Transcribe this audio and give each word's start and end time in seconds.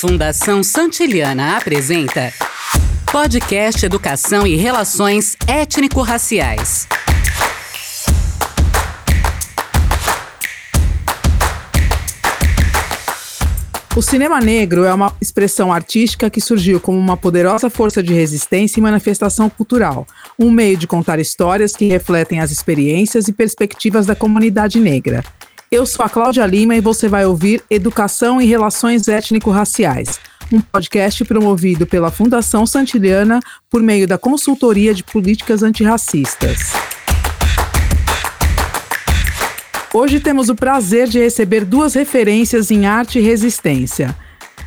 Fundação 0.00 0.62
Santiliana 0.62 1.56
apresenta 1.56 2.32
Podcast 3.10 3.84
Educação 3.84 4.46
e 4.46 4.54
Relações 4.54 5.36
Étnico-Raciais. 5.44 6.86
O 13.96 14.00
cinema 14.00 14.38
negro 14.38 14.84
é 14.84 14.94
uma 14.94 15.12
expressão 15.20 15.72
artística 15.72 16.30
que 16.30 16.40
surgiu 16.40 16.78
como 16.78 16.96
uma 16.96 17.16
poderosa 17.16 17.68
força 17.68 18.00
de 18.00 18.14
resistência 18.14 18.78
e 18.78 18.82
manifestação 18.82 19.50
cultural, 19.50 20.06
um 20.38 20.48
meio 20.48 20.76
de 20.76 20.86
contar 20.86 21.18
histórias 21.18 21.72
que 21.72 21.86
refletem 21.86 22.38
as 22.38 22.52
experiências 22.52 23.26
e 23.26 23.32
perspectivas 23.32 24.06
da 24.06 24.14
comunidade 24.14 24.78
negra. 24.78 25.24
Eu 25.70 25.84
sou 25.84 26.02
a 26.02 26.08
Cláudia 26.08 26.46
Lima 26.46 26.74
e 26.76 26.80
você 26.80 27.08
vai 27.08 27.26
ouvir 27.26 27.62
Educação 27.68 28.40
e 28.40 28.46
Relações 28.46 29.06
Étnico-Raciais, 29.06 30.18
um 30.50 30.62
podcast 30.62 31.22
promovido 31.26 31.86
pela 31.86 32.10
Fundação 32.10 32.64
Santiliana 32.64 33.38
por 33.68 33.82
meio 33.82 34.08
da 34.08 34.16
Consultoria 34.16 34.94
de 34.94 35.04
Políticas 35.04 35.62
Antirracistas. 35.62 36.72
Hoje 39.92 40.20
temos 40.20 40.48
o 40.48 40.54
prazer 40.54 41.06
de 41.06 41.18
receber 41.18 41.66
duas 41.66 41.92
referências 41.92 42.70
em 42.70 42.86
arte 42.86 43.18
e 43.18 43.22
resistência. 43.22 44.16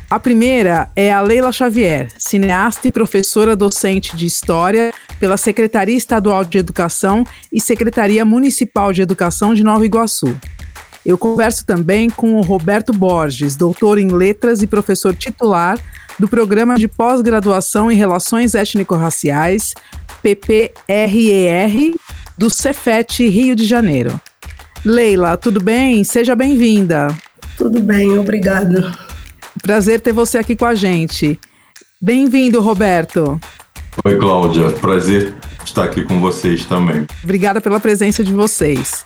A 0.08 0.20
primeira 0.20 0.88
é 0.94 1.12
a 1.12 1.20
Leila 1.20 1.50
Xavier, 1.50 2.12
cineasta 2.16 2.86
e 2.86 2.92
professora 2.92 3.56
docente 3.56 4.16
de 4.16 4.24
História 4.24 4.94
pela 5.18 5.36
Secretaria 5.36 5.96
Estadual 5.96 6.44
de 6.44 6.58
Educação 6.58 7.26
e 7.52 7.60
Secretaria 7.60 8.24
Municipal 8.24 8.92
de 8.92 9.02
Educação 9.02 9.52
de 9.52 9.64
Nova 9.64 9.84
Iguaçu. 9.84 10.38
Eu 11.04 11.18
converso 11.18 11.66
também 11.66 12.08
com 12.08 12.34
o 12.36 12.42
Roberto 12.42 12.92
Borges, 12.92 13.56
doutor 13.56 13.98
em 13.98 14.08
letras 14.08 14.62
e 14.62 14.66
professor 14.66 15.14
titular 15.14 15.78
do 16.18 16.28
Programa 16.28 16.76
de 16.76 16.86
Pós-Graduação 16.86 17.90
em 17.90 17.96
Relações 17.96 18.54
Étnico-Raciais, 18.54 19.74
PPRER, 20.22 21.94
do 22.38 22.48
Cefet 22.48 23.28
Rio 23.28 23.56
de 23.56 23.64
Janeiro. 23.64 24.20
Leila, 24.84 25.36
tudo 25.36 25.60
bem? 25.60 26.04
Seja 26.04 26.36
bem-vinda. 26.36 27.08
Tudo 27.56 27.80
bem, 27.80 28.18
obrigada. 28.18 28.92
Prazer 29.60 30.00
ter 30.00 30.12
você 30.12 30.38
aqui 30.38 30.54
com 30.54 30.64
a 30.64 30.74
gente. 30.74 31.38
Bem-vindo, 32.00 32.60
Roberto. 32.60 33.40
Oi, 34.04 34.16
Cláudia. 34.16 34.70
Prazer 34.70 35.34
estar 35.64 35.84
aqui 35.84 36.02
com 36.04 36.20
vocês 36.20 36.64
também. 36.64 37.06
Obrigada 37.22 37.60
pela 37.60 37.78
presença 37.78 38.24
de 38.24 38.32
vocês. 38.32 39.04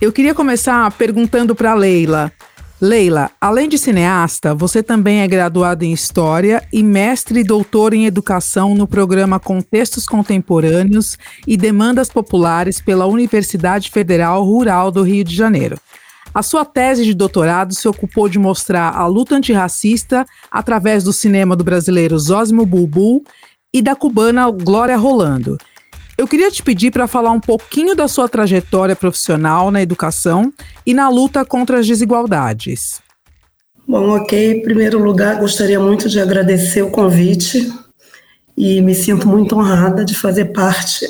Eu 0.00 0.10
queria 0.10 0.34
começar 0.34 0.90
perguntando 0.92 1.54
para 1.54 1.74
Leila. 1.74 2.32
Leila, 2.80 3.30
além 3.38 3.68
de 3.68 3.76
cineasta, 3.76 4.54
você 4.54 4.82
também 4.82 5.20
é 5.20 5.28
graduada 5.28 5.84
em 5.84 5.92
História 5.92 6.66
e 6.72 6.82
mestre 6.82 7.40
e 7.40 7.44
doutor 7.44 7.92
em 7.92 8.06
Educação 8.06 8.74
no 8.74 8.86
programa 8.86 9.38
Contextos 9.38 10.06
Contemporâneos 10.06 11.18
e 11.46 11.54
Demandas 11.54 12.08
Populares 12.08 12.80
pela 12.80 13.04
Universidade 13.04 13.90
Federal 13.90 14.42
Rural 14.42 14.90
do 14.90 15.02
Rio 15.02 15.22
de 15.22 15.36
Janeiro. 15.36 15.78
A 16.32 16.42
sua 16.42 16.64
tese 16.64 17.04
de 17.04 17.12
doutorado 17.12 17.74
se 17.74 17.86
ocupou 17.86 18.26
de 18.26 18.38
mostrar 18.38 18.96
a 18.96 19.06
luta 19.06 19.34
antirracista 19.34 20.24
através 20.50 21.04
do 21.04 21.12
cinema 21.12 21.54
do 21.54 21.62
brasileiro 21.62 22.18
Zósimo 22.18 22.64
Bulbul 22.64 23.22
e 23.70 23.82
da 23.82 23.94
cubana 23.94 24.50
Glória 24.50 24.96
Rolando. 24.96 25.58
Eu 26.20 26.28
queria 26.28 26.50
te 26.50 26.62
pedir 26.62 26.90
para 26.90 27.06
falar 27.06 27.30
um 27.30 27.40
pouquinho 27.40 27.96
da 27.96 28.06
sua 28.06 28.28
trajetória 28.28 28.94
profissional 28.94 29.70
na 29.70 29.80
educação 29.80 30.52
e 30.84 30.92
na 30.92 31.08
luta 31.08 31.46
contra 31.46 31.78
as 31.78 31.86
desigualdades. 31.86 33.00
Bom, 33.88 34.10
ok. 34.10 34.58
Em 34.58 34.62
primeiro 34.62 35.02
lugar, 35.02 35.40
gostaria 35.40 35.80
muito 35.80 36.10
de 36.10 36.20
agradecer 36.20 36.82
o 36.82 36.90
convite 36.90 37.72
e 38.54 38.82
me 38.82 38.94
sinto 38.94 39.26
muito 39.26 39.56
honrada 39.56 40.04
de 40.04 40.14
fazer 40.14 40.52
parte 40.52 41.06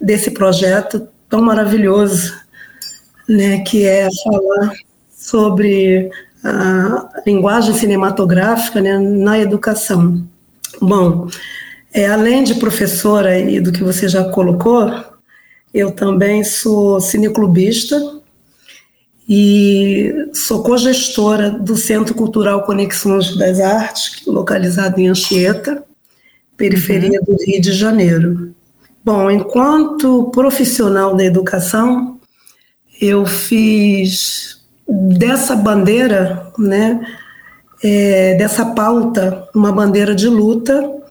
desse 0.00 0.30
projeto 0.30 1.08
tão 1.28 1.42
maravilhoso, 1.42 2.32
né, 3.28 3.62
que 3.62 3.84
é 3.84 4.06
falar 4.22 4.74
sobre 5.10 6.08
a 6.44 7.08
linguagem 7.26 7.74
cinematográfica 7.74 8.80
né, 8.80 8.96
na 8.96 9.40
educação. 9.40 10.24
Bom, 10.80 11.26
é, 11.92 12.06
além 12.06 12.42
de 12.42 12.54
professora 12.54 13.38
e 13.38 13.60
do 13.60 13.70
que 13.70 13.84
você 13.84 14.08
já 14.08 14.24
colocou, 14.24 14.90
eu 15.74 15.90
também 15.90 16.42
sou 16.42 17.00
cineclubista 17.00 18.00
e 19.28 20.12
sou 20.34 20.62
cogestora 20.62 21.50
do 21.50 21.76
Centro 21.76 22.14
Cultural 22.14 22.64
Conexões 22.64 23.36
das 23.36 23.60
Artes, 23.60 24.24
localizado 24.26 24.98
em 25.00 25.08
Anchieta, 25.08 25.82
periferia 26.56 27.20
uhum. 27.20 27.36
do 27.36 27.44
Rio 27.44 27.60
de 27.60 27.72
Janeiro. 27.72 28.54
Bom, 29.04 29.30
enquanto 29.30 30.30
profissional 30.32 31.14
da 31.14 31.24
educação, 31.24 32.18
eu 33.00 33.26
fiz 33.26 34.62
dessa 34.88 35.56
bandeira, 35.56 36.52
né, 36.58 37.00
é, 37.82 38.34
dessa 38.34 38.64
pauta, 38.66 39.48
uma 39.54 39.72
bandeira 39.72 40.14
de 40.14 40.28
luta 40.28 41.01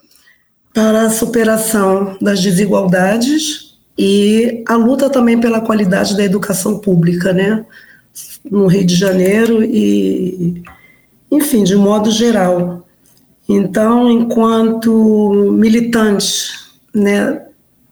para 0.73 1.03
a 1.03 1.09
superação 1.09 2.17
das 2.21 2.41
desigualdades 2.41 3.77
e 3.97 4.63
a 4.67 4.75
luta 4.75 5.09
também 5.09 5.39
pela 5.39 5.61
qualidade 5.61 6.15
da 6.15 6.23
educação 6.23 6.79
pública, 6.79 7.33
né? 7.33 7.65
No 8.49 8.67
Rio 8.67 8.85
de 8.85 8.95
Janeiro 8.95 9.63
e, 9.63 10.63
enfim, 11.29 11.63
de 11.63 11.75
modo 11.75 12.09
geral. 12.09 12.87
Então, 13.47 14.09
enquanto 14.09 15.51
militante, 15.51 16.49
né, 16.93 17.41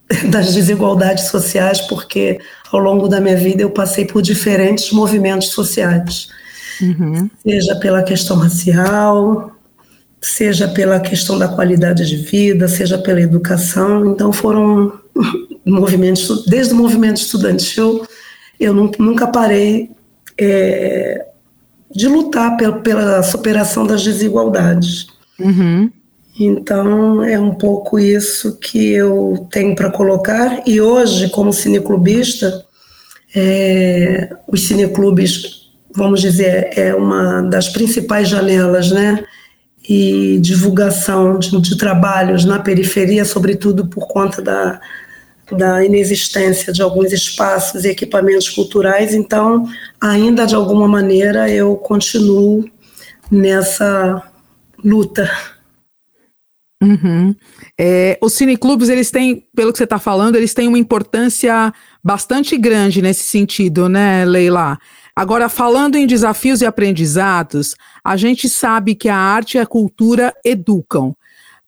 das 0.29 0.53
desigualdades 0.53 1.25
sociais, 1.25 1.81
porque 1.81 2.39
ao 2.71 2.79
longo 2.79 3.07
da 3.07 3.19
minha 3.19 3.37
vida 3.37 3.61
eu 3.61 3.69
passei 3.69 4.05
por 4.05 4.21
diferentes 4.21 4.91
movimentos 4.91 5.49
sociais, 5.49 6.29
uhum. 6.81 7.29
seja 7.43 7.75
pela 7.75 8.03
questão 8.03 8.37
racial, 8.37 9.51
seja 10.21 10.67
pela 10.67 10.99
questão 10.99 11.37
da 11.37 11.47
qualidade 11.47 12.05
de 12.05 12.17
vida, 12.17 12.67
seja 12.67 12.97
pela 12.97 13.21
educação. 13.21 14.11
Então 14.11 14.31
foram 14.31 14.99
movimentos, 15.65 16.45
desde 16.45 16.73
o 16.73 16.77
movimento 16.77 17.17
estudantil, 17.17 18.05
eu 18.59 18.73
nunca 18.73 19.27
parei 19.27 19.91
é, 20.37 21.25
de 21.93 22.07
lutar 22.07 22.57
pela, 22.83 23.23
superação 23.23 23.85
das 23.85 24.03
desigualdades. 24.03 25.07
Uhum. 25.39 25.89
Então 26.39 27.23
é 27.23 27.39
um 27.39 27.53
pouco 27.53 27.99
isso 27.99 28.57
que 28.57 28.91
eu 28.93 29.47
tenho 29.51 29.75
para 29.75 29.91
colocar. 29.91 30.61
E 30.65 30.79
hoje, 30.79 31.29
como 31.29 31.51
cineclubista, 31.51 32.65
é, 33.35 34.29
os 34.47 34.67
cineclubes, 34.67 35.69
vamos 35.93 36.21
dizer, 36.21 36.69
é 36.77 36.93
uma 36.95 37.41
das 37.41 37.69
principais 37.69 38.29
janelas, 38.29 38.91
né? 38.91 39.23
E 39.89 40.37
divulgação 40.39 41.39
de, 41.39 41.59
de 41.59 41.75
trabalhos 41.75 42.45
na 42.45 42.59
periferia, 42.59 43.25
sobretudo 43.25 43.87
por 43.87 44.07
conta 44.07 44.39
da, 44.39 44.79
da 45.51 45.83
inexistência 45.83 46.71
de 46.71 46.83
alguns 46.83 47.11
espaços 47.11 47.83
e 47.83 47.89
equipamentos 47.89 48.47
culturais. 48.49 49.15
Então, 49.15 49.67
ainda 49.99 50.45
de 50.45 50.53
alguma 50.53 50.87
maneira, 50.87 51.49
eu 51.49 51.75
continuo 51.75 52.69
nessa 53.31 54.21
luta. 54.83 55.27
Uhum. 56.81 57.35
É, 57.77 58.17
os 58.21 58.33
cineclubes, 58.33 58.89
eles 58.89 59.09
têm, 59.09 59.43
pelo 59.55 59.71
que 59.71 59.79
você 59.79 59.85
está 59.85 59.97
falando, 59.97 60.35
eles 60.35 60.53
têm 60.53 60.67
uma 60.67 60.77
importância 60.77 61.73
bastante 62.03 62.55
grande 62.57 63.01
nesse 63.01 63.23
sentido, 63.23 63.89
né, 63.89 64.23
Leila? 64.23 64.77
Agora, 65.19 65.49
falando 65.49 65.97
em 65.97 66.07
desafios 66.07 66.61
e 66.61 66.65
aprendizados, 66.65 67.75
a 68.01 68.15
gente 68.15 68.47
sabe 68.47 68.95
que 68.95 69.09
a 69.09 69.17
arte 69.17 69.55
e 69.55 69.59
a 69.59 69.65
cultura 69.65 70.33
educam. 70.45 71.13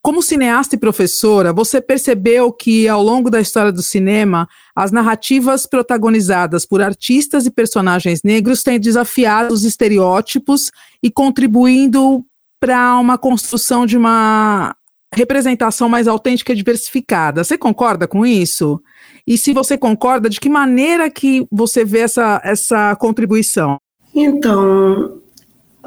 Como 0.01 0.23
cineasta 0.23 0.75
e 0.75 0.79
professora, 0.79 1.51
você 1.51 1.81
percebeu 1.81 2.53
que, 2.53 2.87
ao 2.87 3.03
longo 3.03 3.29
da 3.29 3.41
história 3.41 3.69
do 3.69 3.83
cinema, 3.83 4.47
as 4.73 4.89
narrativas 4.89 5.65
protagonizadas 5.65 6.65
por 6.65 6.81
artistas 6.81 7.45
e 7.45 7.51
personagens 7.51 8.21
negros 8.23 8.63
têm 8.63 8.79
desafiado 8.79 9.53
os 9.53 9.65
estereótipos 9.65 10.71
e 11.03 11.11
contribuindo 11.11 12.25
para 12.57 12.95
uma 12.95 13.17
construção 13.17 13.85
de 13.85 13.97
uma 13.97 14.73
representação 15.13 15.89
mais 15.89 16.07
autêntica 16.07 16.53
e 16.53 16.55
diversificada. 16.55 17.43
Você 17.43 17.57
concorda 17.57 18.07
com 18.07 18.25
isso? 18.25 18.81
E 19.25 19.37
se 19.37 19.53
você 19.53 19.77
concorda, 19.77 20.29
de 20.29 20.39
que 20.39 20.49
maneira 20.49 21.09
que 21.09 21.45
você 21.51 21.85
vê 21.85 21.99
essa, 21.99 22.41
essa 22.43 22.95
contribuição? 22.95 23.77
Então, 24.13 25.19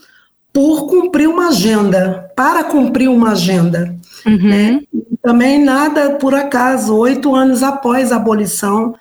por 0.51 0.87
cumprir 0.87 1.27
uma 1.27 1.47
agenda, 1.49 2.31
para 2.35 2.63
cumprir 2.63 3.07
uma 3.09 3.33
agenda. 3.33 3.95
Uhum. 4.25 4.49
Né? 4.49 4.81
Também 5.21 5.63
nada 5.63 6.11
por 6.11 6.33
acaso, 6.33 6.95
oito 6.95 7.35
anos 7.35 7.63
após 7.63 8.11
a 8.11 8.17
abolição 8.17 8.95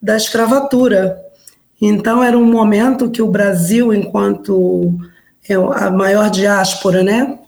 da 0.00 0.16
escravatura. 0.16 1.16
Então 1.80 2.22
era 2.22 2.36
um 2.38 2.44
momento 2.44 3.10
que 3.10 3.22
o 3.22 3.30
Brasil, 3.30 3.92
enquanto 3.92 4.94
é 5.48 5.54
a 5.54 5.90
maior 5.90 6.30
diáspora, 6.30 7.02
né, 7.02 7.38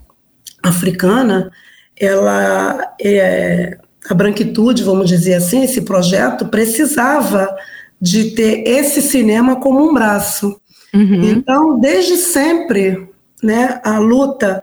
africana, 0.62 1.50
ela 1.96 2.94
é, 3.00 3.78
a 4.08 4.14
branquitude, 4.14 4.82
vamos 4.82 5.08
dizer 5.08 5.34
assim, 5.34 5.62
esse 5.62 5.82
projeto 5.82 6.46
precisava 6.46 7.54
de 8.00 8.32
ter 8.32 8.66
esse 8.66 9.00
cinema 9.00 9.56
como 9.56 9.88
um 9.88 9.94
braço. 9.94 10.60
Uhum. 10.92 11.24
Então, 11.24 11.78
desde 11.78 12.16
sempre, 12.16 13.08
né, 13.42 13.80
a 13.84 13.98
luta 13.98 14.62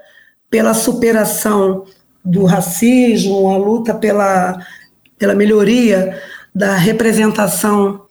pela 0.49 0.73
superação 0.73 1.85
do 2.23 2.45
racismo, 2.45 3.49
a 3.49 3.57
luta 3.57 3.93
pela, 3.93 4.57
pela 5.17 5.35
melhoria 5.35 6.19
da 6.53 6.75
representação 6.75 8.01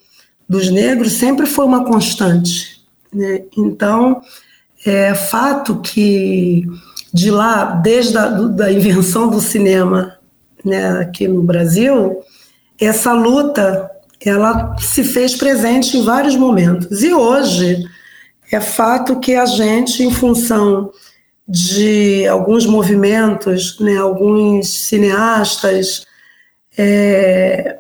dos 0.49 0.71
negros 0.71 1.13
sempre 1.13 1.47
foi 1.47 1.65
uma 1.65 1.85
constante. 1.85 2.83
Né? 3.13 3.43
Então, 3.57 4.21
é 4.85 5.15
fato 5.15 5.81
que 5.81 6.67
de 7.13 7.31
lá, 7.31 7.65
desde 7.65 8.17
a 8.17 8.29
da 8.29 8.73
invenção 8.73 9.29
do 9.29 9.41
cinema 9.41 10.17
né, 10.65 11.01
aqui 11.01 11.27
no 11.27 11.43
Brasil, 11.43 12.21
essa 12.81 13.13
luta 13.13 13.91
ela 14.25 14.77
se 14.79 15.03
fez 15.03 15.35
presente 15.35 15.97
em 15.97 16.03
vários 16.03 16.37
momentos. 16.37 17.03
E 17.03 17.13
hoje 17.13 17.83
é 18.53 18.61
fato 18.61 19.19
que 19.19 19.35
a 19.35 19.47
gente, 19.47 20.03
em 20.03 20.13
função 20.13 20.91
de 21.51 22.29
alguns 22.29 22.65
movimentos, 22.65 23.79
né, 23.81 23.97
alguns 23.97 24.87
cineastas, 24.87 26.07
é, 26.79 27.79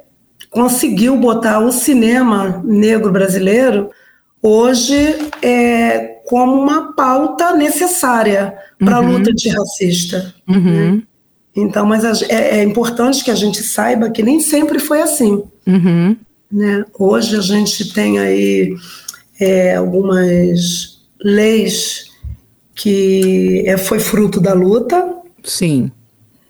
conseguiu 0.50 1.16
botar 1.16 1.60
o 1.60 1.70
cinema 1.70 2.60
negro 2.64 3.12
brasileiro 3.12 3.90
hoje 4.42 4.96
é, 5.40 6.18
como 6.26 6.60
uma 6.60 6.92
pauta 6.94 7.54
necessária 7.54 8.54
para 8.76 8.96
a 8.96 9.00
uhum. 9.00 9.18
luta 9.18 9.30
antirracista. 9.30 10.34
Uhum. 10.48 10.96
Né? 10.96 11.02
Então, 11.54 11.86
mas 11.86 12.22
é, 12.22 12.58
é, 12.58 12.62
importante 12.64 13.22
que 13.22 13.30
a 13.30 13.36
gente 13.36 13.62
saiba 13.62 14.10
que 14.10 14.22
nem 14.22 14.40
sempre 14.40 14.80
foi 14.80 15.00
assim. 15.00 15.44
Uhum. 15.64 16.16
Né? 16.50 16.84
Hoje 16.98 17.36
a 17.36 17.40
gente 17.40 17.92
tem 17.92 18.18
aí 18.18 18.74
é, 19.38 19.76
algumas 19.76 20.98
leis 21.22 22.09
que 22.80 23.62
é, 23.66 23.76
foi 23.76 24.00
fruto 24.00 24.40
da 24.40 24.54
luta. 24.54 25.06
Sim. 25.44 25.90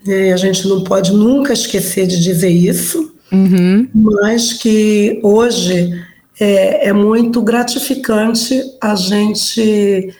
É, 0.07 0.33
a 0.33 0.37
gente 0.37 0.67
não 0.69 0.85
pode 0.85 1.13
nunca 1.13 1.53
esquecer 1.53 2.07
de 2.07 2.23
dizer 2.23 2.51
isso, 2.51 3.13
uhum. 3.33 3.89
mas 3.93 4.53
que 4.53 5.19
hoje 5.23 5.93
é, 6.39 6.89
é 6.89 6.93
muito 6.93 7.43
gratificante 7.43 8.63
a 8.81 8.95
gente 8.95 10.15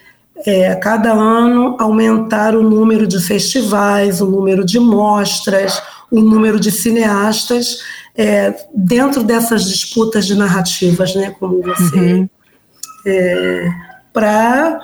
é, 0.45 0.75
cada 0.75 1.13
ano 1.13 1.77
aumentar 1.79 2.55
o 2.55 2.61
número 2.61 3.07
de 3.07 3.19
festivais, 3.19 4.21
o 4.21 4.25
número 4.25 4.65
de 4.65 4.79
mostras, 4.79 5.81
o 6.11 6.19
número 6.19 6.59
de 6.59 6.71
cineastas 6.71 7.79
é, 8.15 8.53
dentro 8.75 9.23
dessas 9.23 9.63
disputas 9.63 10.27
de 10.27 10.35
narrativas, 10.35 11.15
né, 11.15 11.33
como 11.39 11.61
você, 11.61 11.95
uhum. 11.95 12.29
é, 13.07 13.69
para 14.13 14.81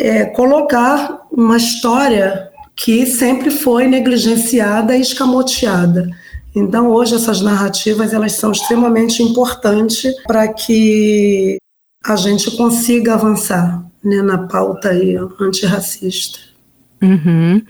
é, 0.00 0.24
colocar 0.24 1.26
uma 1.30 1.58
história 1.58 2.48
que 2.74 3.04
sempre 3.04 3.50
foi 3.50 3.86
negligenciada 3.86 4.96
e 4.96 5.02
escamoteada. 5.02 6.08
Então, 6.56 6.88
hoje 6.88 7.14
essas 7.14 7.42
narrativas 7.42 8.14
elas 8.14 8.32
são 8.32 8.50
extremamente 8.50 9.22
importantes 9.22 10.10
para 10.26 10.48
que 10.48 11.58
a 12.04 12.16
gente 12.16 12.50
consiga 12.56 13.14
avançar 13.14 13.84
né, 14.02 14.22
na 14.22 14.48
pauta 14.48 14.88
aí, 14.88 15.16
antirracista. 15.38 16.38
Uhum. 17.02 17.62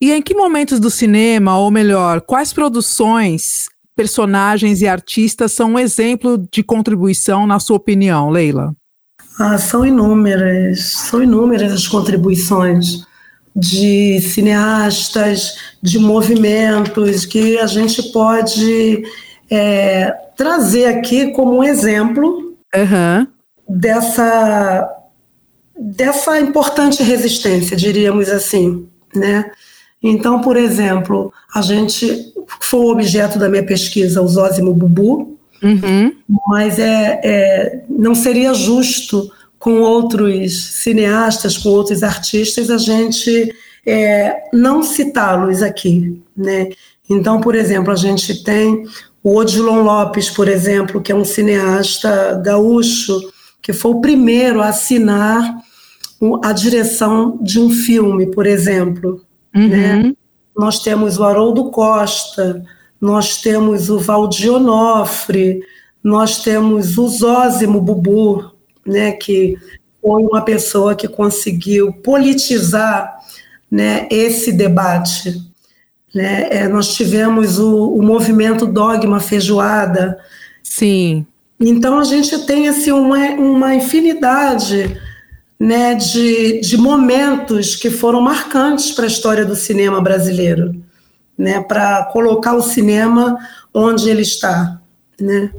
E 0.00 0.12
em 0.12 0.22
que 0.22 0.34
momentos 0.34 0.80
do 0.80 0.90
cinema, 0.90 1.58
ou 1.58 1.70
melhor, 1.70 2.22
quais 2.22 2.54
produções, 2.54 3.66
personagens 3.94 4.80
e 4.80 4.88
artistas 4.88 5.52
são 5.52 5.72
um 5.72 5.78
exemplo 5.78 6.42
de 6.50 6.62
contribuição, 6.62 7.46
na 7.46 7.60
sua 7.60 7.76
opinião, 7.76 8.30
Leila? 8.30 8.74
Ah, 9.38 9.58
são 9.58 9.84
inúmeras, 9.84 10.84
são 10.84 11.22
inúmeras 11.22 11.72
as 11.72 11.86
contribuições 11.86 13.04
de 13.54 14.20
cineastas, 14.20 15.56
de 15.82 15.98
movimentos 15.98 17.24
que 17.24 17.58
a 17.58 17.66
gente 17.66 18.02
pode 18.12 19.02
é, 19.50 20.10
trazer 20.36 20.86
aqui 20.86 21.32
como 21.32 21.58
um 21.58 21.64
exemplo 21.64 22.56
uhum 22.74 23.26
dessa, 23.68 24.88
dessa 25.78 26.38
importante 26.40 27.02
resistência, 27.02 27.76
diríamos 27.76 28.28
assim, 28.28 28.86
né? 29.14 29.50
Então, 30.02 30.40
por 30.40 30.56
exemplo, 30.56 31.32
a 31.54 31.62
gente 31.62 32.32
foi 32.60 32.80
o 32.80 32.90
objeto 32.92 33.38
da 33.38 33.48
minha 33.48 33.64
pesquisa, 33.64 34.22
o 34.22 34.28
Zózimo 34.28 34.72
Bubu, 34.72 35.35
uhum. 35.62 36.12
mas 36.48 36.78
é, 36.78 37.20
é, 37.24 37.84
não 37.88 38.14
seria 38.14 38.54
justo 38.54 39.30
com 39.58 39.80
outros 39.80 40.64
cineastas, 40.74 41.58
com 41.58 41.70
outros 41.70 42.02
artistas, 42.02 42.70
a 42.70 42.78
gente 42.78 43.54
é, 43.84 44.44
não 44.52 44.82
citá-los 44.82 45.62
aqui, 45.62 46.22
né? 46.36 46.68
Então, 47.08 47.40
por 47.40 47.54
exemplo, 47.54 47.92
a 47.92 47.96
gente 47.96 48.42
tem 48.42 48.84
o 49.22 49.36
Odilon 49.36 49.82
Lopes, 49.82 50.30
por 50.30 50.48
exemplo, 50.48 51.00
que 51.00 51.10
é 51.10 51.14
um 51.14 51.24
cineasta 51.24 52.40
gaúcho, 52.44 53.20
que 53.62 53.72
foi 53.72 53.92
o 53.92 54.00
primeiro 54.00 54.60
a 54.60 54.68
assinar 54.68 55.56
a 56.44 56.52
direção 56.52 57.38
de 57.42 57.60
um 57.60 57.70
filme, 57.70 58.26
por 58.26 58.46
exemplo. 58.46 59.20
Uhum. 59.54 59.68
Né? 59.68 60.12
Nós 60.56 60.80
temos 60.80 61.18
o 61.18 61.24
Haroldo 61.24 61.70
Costa, 61.70 62.64
nós 63.00 63.40
temos 63.40 63.90
o 63.90 63.98
Valdir 63.98 64.52
Onofre, 64.52 65.60
nós 66.02 66.42
temos 66.42 66.96
o 66.98 67.08
Zózimo 67.08 67.80
Bubu, 67.80 68.52
né, 68.86 69.12
que 69.12 69.56
foi 70.00 70.22
uma 70.22 70.42
pessoa 70.42 70.94
que 70.94 71.08
conseguiu 71.08 71.92
politizar 71.92 73.16
né, 73.70 74.06
esse 74.10 74.52
debate. 74.52 75.42
Né? 76.14 76.48
É, 76.50 76.68
nós 76.68 76.94
tivemos 76.94 77.58
o, 77.58 77.92
o 77.92 78.02
movimento 78.02 78.66
Dogma 78.66 79.18
Feijoada. 79.18 80.18
Sim. 80.62 81.26
Então 81.58 81.98
a 81.98 82.04
gente 82.04 82.46
tem 82.46 82.68
assim 82.68 82.92
uma, 82.92 83.18
uma 83.30 83.74
infinidade 83.74 84.96
né, 85.58 85.94
de, 85.94 86.60
de 86.60 86.76
momentos 86.76 87.74
que 87.74 87.90
foram 87.90 88.20
marcantes 88.20 88.92
para 88.92 89.04
a 89.04 89.08
história 89.08 89.44
do 89.44 89.56
cinema 89.56 90.00
brasileiro, 90.00 90.74
né, 91.36 91.60
para 91.60 92.04
colocar 92.12 92.54
o 92.54 92.62
cinema 92.62 93.36
onde 93.72 94.08
ele 94.08 94.22
está. 94.22 94.80
Né. 95.20 95.50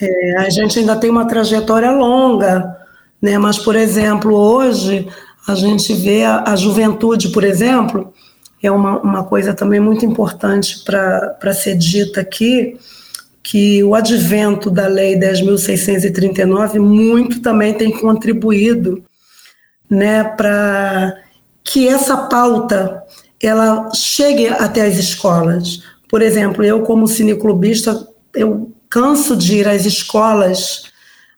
É, 0.00 0.38
a 0.38 0.50
gente 0.50 0.78
ainda 0.78 0.96
tem 0.96 1.10
uma 1.10 1.26
trajetória 1.26 1.90
longa, 1.90 2.76
né, 3.20 3.38
mas, 3.38 3.58
por 3.58 3.76
exemplo, 3.76 4.34
hoje 4.34 5.08
a 5.46 5.54
gente 5.54 5.94
vê 5.94 6.24
a, 6.24 6.44
a 6.46 6.56
juventude, 6.56 7.30
por 7.30 7.44
exemplo, 7.44 8.12
é 8.62 8.70
uma, 8.70 9.00
uma 9.00 9.24
coisa 9.24 9.54
também 9.54 9.80
muito 9.80 10.04
importante 10.04 10.84
para 10.84 11.54
ser 11.54 11.76
dita 11.76 12.20
aqui, 12.20 12.78
que 13.42 13.82
o 13.82 13.94
advento 13.94 14.70
da 14.70 14.86
Lei 14.86 15.16
10.639 15.16 16.78
muito 16.78 17.40
também 17.40 17.72
tem 17.72 17.90
contribuído 17.90 19.02
né, 19.88 20.22
para 20.22 21.16
que 21.64 21.88
essa 21.88 22.16
pauta 22.16 23.02
ela 23.42 23.90
chegue 23.94 24.48
até 24.48 24.82
as 24.82 24.96
escolas. 24.96 25.82
Por 26.08 26.22
exemplo, 26.22 26.64
eu 26.64 26.82
como 26.82 27.06
cineclubista, 27.06 28.08
eu 28.34 28.72
canso 28.88 29.36
de 29.36 29.56
ir 29.56 29.68
às 29.68 29.84
escolas, 29.84 30.84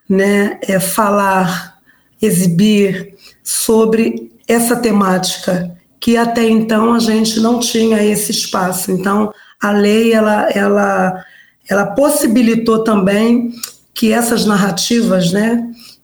né, 0.08 0.58
é, 0.62 0.78
falar, 0.80 1.78
exibir 2.20 3.14
sobre 3.42 4.32
essa 4.46 4.76
temática 4.76 5.76
que 6.00 6.16
até 6.16 6.48
então 6.48 6.94
a 6.94 6.98
gente 6.98 7.38
não 7.40 7.60
tinha 7.60 8.02
esse 8.02 8.32
espaço. 8.32 8.90
Então, 8.90 9.32
a 9.60 9.70
lei 9.70 10.12
ela, 10.12 10.48
ela, 10.50 11.24
ela 11.68 11.86
possibilitou 11.86 12.82
também 12.82 13.52
que 13.92 14.12
essas 14.12 14.46
narrativas, 14.46 15.30
né, 15.30 15.62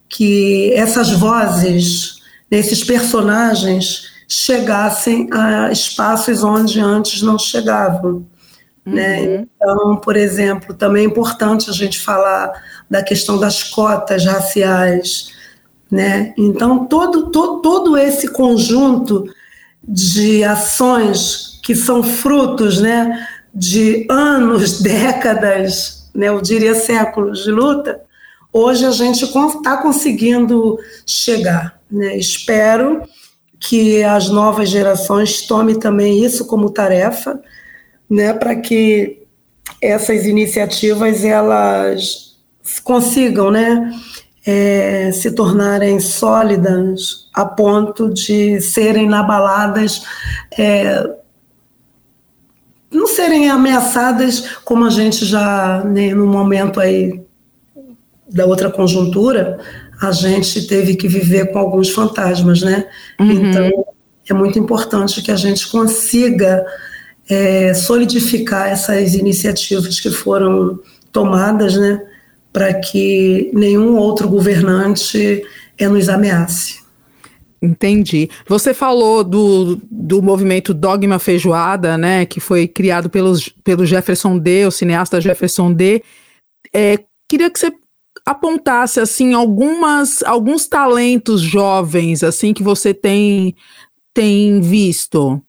que 0.08 0.72
essas 0.74 1.10
vozes, 1.10 2.20
esses 2.50 2.84
personagens 2.84 4.15
chegassem 4.28 5.28
a 5.32 5.70
espaços 5.70 6.42
onde 6.42 6.80
antes 6.80 7.22
não 7.22 7.38
chegavam. 7.38 8.26
Né? 8.84 9.20
Uhum. 9.20 9.26
Né? 9.26 9.46
Então, 9.56 9.96
por 9.96 10.16
exemplo, 10.16 10.74
também 10.74 11.04
é 11.04 11.06
importante 11.06 11.70
a 11.70 11.72
gente 11.72 12.00
falar 12.00 12.52
da 12.88 13.02
questão 13.02 13.38
das 13.38 13.62
cotas 13.62 14.24
raciais. 14.24 15.32
Né? 15.90 16.34
Então, 16.36 16.86
todo, 16.86 17.30
todo, 17.30 17.60
todo 17.60 17.96
esse 17.96 18.28
conjunto 18.28 19.24
de 19.86 20.42
ações 20.42 21.60
que 21.62 21.74
são 21.74 22.02
frutos 22.02 22.80
né, 22.80 23.26
de 23.54 24.06
anos, 24.10 24.80
décadas, 24.82 26.08
né, 26.14 26.28
eu 26.28 26.40
diria 26.40 26.74
séculos 26.74 27.44
de 27.44 27.50
luta, 27.50 28.00
hoje 28.52 28.84
a 28.84 28.90
gente 28.90 29.24
está 29.24 29.76
conseguindo 29.76 30.78
chegar. 31.04 31.78
Né? 31.90 32.16
Espero 32.16 33.02
que 33.58 34.02
as 34.04 34.28
novas 34.28 34.68
gerações 34.68 35.42
tomem 35.42 35.78
também 35.78 36.24
isso 36.24 36.46
como 36.46 36.70
tarefa, 36.70 37.40
né, 38.08 38.32
para 38.32 38.56
que 38.56 39.22
essas 39.82 40.26
iniciativas 40.26 41.24
elas 41.24 42.36
consigam, 42.84 43.50
né, 43.50 43.92
é, 44.46 45.10
se 45.12 45.32
tornarem 45.32 45.98
sólidas 45.98 47.28
a 47.34 47.44
ponto 47.44 48.12
de 48.12 48.60
serem 48.60 49.06
inabaladas, 49.06 50.02
é, 50.56 51.04
não 52.90 53.06
serem 53.06 53.50
ameaçadas 53.50 54.56
como 54.64 54.84
a 54.84 54.90
gente 54.90 55.24
já, 55.24 55.82
né, 55.84 56.14
no 56.14 56.26
momento 56.26 56.80
aí 56.80 57.20
da 58.28 58.46
outra 58.46 58.70
conjuntura, 58.70 59.58
a 60.00 60.12
gente 60.12 60.66
teve 60.66 60.94
que 60.94 61.08
viver 61.08 61.52
com 61.52 61.58
alguns 61.58 61.90
fantasmas, 61.90 62.62
né? 62.62 62.86
Uhum. 63.18 63.30
Então, 63.30 63.84
é 64.28 64.34
muito 64.34 64.58
importante 64.58 65.22
que 65.22 65.30
a 65.30 65.36
gente 65.36 65.68
consiga 65.68 66.64
é, 67.28 67.72
solidificar 67.74 68.68
essas 68.68 69.14
iniciativas 69.14 70.00
que 70.00 70.10
foram 70.10 70.78
tomadas, 71.12 71.76
né? 71.76 72.00
Para 72.52 72.74
que 72.74 73.50
nenhum 73.54 73.96
outro 73.96 74.28
governante 74.28 75.42
é, 75.78 75.88
nos 75.88 76.08
ameace. 76.08 76.84
Entendi. 77.60 78.28
Você 78.46 78.74
falou 78.74 79.24
do, 79.24 79.80
do 79.90 80.22
movimento 80.22 80.74
Dogma 80.74 81.18
Feijoada, 81.18 81.96
né, 81.96 82.26
que 82.26 82.38
foi 82.38 82.68
criado 82.68 83.08
pelos, 83.08 83.48
pelo 83.64 83.86
Jefferson 83.86 84.38
D, 84.38 84.66
o 84.66 84.70
cineasta 84.70 85.20
Jefferson 85.20 85.72
D. 85.72 86.02
É, 86.72 86.98
queria 87.28 87.50
que 87.50 87.58
você 87.58 87.72
apontasse 88.26 88.98
assim 88.98 89.32
algumas 89.34 90.20
alguns 90.24 90.66
talentos 90.66 91.40
jovens 91.40 92.24
assim 92.24 92.52
que 92.52 92.62
você 92.62 92.92
tem 92.92 93.54
tem 94.12 94.60
visto. 94.60 95.40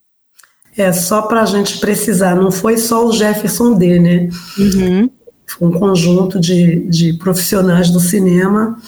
É 0.76 0.92
só 0.92 1.22
para 1.22 1.42
a 1.42 1.46
gente 1.46 1.78
precisar, 1.78 2.36
não 2.36 2.52
foi 2.52 2.76
só 2.76 3.04
o 3.04 3.12
Jefferson 3.12 3.76
D, 3.76 3.98
né? 3.98 4.28
Uhum. 4.56 5.10
Foi 5.44 5.68
um 5.68 5.72
conjunto 5.72 6.38
de, 6.38 6.86
de 6.88 7.14
profissionais 7.14 7.90
do 7.90 7.98
cinema 7.98 8.78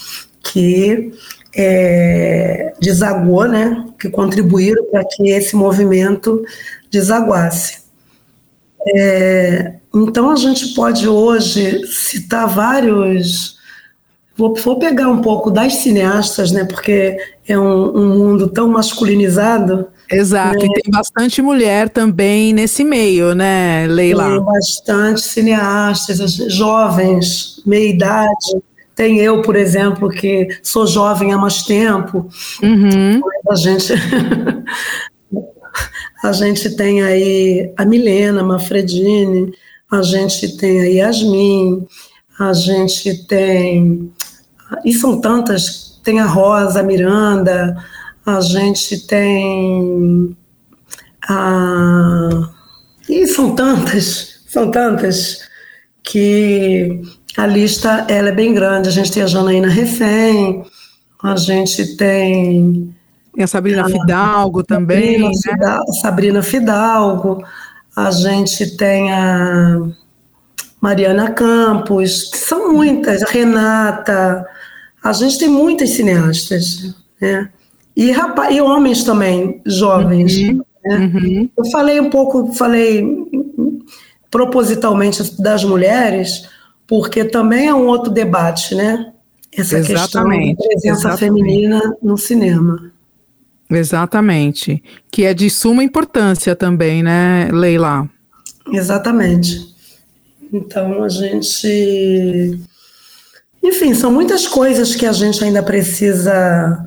que 0.41 1.13
é, 1.57 2.75
desagou, 2.81 3.49
né? 3.49 3.87
Que 3.99 4.09
contribuíram 4.09 4.85
para 4.85 5.05
que 5.05 5.31
esse 5.31 5.57
movimento 5.57 6.45
desaguasse. 6.91 7.81
É, 8.95 9.75
então 9.93 10.31
a 10.31 10.37
gente 10.37 10.75
pode 10.75 11.09
hoje 11.09 11.85
citar 11.87 12.47
vários 12.47 13.59
Vou, 14.41 14.55
vou 14.55 14.79
pegar 14.79 15.09
um 15.09 15.21
pouco 15.21 15.51
das 15.51 15.75
cineastas, 15.75 16.51
né? 16.51 16.65
Porque 16.65 17.15
é 17.47 17.59
um, 17.59 17.95
um 17.95 18.19
mundo 18.19 18.49
tão 18.49 18.69
masculinizado. 18.69 19.87
Exato, 20.11 20.61
né? 20.61 20.65
e 20.65 20.81
tem 20.81 20.91
bastante 20.91 21.43
mulher 21.43 21.91
também 21.91 22.55
nesse 22.55 22.83
meio, 22.83 23.35
né, 23.35 23.87
Leila? 23.87 24.31
Tem 24.31 24.43
bastante 24.43 25.21
cineastas, 25.21 26.37
jovens, 26.51 27.63
meia 27.67 27.91
idade. 27.91 28.63
Tem 28.97 29.19
eu, 29.19 29.43
por 29.43 29.57
exemplo, 29.57 30.09
que 30.09 30.49
sou 30.63 30.87
jovem 30.87 31.35
há 31.35 31.37
mais 31.37 31.65
tempo. 31.65 32.27
Uhum. 32.63 33.21
A 33.47 33.55
gente. 33.55 33.93
a 36.25 36.33
gente 36.33 36.71
tem 36.77 37.03
aí 37.03 37.71
a 37.77 37.85
Milena 37.85 38.43
Manfredini, 38.43 39.53
a 39.93 40.01
gente 40.01 40.57
tem 40.57 40.81
a 40.81 40.85
Yasmin, 40.85 41.87
a 42.39 42.55
gente 42.55 43.27
tem 43.27 44.11
e 44.85 44.93
são 44.93 45.21
tantas, 45.21 46.01
tem 46.03 46.21
a 46.21 46.27
Rosa 46.27 46.83
Miranda, 46.83 47.77
a 48.25 48.41
gente 48.41 49.07
tem 49.07 50.37
a 51.29 52.51
e 53.09 53.27
são 53.27 53.55
tantas, 53.55 54.43
são 54.47 54.71
tantas 54.71 55.49
que 56.03 57.03
a 57.37 57.47
lista 57.47 58.07
ela 58.09 58.29
é 58.29 58.33
bem 58.33 58.55
grande. 58.55 58.89
A 58.89 58.93
gente 58.93 59.11
tem 59.11 59.23
a 59.23 59.27
Janaína 59.27 59.69
Refém, 59.69 60.65
a 61.23 61.37
gente 61.37 61.97
tem 61.97 62.95
e 63.37 63.43
a 63.43 63.47
Sabrina 63.47 63.83
a, 63.83 63.89
Fidalgo 63.89 64.63
também, 64.63 65.21
Sabrina, 65.21 65.29
né? 65.29 65.35
Fidalgo, 65.43 65.93
Sabrina 66.01 66.43
Fidalgo, 66.43 67.45
a 67.97 68.11
gente 68.11 68.77
tem 68.77 69.13
a 69.13 69.79
Mariana 70.81 71.31
Campos, 71.31 72.31
são 72.35 72.73
muitas, 72.73 73.23
a 73.23 73.27
Renata, 73.27 74.47
a 75.03 75.13
gente 75.13 75.39
tem 75.39 75.49
muitas 75.49 75.91
cineastas, 75.91 76.95
né? 77.21 77.51
E, 77.97 78.11
rapaz, 78.11 78.55
e 78.55 78.61
homens 78.61 79.05
também, 79.05 79.61
jovens. 79.67 80.37
Uhum, 80.37 80.63
né? 80.85 81.13
uhum. 81.15 81.51
Eu 81.57 81.65
falei 81.67 82.01
um 82.01 82.11
pouco, 82.11 82.53
falei 82.53 83.05
propositalmente 84.31 85.41
das 85.41 85.65
mulheres, 85.65 86.49
porque 86.87 87.25
também 87.25 87.67
é 87.67 87.75
um 87.75 87.87
outro 87.87 88.13
debate, 88.13 88.75
né? 88.75 89.13
Essa 89.53 89.79
exatamente, 89.79 90.57
questão 90.57 90.69
da 90.69 90.69
presença 90.69 91.09
exatamente. 91.09 91.19
feminina 91.19 91.97
no 92.03 92.17
cinema. 92.17 92.93
Exatamente. 93.69 94.83
Que 95.11 95.25
é 95.25 95.35
de 95.35 95.51
suma 95.51 95.83
importância 95.83 96.55
também, 96.55 97.03
né, 97.03 97.49
Leila? 97.53 98.09
Exatamente. 98.73 99.75
Então 100.53 101.03
a 101.03 101.09
gente 101.09 102.59
enfim, 103.63 103.95
são 103.95 104.11
muitas 104.11 104.47
coisas 104.47 104.95
que 104.95 105.07
a 105.07 105.13
gente 105.13 105.43
ainda 105.45 105.63
precisa 105.63 106.87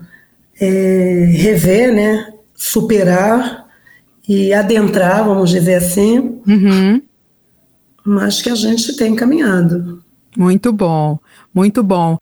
é, 0.60 1.28
rever, 1.32 1.94
né? 1.94 2.34
superar 2.64 3.66
e 4.28 4.54
adentrar, 4.54 5.26
vamos 5.26 5.50
dizer 5.50 5.76
assim, 5.76 6.42
uhum. 6.48 7.02
mas 8.06 8.42
que 8.42 8.50
a 8.50 8.56
gente 8.56 8.96
tem 8.96 9.14
caminhado. 9.16 10.02
Muito 10.38 10.72
bom, 10.72 11.20
muito 11.54 11.84
bom. 11.84 12.18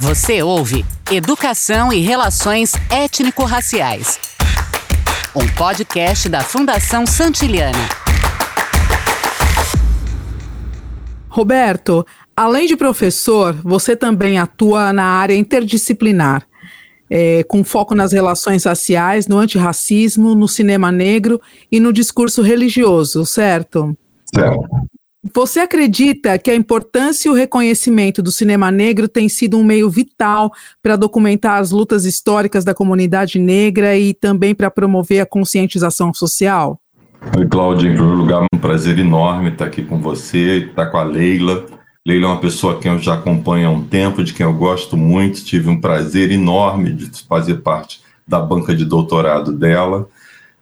Você 0.00 0.42
ouve 0.42 0.84
Educação 1.10 1.92
e 1.92 2.00
Relações 2.00 2.72
Étnico-Raciais, 2.88 4.18
um 5.36 5.46
podcast 5.48 6.30
da 6.30 6.40
Fundação 6.40 7.06
Santiliana. 7.06 7.99
Roberto, 11.30 12.04
além 12.36 12.66
de 12.66 12.76
professor, 12.76 13.54
você 13.62 13.94
também 13.94 14.36
atua 14.36 14.92
na 14.92 15.04
área 15.04 15.34
interdisciplinar, 15.34 16.44
é, 17.08 17.44
com 17.44 17.62
foco 17.62 17.94
nas 17.94 18.12
relações 18.12 18.64
raciais, 18.64 19.28
no 19.28 19.38
antirracismo, 19.38 20.34
no 20.34 20.48
cinema 20.48 20.90
negro 20.90 21.40
e 21.70 21.78
no 21.78 21.92
discurso 21.92 22.42
religioso, 22.42 23.24
certo? 23.24 23.96
Certo. 24.34 24.68
Você 25.32 25.60
acredita 25.60 26.38
que 26.38 26.50
a 26.50 26.54
importância 26.54 27.28
e 27.28 27.30
o 27.30 27.34
reconhecimento 27.34 28.22
do 28.22 28.32
cinema 28.32 28.70
negro 28.70 29.06
tem 29.06 29.28
sido 29.28 29.56
um 29.56 29.62
meio 29.62 29.88
vital 29.88 30.50
para 30.82 30.96
documentar 30.96 31.60
as 31.60 31.70
lutas 31.70 32.04
históricas 32.06 32.64
da 32.64 32.74
comunidade 32.74 33.38
negra 33.38 33.96
e 33.96 34.14
também 34.14 34.54
para 34.54 34.70
promover 34.70 35.20
a 35.20 35.26
conscientização 35.26 36.12
social? 36.12 36.79
Oi, 37.36 37.46
Cláudia. 37.46 37.88
Em 37.88 37.94
primeiro 37.94 38.16
lugar, 38.16 38.46
um 38.52 38.58
prazer 38.58 38.98
enorme 38.98 39.50
estar 39.50 39.66
aqui 39.66 39.82
com 39.82 40.00
você, 40.00 40.66
estar 40.68 40.86
com 40.86 40.96
a 40.96 41.04
Leila. 41.04 41.66
Leila 42.04 42.26
é 42.26 42.28
uma 42.28 42.40
pessoa 42.40 42.80
que 42.80 42.88
eu 42.88 42.98
já 42.98 43.14
acompanho 43.14 43.68
há 43.68 43.70
um 43.70 43.84
tempo, 43.84 44.24
de 44.24 44.32
quem 44.32 44.44
eu 44.44 44.54
gosto 44.54 44.96
muito. 44.96 45.44
Tive 45.44 45.68
um 45.68 45.78
prazer 45.78 46.32
enorme 46.32 46.92
de 46.92 47.10
fazer 47.28 47.56
parte 47.56 48.00
da 48.26 48.40
banca 48.40 48.74
de 48.74 48.84
doutorado 48.84 49.52
dela 49.52 50.08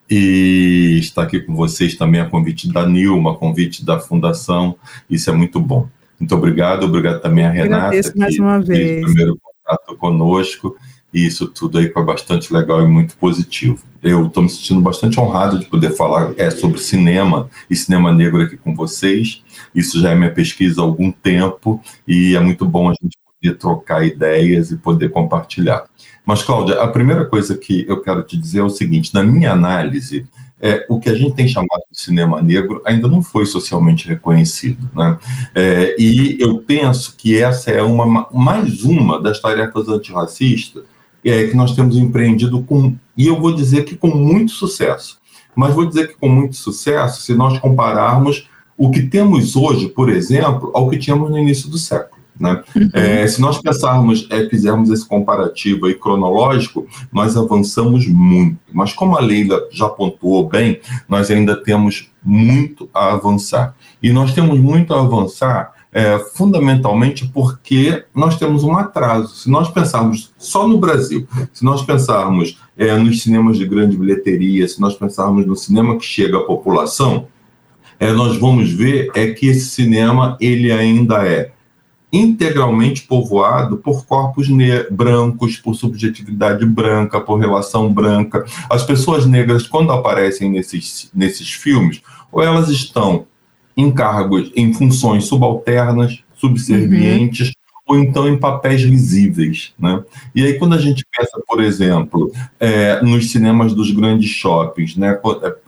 e 0.09 0.97
estar 0.99 1.23
aqui 1.23 1.39
com 1.39 1.55
vocês 1.55 1.95
também 1.95 2.19
a 2.19 2.29
convite 2.29 2.71
da 2.71 2.85
Nilma, 2.85 3.31
a 3.31 3.35
convite 3.35 3.85
da 3.85 3.97
Fundação. 3.99 4.75
Isso 5.09 5.29
é 5.29 5.33
muito 5.33 5.59
bom. 5.61 5.87
Muito 6.19 6.35
obrigado, 6.35 6.83
obrigado 6.83 7.21
também 7.21 7.45
a 7.45 7.51
Renata, 7.51 7.85
Agradeço 7.85 8.17
mais 8.17 8.37
uma 8.37 8.59
vez. 8.59 9.01
o 9.01 9.05
primeiro 9.05 9.37
contato 9.41 9.95
conosco. 9.97 10.75
E 11.13 11.25
isso 11.25 11.47
tudo 11.47 11.79
aí 11.79 11.91
foi 11.91 12.03
bastante 12.03 12.53
legal 12.53 12.81
e 12.83 12.87
muito 12.87 13.15
positivo. 13.17 13.83
Eu 14.01 14.27
estou 14.27 14.43
me 14.43 14.49
sentindo 14.49 14.79
bastante 14.79 15.19
honrado 15.19 15.59
de 15.59 15.65
poder 15.65 15.91
falar 15.91 16.33
é, 16.37 16.49
sobre 16.51 16.79
cinema 16.79 17.49
e 17.69 17.75
cinema 17.75 18.13
negro 18.13 18.41
aqui 18.41 18.57
com 18.57 18.75
vocês. 18.75 19.43
Isso 19.73 19.99
já 19.99 20.11
é 20.11 20.15
minha 20.15 20.31
pesquisa 20.31 20.81
há 20.81 20.83
algum 20.83 21.11
tempo 21.11 21.81
e 22.07 22.35
é 22.35 22.39
muito 22.39 22.65
bom 22.65 22.89
a 22.89 22.93
gente 22.93 23.17
poder 23.41 23.57
trocar 23.57 24.05
ideias 24.05 24.71
e 24.71 24.77
poder 24.77 25.09
compartilhar. 25.09 25.85
Mas, 26.25 26.43
Cláudia, 26.43 26.81
a 26.81 26.87
primeira 26.87 27.25
coisa 27.25 27.57
que 27.57 27.85
eu 27.87 28.01
quero 28.01 28.21
te 28.23 28.37
dizer 28.37 28.59
é 28.59 28.63
o 28.63 28.69
seguinte: 28.69 29.13
na 29.13 29.23
minha 29.23 29.51
análise, 29.51 30.27
é, 30.61 30.85
o 30.89 30.99
que 30.99 31.09
a 31.09 31.15
gente 31.15 31.35
tem 31.35 31.47
chamado 31.47 31.81
de 31.91 31.99
cinema 31.99 32.41
negro 32.41 32.81
ainda 32.85 33.07
não 33.07 33.21
foi 33.21 33.45
socialmente 33.45 34.07
reconhecido. 34.07 34.89
Né? 34.93 35.17
É, 35.55 35.95
e 35.97 36.37
eu 36.39 36.59
penso 36.59 37.15
que 37.17 37.41
essa 37.41 37.71
é 37.71 37.81
uma, 37.81 38.27
mais 38.31 38.83
uma 38.83 39.21
das 39.21 39.41
tarefas 39.41 39.87
antirracistas 39.87 40.83
é, 41.23 41.47
que 41.47 41.55
nós 41.55 41.75
temos 41.75 41.97
empreendido 41.97 42.61
com, 42.63 42.95
e 43.17 43.27
eu 43.27 43.39
vou 43.39 43.53
dizer 43.53 43.83
que 43.83 43.95
com 43.95 44.07
muito 44.07 44.51
sucesso. 44.51 45.19
Mas 45.55 45.73
vou 45.73 45.85
dizer 45.85 46.07
que 46.07 46.15
com 46.15 46.29
muito 46.29 46.55
sucesso 46.55 47.21
se 47.21 47.33
nós 47.33 47.59
compararmos 47.59 48.47
o 48.77 48.89
que 48.91 49.01
temos 49.01 49.55
hoje, 49.55 49.89
por 49.89 50.09
exemplo, 50.09 50.71
ao 50.73 50.89
que 50.89 50.97
tínhamos 50.97 51.29
no 51.29 51.37
início 51.37 51.69
do 51.69 51.77
século. 51.77 52.19
Né? 52.39 52.63
Uhum. 52.73 52.89
É, 52.93 53.27
se 53.27 53.41
nós 53.41 53.61
pensarmos, 53.61 54.25
é, 54.29 54.47
fizermos 54.47 54.89
esse 54.89 55.05
comparativo 55.05 55.85
aí 55.85 55.93
cronológico, 55.93 56.87
nós 57.11 57.35
avançamos 57.35 58.07
muito. 58.07 58.57
Mas 58.71 58.93
como 58.93 59.17
a 59.17 59.19
Leila 59.19 59.67
já 59.69 59.89
pontuou 59.89 60.47
bem, 60.47 60.79
nós 61.09 61.29
ainda 61.29 61.61
temos 61.61 62.09
muito 62.23 62.89
a 62.93 63.11
avançar. 63.11 63.75
E 64.01 64.13
nós 64.13 64.33
temos 64.33 64.57
muito 64.57 64.93
a 64.93 65.01
avançar 65.01 65.73
é, 65.91 66.19
fundamentalmente 66.35 67.27
porque 67.27 68.03
nós 68.13 68.37
temos 68.37 68.63
um 68.63 68.75
atraso. 68.77 69.35
Se 69.35 69.49
nós 69.49 69.69
pensarmos 69.69 70.31
só 70.37 70.67
no 70.67 70.77
Brasil, 70.77 71.27
se 71.51 71.65
nós 71.65 71.81
pensarmos 71.81 72.59
é, 72.77 72.95
nos 72.97 73.21
cinemas 73.21 73.57
de 73.57 73.65
grande 73.65 73.97
bilheteria, 73.97 74.67
se 74.67 74.79
nós 74.79 74.95
pensarmos 74.95 75.45
no 75.45 75.55
cinema 75.55 75.97
que 75.97 76.05
chega 76.05 76.37
à 76.37 76.43
população, 76.43 77.27
é, 77.99 78.11
nós 78.11 78.37
vamos 78.37 78.71
ver 78.71 79.11
é 79.15 79.31
que 79.31 79.47
esse 79.47 79.67
cinema 79.69 80.37
ele 80.39 80.71
ainda 80.71 81.25
é 81.25 81.51
integralmente 82.11 83.03
povoado 83.03 83.77
por 83.77 84.05
corpos 84.05 84.47
brancos, 84.89 85.57
por 85.57 85.75
subjetividade 85.75 86.65
branca, 86.65 87.21
por 87.21 87.39
relação 87.39 87.91
branca. 87.93 88.45
As 88.69 88.83
pessoas 88.83 89.25
negras, 89.25 89.67
quando 89.67 89.91
aparecem 89.91 90.49
nesses, 90.49 91.11
nesses 91.13 91.51
filmes, 91.51 92.01
ou 92.31 92.41
elas 92.41 92.69
estão 92.69 93.27
em 93.79 93.91
cargos, 93.91 94.51
em 94.57 94.73
funções 94.73 95.23
subalternas, 95.23 96.21
subservientes, 96.35 97.47
uhum. 97.47 97.53
ou 97.87 97.99
então 97.99 98.27
em 98.27 98.37
papéis 98.37 98.83
risíveis. 98.83 99.73
Né? 99.79 100.03
E 100.35 100.43
aí, 100.43 100.59
quando 100.59 100.75
a 100.75 100.77
gente 100.77 101.05
pensa, 101.17 101.41
por 101.47 101.63
exemplo, 101.63 102.29
é, 102.59 103.01
nos 103.01 103.31
cinemas 103.31 103.73
dos 103.73 103.91
grandes 103.91 104.31
shoppings, 104.31 104.97
né? 104.97 105.17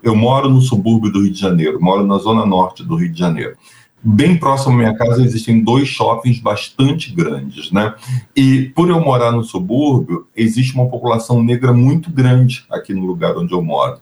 eu 0.03 0.13
moro 0.13 0.49
no 0.49 0.59
subúrbio 0.59 1.09
do 1.09 1.21
Rio 1.21 1.31
de 1.31 1.39
Janeiro, 1.39 1.81
moro 1.81 2.05
na 2.05 2.17
zona 2.17 2.45
norte 2.45 2.83
do 2.83 2.95
Rio 2.97 3.09
de 3.09 3.17
Janeiro 3.17 3.55
bem 4.03 4.35
próximo 4.35 4.73
à 4.73 4.77
minha 4.77 4.95
casa 4.95 5.23
existem 5.23 5.63
dois 5.63 5.87
shoppings 5.87 6.39
bastante 6.39 7.13
grandes, 7.13 7.71
né? 7.71 7.93
E 8.35 8.71
por 8.75 8.89
eu 8.89 8.99
morar 8.99 9.31
no 9.31 9.43
subúrbio, 9.43 10.25
existe 10.35 10.73
uma 10.73 10.89
população 10.89 11.43
negra 11.43 11.71
muito 11.71 12.09
grande 12.09 12.65
aqui 12.71 12.95
no 12.95 13.05
lugar 13.05 13.37
onde 13.37 13.53
eu 13.53 13.61
moro. 13.61 13.99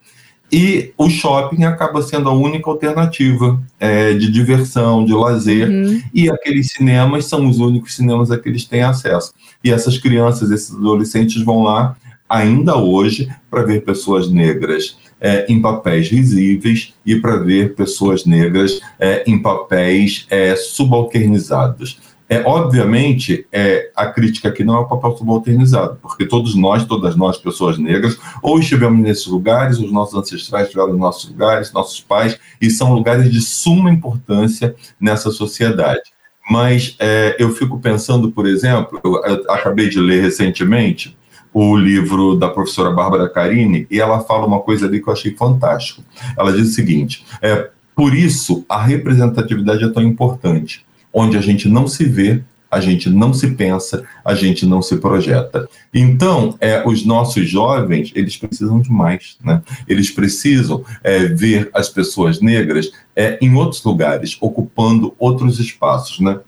E 0.52 0.92
o 0.98 1.10
shopping 1.10 1.64
acaba 1.64 2.02
sendo 2.02 2.30
a 2.30 2.34
única 2.34 2.70
alternativa 2.70 3.62
é, 3.80 4.14
de 4.14 4.32
diversão, 4.32 5.06
de 5.06 5.14
lazer, 5.14 5.70
uhum. 5.70 6.02
e 6.14 6.30
aqueles 6.30 6.72
cinemas 6.72 7.26
são 7.26 7.48
os 7.48 7.60
únicos 7.60 7.96
cinemas 7.96 8.32
a 8.32 8.38
que 8.38 8.50
eles 8.50 8.66
têm 8.66 8.82
acesso. 8.82 9.34
E 9.64 9.72
essas 9.72 9.98
crianças, 9.98 10.50
esses 10.50 10.74
adolescentes 10.74 11.44
vão 11.44 11.62
lá 11.62 11.96
ainda 12.28 12.78
hoje 12.78 13.28
para 13.50 13.64
ver 13.64 13.84
pessoas 13.84 14.30
negras 14.32 14.98
é, 15.20 15.46
em 15.52 15.60
papéis 15.60 16.10
risíveis 16.10 16.94
e 17.06 17.16
para 17.16 17.38
ver 17.38 17.76
pessoas 17.76 18.26
negras 18.26 18.80
é, 19.00 19.24
em 19.28 19.40
papéis 19.40 20.26
é, 20.30 20.56
subalternizados. 20.56 22.00
É, 22.30 22.44
obviamente, 22.46 23.48
é, 23.52 23.90
a 23.96 24.06
crítica 24.06 24.50
aqui 24.50 24.64
não 24.64 24.76
é 24.76 24.80
o 24.80 24.88
papel 24.88 25.18
subalternizado, 25.18 25.98
porque 26.00 26.28
todos 26.28 26.54
nós, 26.54 26.86
todas 26.86 27.16
nós, 27.16 27.40
pessoas 27.40 27.80
negras, 27.80 28.20
ou 28.44 28.60
estivemos 28.60 29.02
nesses 29.02 29.26
lugares, 29.26 29.80
os 29.80 29.92
nossos 29.92 30.14
ancestrais 30.14 30.66
estiveram 30.66 30.92
nos 30.92 31.00
nossos 31.00 31.28
lugares, 31.28 31.74
nossos 31.74 32.00
pais, 32.00 32.38
e 32.62 32.70
são 32.70 32.94
lugares 32.94 33.32
de 33.32 33.42
suma 33.42 33.90
importância 33.90 34.76
nessa 35.02 35.32
sociedade. 35.32 36.04
Mas 36.48 36.96
é, 37.00 37.36
eu 37.40 37.50
fico 37.52 37.80
pensando, 37.80 38.32
por 38.32 38.46
exemplo, 38.46 39.00
eu, 39.04 39.24
eu 39.26 39.52
acabei 39.52 39.90
de 39.90 40.00
ler 40.00 40.22
recentemente 40.22 41.18
o 41.52 41.76
livro 41.76 42.36
da 42.36 42.48
professora 42.48 42.92
Bárbara 42.92 43.28
Carini, 43.28 43.88
e 43.90 44.00
ela 44.00 44.20
fala 44.20 44.46
uma 44.46 44.60
coisa 44.60 44.86
ali 44.86 45.02
que 45.02 45.10
eu 45.10 45.14
achei 45.14 45.34
fantástico. 45.34 46.04
Ela 46.38 46.54
diz 46.54 46.70
o 46.70 46.74
seguinte: 46.74 47.26
é, 47.42 47.70
por 47.96 48.14
isso 48.14 48.64
a 48.70 48.82
representatividade 48.82 49.84
é 49.84 49.90
tão 49.90 50.04
importante. 50.04 50.86
Onde 51.14 51.38
a 51.38 51.42
gente 51.42 51.68
não 51.68 51.88
se 51.88 52.06
vê, 52.06 52.42
a 52.72 52.80
gente 52.80 53.10
não 53.10 53.34
se 53.34 53.50
pensa, 53.52 54.06
a 54.24 54.36
gente 54.36 54.66
não 54.66 54.82
se 54.82 54.98
projeta. 54.98 55.68
Então, 55.94 56.56
é, 56.60 56.84
os 56.88 57.04
nossos 57.04 57.50
jovens, 57.50 58.12
eles 58.14 58.38
precisam 58.38 58.80
de 58.80 58.92
mais, 58.92 59.38
né? 59.44 59.62
Eles 59.88 60.12
precisam 60.12 60.84
é, 61.04 61.26
ver 61.26 61.70
as 61.74 61.90
pessoas 61.90 62.40
negras 62.40 62.92
é, 63.16 63.40
em 63.42 63.56
outros 63.56 63.84
lugares, 63.84 64.38
ocupando 64.40 65.16
outros 65.18 65.60
espaços, 65.60 66.20
né? 66.20 66.40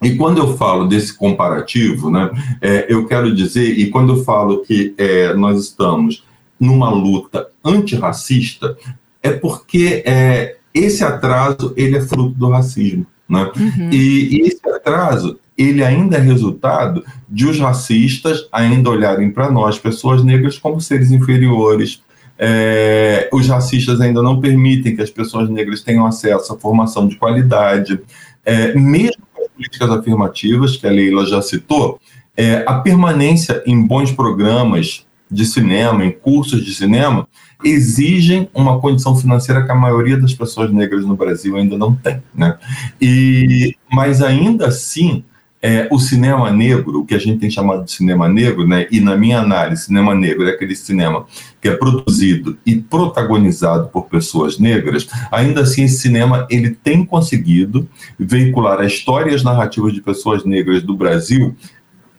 E 0.00 0.16
quando 0.16 0.38
eu 0.38 0.56
falo 0.56 0.88
desse 0.88 1.14
comparativo, 1.14 2.10
né, 2.10 2.28
é, 2.60 2.86
eu 2.88 3.06
quero 3.06 3.32
dizer, 3.32 3.78
e 3.78 3.88
quando 3.88 4.14
eu 4.14 4.24
falo 4.24 4.62
que 4.62 4.92
é, 4.98 5.32
nós 5.32 5.62
estamos 5.62 6.24
numa 6.58 6.90
luta 6.90 7.46
antirracista, 7.64 8.76
é 9.22 9.30
porque 9.30 10.02
é, 10.04 10.56
esse 10.74 11.04
atraso 11.04 11.72
ele 11.76 11.96
é 11.96 12.00
fruto 12.00 12.36
do 12.36 12.48
racismo. 12.48 13.06
Né? 13.32 13.50
Uhum. 13.56 13.90
E, 13.90 14.36
e, 14.36 14.40
esse 14.42 14.60
atraso 14.68 15.38
ele 15.56 15.82
ainda 15.82 16.18
é 16.18 16.20
resultado 16.20 17.02
de 17.28 17.46
os 17.46 17.58
racistas 17.58 18.46
ainda 18.52 18.90
olharem 18.90 19.30
para 19.30 19.50
nós, 19.50 19.78
pessoas 19.78 20.22
negras, 20.22 20.58
como 20.58 20.80
seres 20.80 21.10
inferiores. 21.10 22.02
É, 22.38 23.28
os 23.32 23.48
racistas 23.48 24.00
ainda 24.00 24.22
não 24.22 24.40
permitem 24.40 24.94
que 24.94 25.02
as 25.02 25.10
pessoas 25.10 25.48
negras 25.48 25.80
tenham 25.80 26.04
acesso 26.04 26.52
à 26.52 26.58
formação 26.58 27.08
de 27.08 27.16
qualidade. 27.16 28.00
É, 28.44 28.74
mesmo 28.74 29.22
políticas 29.54 29.90
afirmativas, 29.90 30.76
que 30.76 30.86
a 30.86 30.90
Leila 30.90 31.24
já 31.24 31.40
citou, 31.40 32.00
é, 32.36 32.64
a 32.66 32.74
permanência 32.74 33.62
em 33.66 33.80
bons 33.86 34.10
programas 34.12 35.06
de 35.30 35.46
cinema, 35.46 36.04
em 36.04 36.10
cursos 36.10 36.64
de 36.64 36.74
cinema, 36.74 37.26
exigem 37.64 38.48
uma 38.54 38.80
condição 38.80 39.16
financeira 39.16 39.64
que 39.64 39.72
a 39.72 39.74
maioria 39.74 40.16
das 40.16 40.34
pessoas 40.34 40.72
negras 40.72 41.04
no 41.04 41.16
Brasil 41.16 41.56
ainda 41.56 41.76
não 41.76 41.94
tem. 41.94 42.22
Né? 42.34 42.56
E, 43.00 43.76
mas 43.90 44.22
ainda 44.22 44.68
assim, 44.68 45.24
é, 45.62 45.86
o 45.92 45.98
cinema 46.00 46.50
negro, 46.50 47.00
o 47.00 47.06
que 47.06 47.14
a 47.14 47.18
gente 47.18 47.38
tem 47.38 47.48
chamado 47.48 47.84
de 47.84 47.92
cinema 47.92 48.28
negro, 48.28 48.66
né, 48.66 48.88
e 48.90 49.00
na 49.00 49.16
minha 49.16 49.38
análise, 49.38 49.84
cinema 49.84 50.12
negro 50.12 50.48
é 50.48 50.50
aquele 50.50 50.74
cinema 50.74 51.24
que 51.60 51.68
é 51.68 51.76
produzido 51.76 52.58
e 52.66 52.74
protagonizado 52.74 53.88
por 53.88 54.06
pessoas 54.06 54.58
negras, 54.58 55.06
ainda 55.30 55.60
assim 55.60 55.84
esse 55.84 56.00
cinema 56.00 56.48
ele 56.50 56.70
tem 56.70 57.04
conseguido 57.04 57.88
veicular 58.18 58.80
as 58.80 58.92
histórias 58.92 59.44
narrativas 59.44 59.92
de 59.92 60.02
pessoas 60.02 60.44
negras 60.44 60.82
do 60.82 60.96
Brasil 60.96 61.54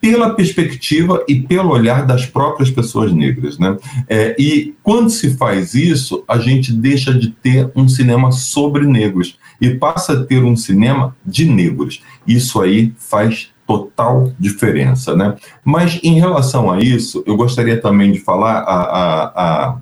pela 0.03 0.31
perspectiva 0.31 1.23
e 1.29 1.39
pelo 1.39 1.69
olhar 1.69 2.05
das 2.05 2.25
próprias 2.25 2.69
pessoas 2.69 3.13
negras. 3.13 3.57
Né? 3.57 3.77
É, 4.09 4.35
e 4.37 4.75
quando 4.83 5.09
se 5.09 5.37
faz 5.37 5.73
isso, 5.75 6.25
a 6.27 6.37
gente 6.39 6.73
deixa 6.73 7.13
de 7.13 7.29
ter 7.29 7.71
um 7.73 7.87
cinema 7.87 8.29
sobre 8.29 8.85
negros 8.85 9.37
e 9.61 9.69
passa 9.75 10.11
a 10.11 10.23
ter 10.25 10.43
um 10.43 10.57
cinema 10.57 11.15
de 11.25 11.45
negros. 11.45 12.03
Isso 12.27 12.61
aí 12.61 12.93
faz 12.97 13.47
total 13.65 14.33
diferença. 14.37 15.15
Né? 15.15 15.37
Mas 15.63 15.97
em 16.03 16.19
relação 16.19 16.69
a 16.69 16.81
isso, 16.81 17.23
eu 17.25 17.37
gostaria 17.37 17.79
também 17.79 18.11
de 18.11 18.19
falar 18.19 18.57
a, 18.57 18.81
a, 18.81 19.69
a 19.69 19.77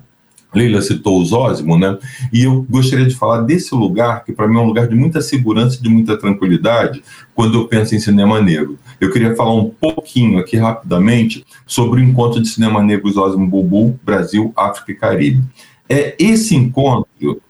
Leila 0.54 0.82
citou 0.82 1.20
o 1.20 1.24
Zósimo, 1.24 1.78
né? 1.78 1.98
E 2.32 2.44
eu 2.44 2.66
gostaria 2.68 3.06
de 3.06 3.14
falar 3.14 3.40
desse 3.40 3.74
lugar, 3.74 4.22
que 4.22 4.32
para 4.32 4.46
mim 4.46 4.56
é 4.56 4.60
um 4.60 4.66
lugar 4.66 4.86
de 4.86 4.94
muita 4.94 5.22
segurança 5.22 5.78
e 5.78 5.82
de 5.82 5.88
muita 5.88 6.16
tranquilidade, 6.16 7.02
quando 7.34 7.58
eu 7.58 7.66
penso 7.66 7.94
em 7.94 7.98
cinema 7.98 8.40
negro. 8.40 8.78
Eu 9.02 9.10
queria 9.10 9.34
falar 9.34 9.52
um 9.52 9.68
pouquinho 9.68 10.38
aqui 10.38 10.56
rapidamente 10.56 11.44
sobre 11.66 12.00
o 12.00 12.04
encontro 12.04 12.40
de 12.40 12.48
cinema 12.48 12.80
negro 12.80 13.10
Zósimo 13.10 13.48
Bubu, 13.48 13.98
Brasil, 14.04 14.52
África 14.56 14.92
e 14.92 14.94
Caribe. 14.94 15.42
É, 15.88 16.14
esse 16.20 16.54
encontro, 16.54 17.42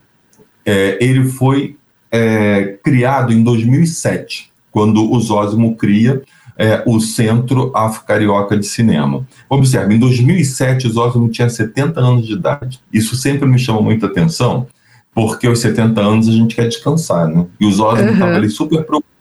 é, 0.65 0.97
ele 0.99 1.25
foi 1.25 1.77
é, 2.11 2.79
criado 2.83 3.31
em 3.31 3.43
2007, 3.43 4.51
quando 4.71 5.11
o 5.11 5.19
Zósimo 5.19 5.75
cria 5.75 6.23
é, 6.57 6.81
o 6.87 6.99
Centro 6.99 7.71
Afro-Carioca 7.75 8.57
de 8.57 8.65
Cinema. 8.65 9.23
Observe, 9.47 9.93
em 9.93 9.99
2007, 9.99 10.87
o 10.87 10.91
Zósimo 10.91 11.29
tinha 11.29 11.47
70 11.47 11.99
anos 11.99 12.25
de 12.25 12.33
idade. 12.33 12.81
Isso 12.91 13.15
sempre 13.15 13.47
me 13.47 13.59
chama 13.59 13.79
muita 13.79 14.07
atenção, 14.07 14.65
porque 15.13 15.45
aos 15.45 15.59
70 15.59 16.01
anos 16.01 16.27
a 16.27 16.31
gente 16.31 16.55
quer 16.55 16.67
descansar, 16.67 17.27
né? 17.27 17.45
E 17.59 17.65
o 17.67 17.71
Zósimo 17.71 18.09
estava 18.09 18.31
uhum. 18.31 18.37
ali 18.37 18.49
super 18.49 18.83
preocupado 18.83 19.12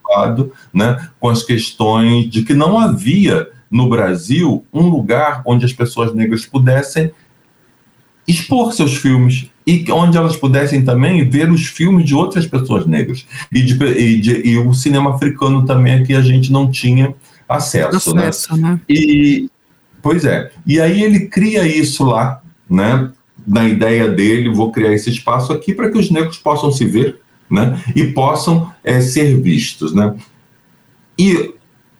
né, 0.72 1.08
com 1.18 1.28
as 1.28 1.42
questões 1.42 2.28
de 2.30 2.42
que 2.42 2.54
não 2.54 2.78
havia 2.78 3.48
no 3.70 3.88
Brasil 3.88 4.64
um 4.72 4.88
lugar 4.88 5.42
onde 5.46 5.64
as 5.64 5.72
pessoas 5.72 6.14
negras 6.14 6.44
pudessem 6.44 7.10
expor 8.26 8.72
seus 8.72 8.94
filmes 8.96 9.50
e 9.66 9.84
onde 9.90 10.16
elas 10.16 10.36
pudessem 10.36 10.84
também 10.84 11.28
ver 11.28 11.50
os 11.50 11.66
filmes 11.66 12.04
de 12.04 12.14
outras 12.14 12.46
pessoas 12.46 12.86
negras 12.86 13.26
e, 13.50 13.62
de, 13.62 13.84
e, 13.84 14.20
de, 14.20 14.48
e 14.48 14.58
o 14.58 14.72
cinema 14.74 15.14
africano 15.14 15.64
também 15.64 16.04
que 16.04 16.14
a 16.14 16.20
gente 16.20 16.52
não 16.52 16.70
tinha 16.70 17.14
acesso, 17.48 18.14
né? 18.14 18.28
acesso 18.28 18.56
né? 18.56 18.70
né? 18.72 18.80
E 18.88 19.48
pois 20.00 20.24
é. 20.24 20.50
E 20.66 20.80
aí 20.80 21.02
ele 21.02 21.26
cria 21.26 21.66
isso 21.66 22.04
lá, 22.04 22.42
né? 22.68 23.10
Na 23.44 23.68
ideia 23.68 24.08
dele, 24.08 24.54
vou 24.54 24.70
criar 24.70 24.92
esse 24.92 25.10
espaço 25.10 25.52
aqui 25.52 25.74
para 25.74 25.90
que 25.90 25.98
os 25.98 26.10
negros 26.10 26.38
possam 26.38 26.70
se 26.70 26.84
ver, 26.84 27.20
né? 27.52 27.82
E 27.94 28.04
possam 28.06 28.72
é, 28.82 29.00
ser 29.00 29.40
vistos, 29.40 29.92
né? 29.92 30.14
E 31.18 31.54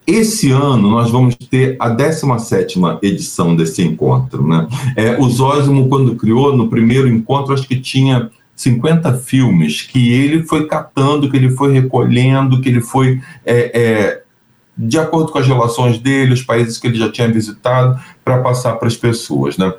esse 0.06 0.50
ano 0.50 0.90
nós 0.90 1.10
vamos 1.10 1.36
ter 1.36 1.76
a 1.78 1.88
17ª 1.88 2.98
edição 3.02 3.54
desse 3.54 3.82
encontro. 3.82 4.46
Né? 4.46 4.66
É, 4.96 5.20
o 5.20 5.28
Zósimo, 5.28 5.88
quando 5.88 6.16
criou, 6.16 6.56
no 6.56 6.68
primeiro 6.68 7.08
encontro, 7.08 7.54
acho 7.54 7.68
que 7.68 7.78
tinha 7.78 8.30
50 8.56 9.14
filmes 9.18 9.82
que 9.82 10.12
ele 10.12 10.44
foi 10.44 10.66
catando, 10.66 11.30
que 11.30 11.36
ele 11.36 11.50
foi 11.50 11.72
recolhendo, 11.72 12.60
que 12.60 12.68
ele 12.68 12.80
foi, 12.80 13.20
é, 13.44 13.80
é, 13.80 14.22
de 14.76 14.98
acordo 14.98 15.30
com 15.30 15.38
as 15.38 15.46
relações 15.46 15.98
dele, 15.98 16.34
os 16.34 16.42
países 16.42 16.78
que 16.78 16.86
ele 16.86 16.98
já 16.98 17.10
tinha 17.10 17.28
visitado, 17.28 17.98
para 18.24 18.42
passar 18.42 18.74
para 18.74 18.88
as 18.88 18.96
pessoas. 18.96 19.56
Né? 19.56 19.72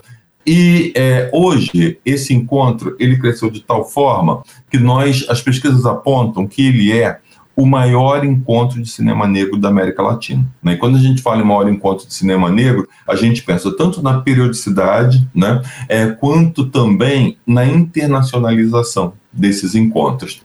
E 0.46 0.92
é, 0.96 1.30
hoje 1.32 2.00
esse 2.06 2.34
encontro 2.34 2.96
ele 3.00 3.18
cresceu 3.18 3.50
de 3.50 3.62
tal 3.62 3.86
forma 3.86 4.44
que 4.70 4.78
nós, 4.78 5.26
as 5.30 5.42
pesquisas 5.42 5.86
apontam 5.86 6.46
que 6.48 6.68
ele 6.68 6.92
é 6.92 7.20
o 7.56 7.66
maior 7.66 8.26
encontro 8.26 8.82
de 8.82 8.90
cinema 8.90 9.28
negro 9.28 9.58
da 9.58 9.70
América 9.70 10.02
Latina. 10.02 10.46
Né? 10.62 10.74
E 10.74 10.78
quando 10.78 10.98
a 10.98 11.00
gente 11.00 11.22
fala 11.22 11.42
em 11.42 11.46
maior 11.46 11.70
encontro 11.70 12.08
de 12.08 12.14
cinema 12.14 12.50
negro, 12.50 12.88
a 13.08 13.16
gente 13.16 13.44
pensa 13.44 13.72
tanto 13.76 14.02
na 14.02 14.22
periodicidade, 14.22 15.28
né, 15.34 15.62
é, 15.88 16.08
quanto 16.08 16.66
também 16.66 17.38
na 17.46 17.66
internacionalização 17.66 19.14
desses 19.32 19.76
encontros. 19.76 20.42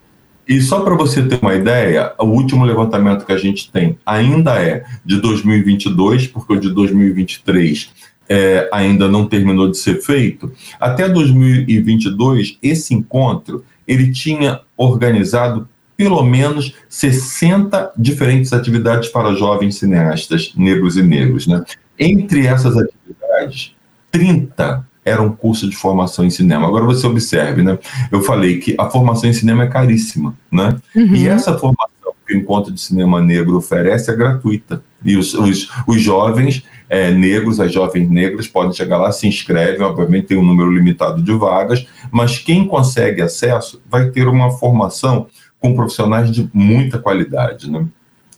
E 0.47 0.63
só 0.63 0.81
para 0.81 0.95
você 0.95 1.23
ter 1.23 1.39
uma 1.43 1.55
ideia, 1.55 2.15
o 2.19 2.25
último 2.25 2.65
levantamento 2.65 3.27
que 3.27 3.33
a 3.33 3.37
gente 3.37 3.71
tem 3.71 3.99
ainda 4.05 4.55
é 4.55 4.83
de 5.05 5.21
2022, 5.21 6.27
porque 6.27 6.55
o 6.55 6.61
de 6.61 6.71
2023 6.71 7.91
é, 8.29 8.69
ainda 8.73 9.09
não 9.09 9.27
terminou 9.27 9.71
de 9.71 9.79
ser 9.79 10.03
feito. 10.03 10.53
Até 10.79 11.09
2022, 11.09 12.59
esse 12.63 12.95
encontro 12.95 13.65
ele 13.87 14.13
tinha 14.13 14.61
organizado 14.77 15.69
pelo 15.97 16.23
menos 16.23 16.75
60 16.89 17.93
diferentes 17.97 18.53
atividades 18.53 19.09
para 19.09 19.35
jovens 19.35 19.77
cineastas 19.77 20.53
negros 20.55 20.97
e 20.97 21.03
negros. 21.03 21.47
Né? 21.47 21.65
Entre 21.99 22.47
essas 22.47 22.77
atividades, 22.77 23.75
30 24.13 24.87
eram 25.05 25.33
curso 25.33 25.69
de 25.69 25.75
formação 25.75 26.25
em 26.25 26.31
cinema. 26.31 26.69
Agora 26.69 26.85
você 26.85 27.07
observe, 27.07 27.63
né? 27.63 27.79
Eu 28.13 28.23
falei 28.23 28.59
que 28.59 28.77
a 28.79 28.91
formação 28.91 29.29
em 29.29 29.33
cinema 29.33 29.65
é 29.65 29.67
caríssima, 29.67 30.37
né? 30.53 30.77
Uhum. 30.95 31.15
E 31.15 31.27
essa 31.27 31.57
formação 31.57 31.89
que 32.27 32.35
o 32.35 32.37
Encontro 32.37 32.71
de 32.73 32.81
Cinema 32.81 33.23
Negro 33.23 33.57
oferece 33.57 34.11
é 34.11 34.15
gratuita. 34.15 34.83
E 35.03 35.17
os, 35.17 35.33
os, 35.33 35.71
os 35.87 36.01
jovens 36.01 36.63
é, 36.89 37.11
negros, 37.11 37.61
as 37.61 37.73
jovens 37.73 38.09
negras 38.09 38.49
podem 38.49 38.73
chegar 38.73 38.99
lá, 38.99 39.13
se 39.13 39.27
inscrevem, 39.27 39.83
obviamente 39.83 40.29
tem 40.29 40.39
um 40.39 40.45
número 40.45 40.71
limitado 40.71 41.23
de 41.23 41.33
vagas, 41.33 41.87
mas 42.11 42.39
quem 42.39 42.67
consegue 42.67 43.21
acesso 43.21 43.83
vai 43.89 44.11
ter 44.11 44.27
uma 44.27 44.51
formação 44.51 45.27
com 45.61 45.75
profissionais 45.75 46.31
de 46.31 46.49
muita 46.53 46.99
qualidade. 46.99 47.71
Né? 47.71 47.87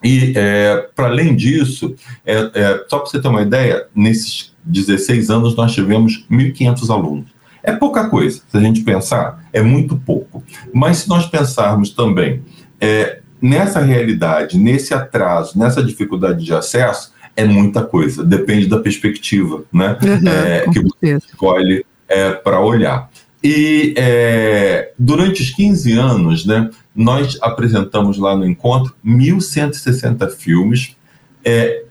E, 0.02 0.32
é, 0.34 0.88
para 0.94 1.06
além 1.06 1.36
disso, 1.36 1.94
é, 2.24 2.50
é, 2.54 2.84
só 2.88 2.98
para 2.98 3.10
você 3.10 3.20
ter 3.20 3.28
uma 3.28 3.42
ideia, 3.42 3.86
nesses 3.94 4.52
16 4.64 5.30
anos 5.30 5.54
nós 5.54 5.72
tivemos 5.72 6.26
1.500 6.30 6.90
alunos. 6.90 7.40
É 7.62 7.72
pouca 7.72 8.08
coisa, 8.08 8.40
se 8.48 8.56
a 8.56 8.60
gente 8.60 8.80
pensar, 8.80 9.44
é 9.52 9.60
muito 9.60 9.96
pouco. 9.96 10.42
Mas 10.72 10.98
se 10.98 11.08
nós 11.08 11.26
pensarmos 11.26 11.90
também 11.90 12.42
é, 12.80 13.20
nessa 13.40 13.80
realidade, 13.80 14.58
nesse 14.58 14.94
atraso, 14.94 15.58
nessa 15.58 15.82
dificuldade 15.82 16.42
de 16.42 16.54
acesso, 16.54 17.12
é 17.40 17.44
muita 17.44 17.82
coisa, 17.82 18.22
depende 18.22 18.66
da 18.66 18.78
perspectiva 18.78 19.64
né, 19.72 19.96
uhum, 20.02 20.28
é, 20.28 20.64
que 20.70 20.80
você 20.80 21.16
escolhe 21.16 21.84
é, 22.08 22.32
para 22.32 22.60
olhar. 22.60 23.10
E 23.42 23.94
é, 23.96 24.92
durante 24.98 25.42
os 25.42 25.50
15 25.50 25.92
anos, 25.92 26.44
né, 26.44 26.68
nós 26.94 27.38
apresentamos 27.40 28.18
lá 28.18 28.36
no 28.36 28.46
encontro 28.46 28.94
1.160 29.04 30.30
filmes 30.30 30.94
é, 31.42 31.84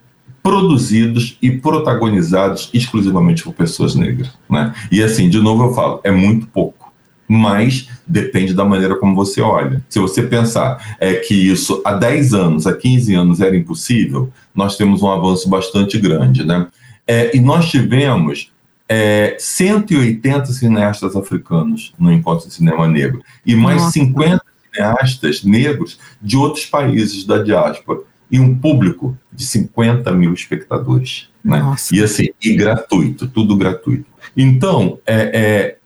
produzidos 0.44 1.38
e 1.42 1.52
protagonizados 1.52 2.70
exclusivamente 2.74 3.44
por 3.44 3.54
pessoas 3.54 3.96
negras. 3.96 4.32
Né? 4.50 4.74
E 4.92 5.02
assim, 5.02 5.28
de 5.30 5.40
novo 5.40 5.66
eu 5.66 5.74
falo, 5.74 6.00
é 6.04 6.12
muito 6.12 6.46
pouco, 6.48 6.89
mas 7.32 7.88
depende 8.08 8.56
da 8.56 8.66
maneira 8.66 8.96
como 8.96 9.14
você 9.14 9.40
olha. 9.40 9.84
Se 9.88 10.00
você 10.00 10.24
pensar 10.24 10.98
é, 11.00 11.14
que 11.14 11.36
isso 11.36 11.80
há 11.86 11.94
10 11.94 12.34
anos, 12.34 12.66
há 12.66 12.76
15 12.76 13.14
anos 13.14 13.40
era 13.40 13.56
impossível, 13.56 14.34
nós 14.54 14.76
temos 14.76 15.04
um 15.04 15.12
avanço 15.12 15.48
bastante 15.48 16.00
grande. 16.00 16.44
Né? 16.44 16.66
É, 17.06 17.38
e 17.38 17.40
nós 17.40 17.70
tivemos 17.70 18.52
é, 18.88 19.36
180 19.38 20.48
cineastas 20.48 21.16
africanos 21.16 21.94
no 22.00 22.12
Encontro 22.12 22.48
de 22.48 22.54
Cinema 22.56 22.88
Negro 22.88 23.22
e 23.46 23.56
mais 23.56 23.84
Nossa. 23.84 23.92
50 23.92 24.42
cineastas 24.74 25.44
negros 25.44 26.00
de 26.20 26.36
outros 26.36 26.66
países 26.66 27.26
da 27.26 27.44
diáspora 27.44 28.00
e 28.32 28.40
um 28.40 28.56
público 28.58 29.16
de 29.32 29.46
50 29.46 30.12
mil 30.14 30.34
espectadores. 30.34 31.30
Né? 31.44 31.62
E 31.92 32.02
assim, 32.02 32.30
e 32.44 32.56
gratuito, 32.56 33.28
tudo 33.28 33.56
gratuito. 33.56 34.06
Então, 34.36 35.00
é, 35.06 35.16
é 35.34 35.79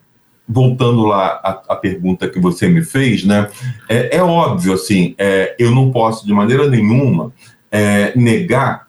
voltando 0.48 1.06
lá 1.06 1.40
à, 1.44 1.74
à, 1.74 1.76
pergunta 1.76 2.30
que 2.30 2.40
você 2.40 2.68
me 2.68 2.84
fez, 2.84 3.24
né? 3.24 3.50
É, 3.88 4.18
é 4.18 4.24
óbvio, 4.24 4.74
assim, 4.74 5.16
é, 5.18 5.56
eu 5.58 5.72
não 5.72 5.92
posso 5.92 6.26
de 6.26 6.34
maneira 6.34 6.68
nenhuma 6.68 7.32
é, 7.72 8.18
negar 8.18 8.88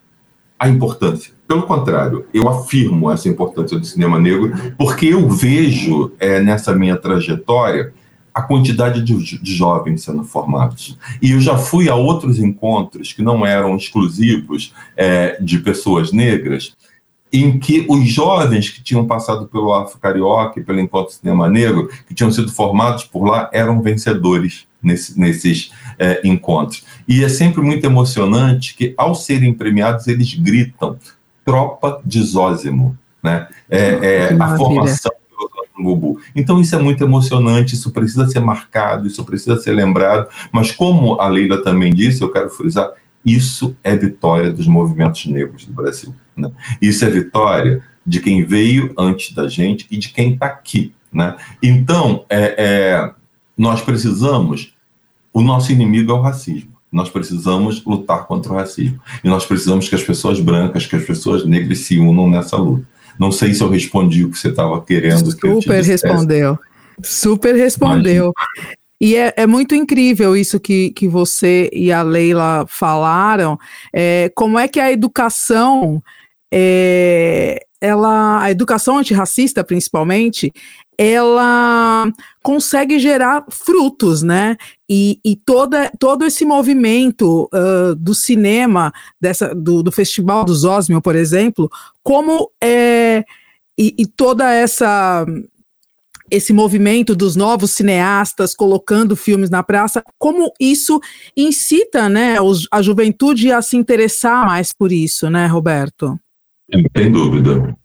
a 0.58 0.68
importância 0.68 1.34
pelo 1.46 1.62
contrário, 1.62 2.26
eu 2.32 2.48
afirmo 2.48 3.10
essa 3.10 3.28
importância 3.28 3.78
do 3.78 3.84
cinema 3.84 4.18
negro, 4.18 4.52
porque 4.78 5.06
eu 5.06 5.28
vejo 5.28 6.12
é, 6.18 6.40
nessa 6.40 6.74
minha 6.74 6.96
trajetória 6.96 7.92
a 8.32 8.42
quantidade 8.42 9.02
de, 9.02 9.40
de, 9.40 9.54
jovens 9.54 10.02
sendo 10.02 10.24
formados. 10.24 10.98
E 11.22 11.32
eu 11.32 11.40
já 11.40 11.56
fui 11.56 11.88
a 11.88 11.94
outros 11.94 12.38
encontros 12.38 13.12
que 13.12 13.22
não 13.22 13.46
eram 13.46 13.76
exclusivos 13.76 14.74
é, 14.96 15.40
de 15.40 15.60
pessoas 15.60 16.10
negras, 16.10 16.74
em 17.34 17.58
que 17.58 17.84
os 17.88 18.08
jovens 18.08 18.70
que 18.70 18.80
tinham 18.80 19.04
passado 19.06 19.46
pelo 19.46 19.74
Afro 19.74 19.98
Carioca 19.98 20.60
e 20.60 20.62
pelo 20.62 20.78
Encontro 20.78 21.12
Cinema 21.12 21.48
Negro, 21.48 21.90
que 22.06 22.14
tinham 22.14 22.30
sido 22.30 22.52
formados 22.52 23.02
por 23.02 23.24
lá, 23.24 23.50
eram 23.52 23.82
vencedores 23.82 24.68
nesse, 24.80 25.18
nesses 25.18 25.72
é, 25.98 26.20
encontros. 26.22 26.84
E 27.08 27.24
é 27.24 27.28
sempre 27.28 27.60
muito 27.60 27.84
emocionante 27.84 28.76
que, 28.76 28.94
ao 28.96 29.16
serem 29.16 29.52
premiados, 29.52 30.06
eles 30.06 30.32
gritam: 30.34 30.96
tropa 31.44 32.00
de 32.04 32.22
Zósimo, 32.22 32.96
né? 33.20 33.48
É, 33.68 34.28
é 34.30 34.36
a 34.38 34.56
formação. 34.56 35.10
Então 36.36 36.60
isso 36.60 36.76
é 36.76 36.78
muito 36.78 37.02
emocionante, 37.02 37.74
isso 37.74 37.90
precisa 37.90 38.28
ser 38.28 38.38
marcado, 38.38 39.08
isso 39.08 39.24
precisa 39.24 39.56
ser 39.56 39.72
lembrado, 39.72 40.28
mas 40.52 40.70
como 40.70 41.20
a 41.20 41.26
Leila 41.26 41.62
também 41.62 41.92
disse, 41.92 42.22
eu 42.22 42.30
quero 42.30 42.48
frisar, 42.48 42.92
isso 43.24 43.76
é 43.82 43.96
vitória 43.96 44.52
dos 44.52 44.66
movimentos 44.66 45.26
negros 45.26 45.64
do 45.64 45.72
Brasil. 45.72 46.14
Né? 46.36 46.50
Isso 46.80 47.04
é 47.04 47.10
vitória 47.10 47.82
de 48.06 48.20
quem 48.20 48.44
veio 48.44 48.92
antes 48.98 49.34
da 49.34 49.48
gente 49.48 49.86
e 49.90 49.96
de 49.96 50.10
quem 50.10 50.34
está 50.34 50.46
aqui. 50.46 50.92
Né? 51.12 51.36
Então, 51.62 52.24
é, 52.28 52.54
é, 52.58 53.10
nós 53.56 53.80
precisamos, 53.80 54.74
o 55.32 55.40
nosso 55.40 55.72
inimigo 55.72 56.10
é 56.12 56.14
o 56.14 56.20
racismo. 56.20 56.74
Nós 56.92 57.08
precisamos 57.08 57.84
lutar 57.84 58.26
contra 58.26 58.52
o 58.52 58.56
racismo. 58.56 59.00
E 59.22 59.28
nós 59.28 59.44
precisamos 59.44 59.88
que 59.88 59.94
as 59.94 60.02
pessoas 60.02 60.38
brancas, 60.38 60.86
que 60.86 60.94
as 60.94 61.04
pessoas 61.04 61.44
negras 61.44 61.78
se 61.78 61.98
unam 61.98 62.28
nessa 62.28 62.56
luta. 62.56 62.86
Não 63.18 63.32
sei 63.32 63.54
se 63.54 63.62
eu 63.62 63.68
respondi 63.68 64.24
o 64.24 64.30
que 64.30 64.38
você 64.38 64.48
estava 64.48 64.80
querendo. 64.80 65.30
Super 65.30 65.82
que 65.82 65.88
respondeu. 65.88 66.58
Super 67.02 67.54
respondeu. 67.54 68.32
Imagina. 68.32 68.76
E 69.00 69.16
é, 69.16 69.34
é, 69.36 69.46
muito 69.46 69.74
incrível 69.74 70.36
isso 70.36 70.60
que, 70.60 70.90
que 70.90 71.08
você 71.08 71.68
e 71.72 71.92
a 71.92 72.02
Leila 72.02 72.64
falaram. 72.68 73.58
É, 73.92 74.30
como 74.34 74.58
é 74.58 74.68
que 74.68 74.80
a 74.80 74.90
educação, 74.90 76.02
é, 76.52 77.64
ela, 77.80 78.42
a 78.42 78.50
educação 78.50 78.98
antirracista, 78.98 79.64
principalmente, 79.64 80.52
ela 80.96 82.10
consegue 82.42 82.98
gerar 82.98 83.44
frutos, 83.50 84.22
né? 84.22 84.56
E, 84.88 85.18
e 85.24 85.36
toda, 85.36 85.90
todo 85.98 86.24
esse 86.24 86.44
movimento 86.44 87.48
uh, 87.52 87.94
do 87.96 88.14
cinema, 88.14 88.92
dessa, 89.20 89.54
do, 89.54 89.82
do 89.82 89.90
Festival 89.90 90.44
dos 90.44 90.64
Osmio, 90.64 91.02
por 91.02 91.16
exemplo, 91.16 91.70
como 92.02 92.50
é. 92.62 93.24
E, 93.76 93.92
e 93.98 94.06
toda 94.06 94.52
essa 94.52 95.26
esse 96.30 96.52
movimento 96.52 97.14
dos 97.14 97.36
novos 97.36 97.72
cineastas 97.72 98.54
colocando 98.54 99.16
filmes 99.16 99.50
na 99.50 99.62
praça, 99.62 100.02
como 100.18 100.52
isso 100.60 101.00
incita 101.36 102.08
né, 102.08 102.36
a 102.70 102.82
juventude 102.82 103.52
a 103.52 103.60
se 103.60 103.76
interessar 103.76 104.46
mais 104.46 104.72
por 104.72 104.92
isso, 104.92 105.28
né, 105.30 105.46
Roberto? 105.46 106.18
Sem 106.96 107.10
dúvida. 107.10 107.76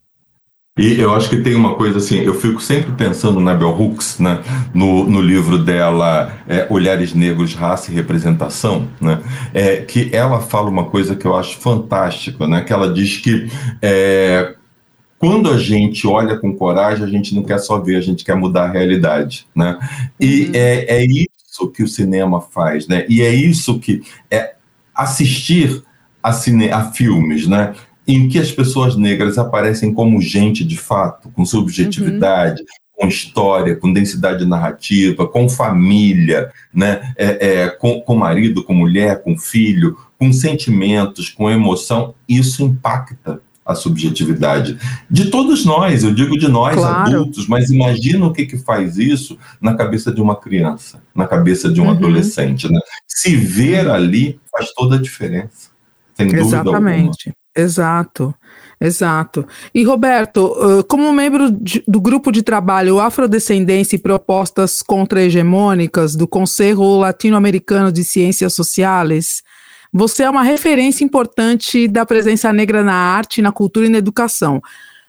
E 0.79 0.97
eu 0.97 1.13
acho 1.13 1.29
que 1.29 1.41
tem 1.41 1.55
uma 1.55 1.75
coisa 1.75 1.97
assim, 1.97 2.21
eu 2.21 2.33
fico 2.33 2.61
sempre 2.61 2.93
pensando 2.93 3.41
na 3.41 3.53
Bell 3.53 3.77
Hooks, 3.77 4.17
né, 4.17 4.41
no, 4.73 5.03
no 5.03 5.19
livro 5.19 5.57
dela 5.57 6.31
é, 6.47 6.65
Olhares 6.69 7.13
Negros, 7.13 7.53
Raça 7.53 7.91
e 7.91 7.95
Representação, 7.95 8.87
né, 9.01 9.21
é, 9.53 9.77
que 9.81 10.09
ela 10.13 10.39
fala 10.39 10.69
uma 10.69 10.85
coisa 10.85 11.17
que 11.17 11.25
eu 11.25 11.35
acho 11.35 11.57
fantástica, 11.57 12.47
né, 12.47 12.61
que 12.61 12.71
ela 12.71 12.93
diz 12.93 13.17
que 13.17 13.51
é, 13.81 14.55
quando 15.19 15.49
a 15.49 15.57
gente 15.57 16.07
olha 16.07 16.37
com 16.37 16.55
coragem, 16.55 17.03
a 17.03 17.09
gente 17.09 17.35
não 17.35 17.43
quer 17.43 17.59
só 17.59 17.77
ver, 17.77 17.97
a 17.97 18.01
gente 18.01 18.23
quer 18.23 18.35
mudar 18.35 18.69
a 18.69 18.71
realidade, 18.71 19.45
né? 19.53 19.77
E 20.17 20.45
uhum. 20.45 20.51
é, 20.53 21.01
é 21.01 21.05
isso 21.05 21.69
que 21.73 21.83
o 21.83 21.87
cinema 21.87 22.39
faz, 22.39 22.87
né? 22.87 23.05
E 23.09 23.21
é 23.21 23.29
isso 23.29 23.79
que 23.79 24.01
é 24.31 24.55
assistir 24.95 25.83
a, 26.23 26.31
cine, 26.31 26.71
a 26.71 26.85
filmes, 26.91 27.47
né? 27.47 27.75
Em 28.07 28.29
que 28.29 28.39
as 28.39 28.49
pessoas 28.49 28.95
negras 28.95 29.37
aparecem 29.37 29.93
como 29.93 30.21
gente 30.21 30.63
de 30.63 30.77
fato, 30.77 31.29
com 31.29 31.45
subjetividade, 31.45 32.61
uhum 32.61 32.67
com 32.99 33.07
história, 33.07 33.77
com 33.77 33.93
densidade 33.93 34.45
narrativa, 34.45 35.25
com 35.25 35.47
família, 35.47 36.51
né? 36.73 37.13
É, 37.17 37.47
é, 37.47 37.69
com, 37.69 38.01
com 38.01 38.13
marido, 38.13 38.61
com 38.61 38.73
mulher, 38.73 39.23
com 39.23 39.37
filho, 39.37 39.97
com 40.17 40.33
sentimentos, 40.33 41.29
com 41.29 41.49
emoção, 41.49 42.13
isso 42.27 42.61
impacta 42.61 43.41
a 43.69 43.75
subjetividade 43.75 44.79
de 45.09 45.29
todos 45.29 45.63
nós, 45.63 46.03
eu 46.03 46.11
digo 46.11 46.35
de 46.37 46.47
nós 46.47 46.75
claro. 46.75 47.01
adultos, 47.01 47.47
mas 47.47 47.69
imagina 47.69 48.25
o 48.25 48.33
que, 48.33 48.47
que 48.47 48.57
faz 48.57 48.97
isso 48.97 49.37
na 49.61 49.75
cabeça 49.75 50.11
de 50.11 50.19
uma 50.19 50.35
criança, 50.35 51.03
na 51.13 51.27
cabeça 51.27 51.71
de 51.71 51.79
um 51.79 51.85
uhum. 51.85 51.91
adolescente. 51.91 52.67
Né? 52.67 52.79
Se 53.07 53.35
ver 53.35 53.87
ali 53.87 54.39
faz 54.51 54.73
toda 54.73 54.95
a 54.95 54.99
diferença, 54.99 55.69
sem 56.15 56.25
Exatamente. 56.27 56.41
dúvida 56.41 56.61
Exatamente, 56.61 57.33
exato. 57.55 58.35
Exato. 58.81 59.45
E 59.75 59.83
Roberto, 59.83 60.55
como 60.87 61.11
membro 61.11 61.51
do 61.85 61.99
grupo 61.99 62.31
de 62.31 62.41
trabalho 62.41 63.01
Afrodescendência 63.01 63.97
e 63.97 63.99
Propostas 63.99 64.81
Contra-Hegemônicas 64.81 66.15
do 66.15 66.25
Conselho 66.25 66.97
Latino-Americano 66.97 67.91
de 67.91 68.05
Ciências 68.05 68.53
Sociais, 68.53 69.43
você 69.91 70.23
é 70.23 70.29
uma 70.29 70.43
referência 70.43 71.03
importante 71.03 71.87
da 71.87 72.05
presença 72.05 72.53
negra 72.53 72.83
na 72.83 72.93
arte, 72.93 73.41
na 73.41 73.51
cultura 73.51 73.87
e 73.87 73.89
na 73.89 73.97
educação. 73.97 74.61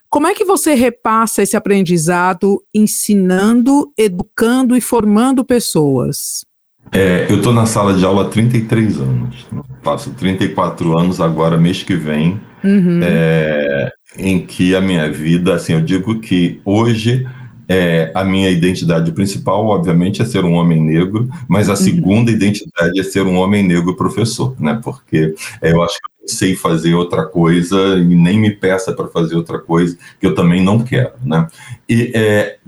Como 0.09 0.27
é 0.27 0.35
que 0.35 0.45
você 0.45 0.75
repassa 0.75 1.43
esse 1.43 1.57
aprendizado 1.57 2.63
ensinando, 2.75 3.93
educando 3.97 4.77
e 4.77 4.81
formando 4.81 5.45
pessoas? 5.45 6.45
É, 6.91 7.27
eu 7.31 7.37
estou 7.37 7.53
na 7.53 7.67
sala 7.67 7.95
de 7.95 8.05
aula 8.05 8.23
há 8.23 8.29
33 8.29 9.01
anos. 9.01 9.47
Faço 9.83 10.11
34 10.11 10.99
anos 10.99 11.21
agora, 11.21 11.57
mês 11.57 11.83
que 11.83 11.95
vem, 11.95 12.41
uhum. 12.65 13.01
é, 13.03 13.93
em 14.19 14.45
que 14.45 14.75
a 14.75 14.81
minha 14.81 15.11
vida, 15.13 15.55
assim, 15.55 15.75
eu 15.75 15.81
digo 15.81 16.19
que 16.19 16.61
hoje 16.65 17.25
é, 17.71 18.11
a 18.17 18.25
minha 18.25 18.51
identidade 18.51 19.13
principal, 19.13 19.65
obviamente, 19.67 20.21
é 20.21 20.25
ser 20.25 20.45
um 20.45 20.55
homem 20.55 20.83
negro, 20.83 21.31
mas 21.47 21.69
a 21.69 21.73
uhum. 21.73 21.77
segunda 21.77 22.29
identidade 22.29 22.99
é 22.99 23.03
ser 23.05 23.23
um 23.23 23.37
homem 23.37 23.63
negro 23.63 23.95
professor, 23.95 24.57
né? 24.59 24.81
Porque 24.83 25.37
é, 25.63 25.71
eu 25.71 25.81
acho 25.81 25.95
que 25.95 26.25
eu 26.25 26.29
sei 26.29 26.57
fazer 26.57 26.95
outra 26.95 27.25
coisa 27.25 27.97
e 27.97 28.17
nem 28.17 28.41
me 28.41 28.51
peça 28.51 28.93
para 28.93 29.07
fazer 29.07 29.37
outra 29.37 29.61
coisa 29.61 29.97
que 30.19 30.27
eu 30.27 30.35
também 30.35 30.61
não 30.61 30.81
quero, 30.83 31.13
né? 31.25 31.47
E 31.89 32.11
é, 32.13 32.59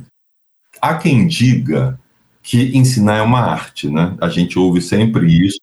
há 0.80 0.94
quem 0.94 1.26
diga 1.26 1.98
que 2.40 2.76
ensinar 2.78 3.16
é 3.16 3.22
uma 3.22 3.40
arte, 3.40 3.90
né? 3.90 4.14
A 4.20 4.28
gente 4.28 4.56
ouve 4.56 4.80
sempre 4.80 5.26
isso. 5.26 5.58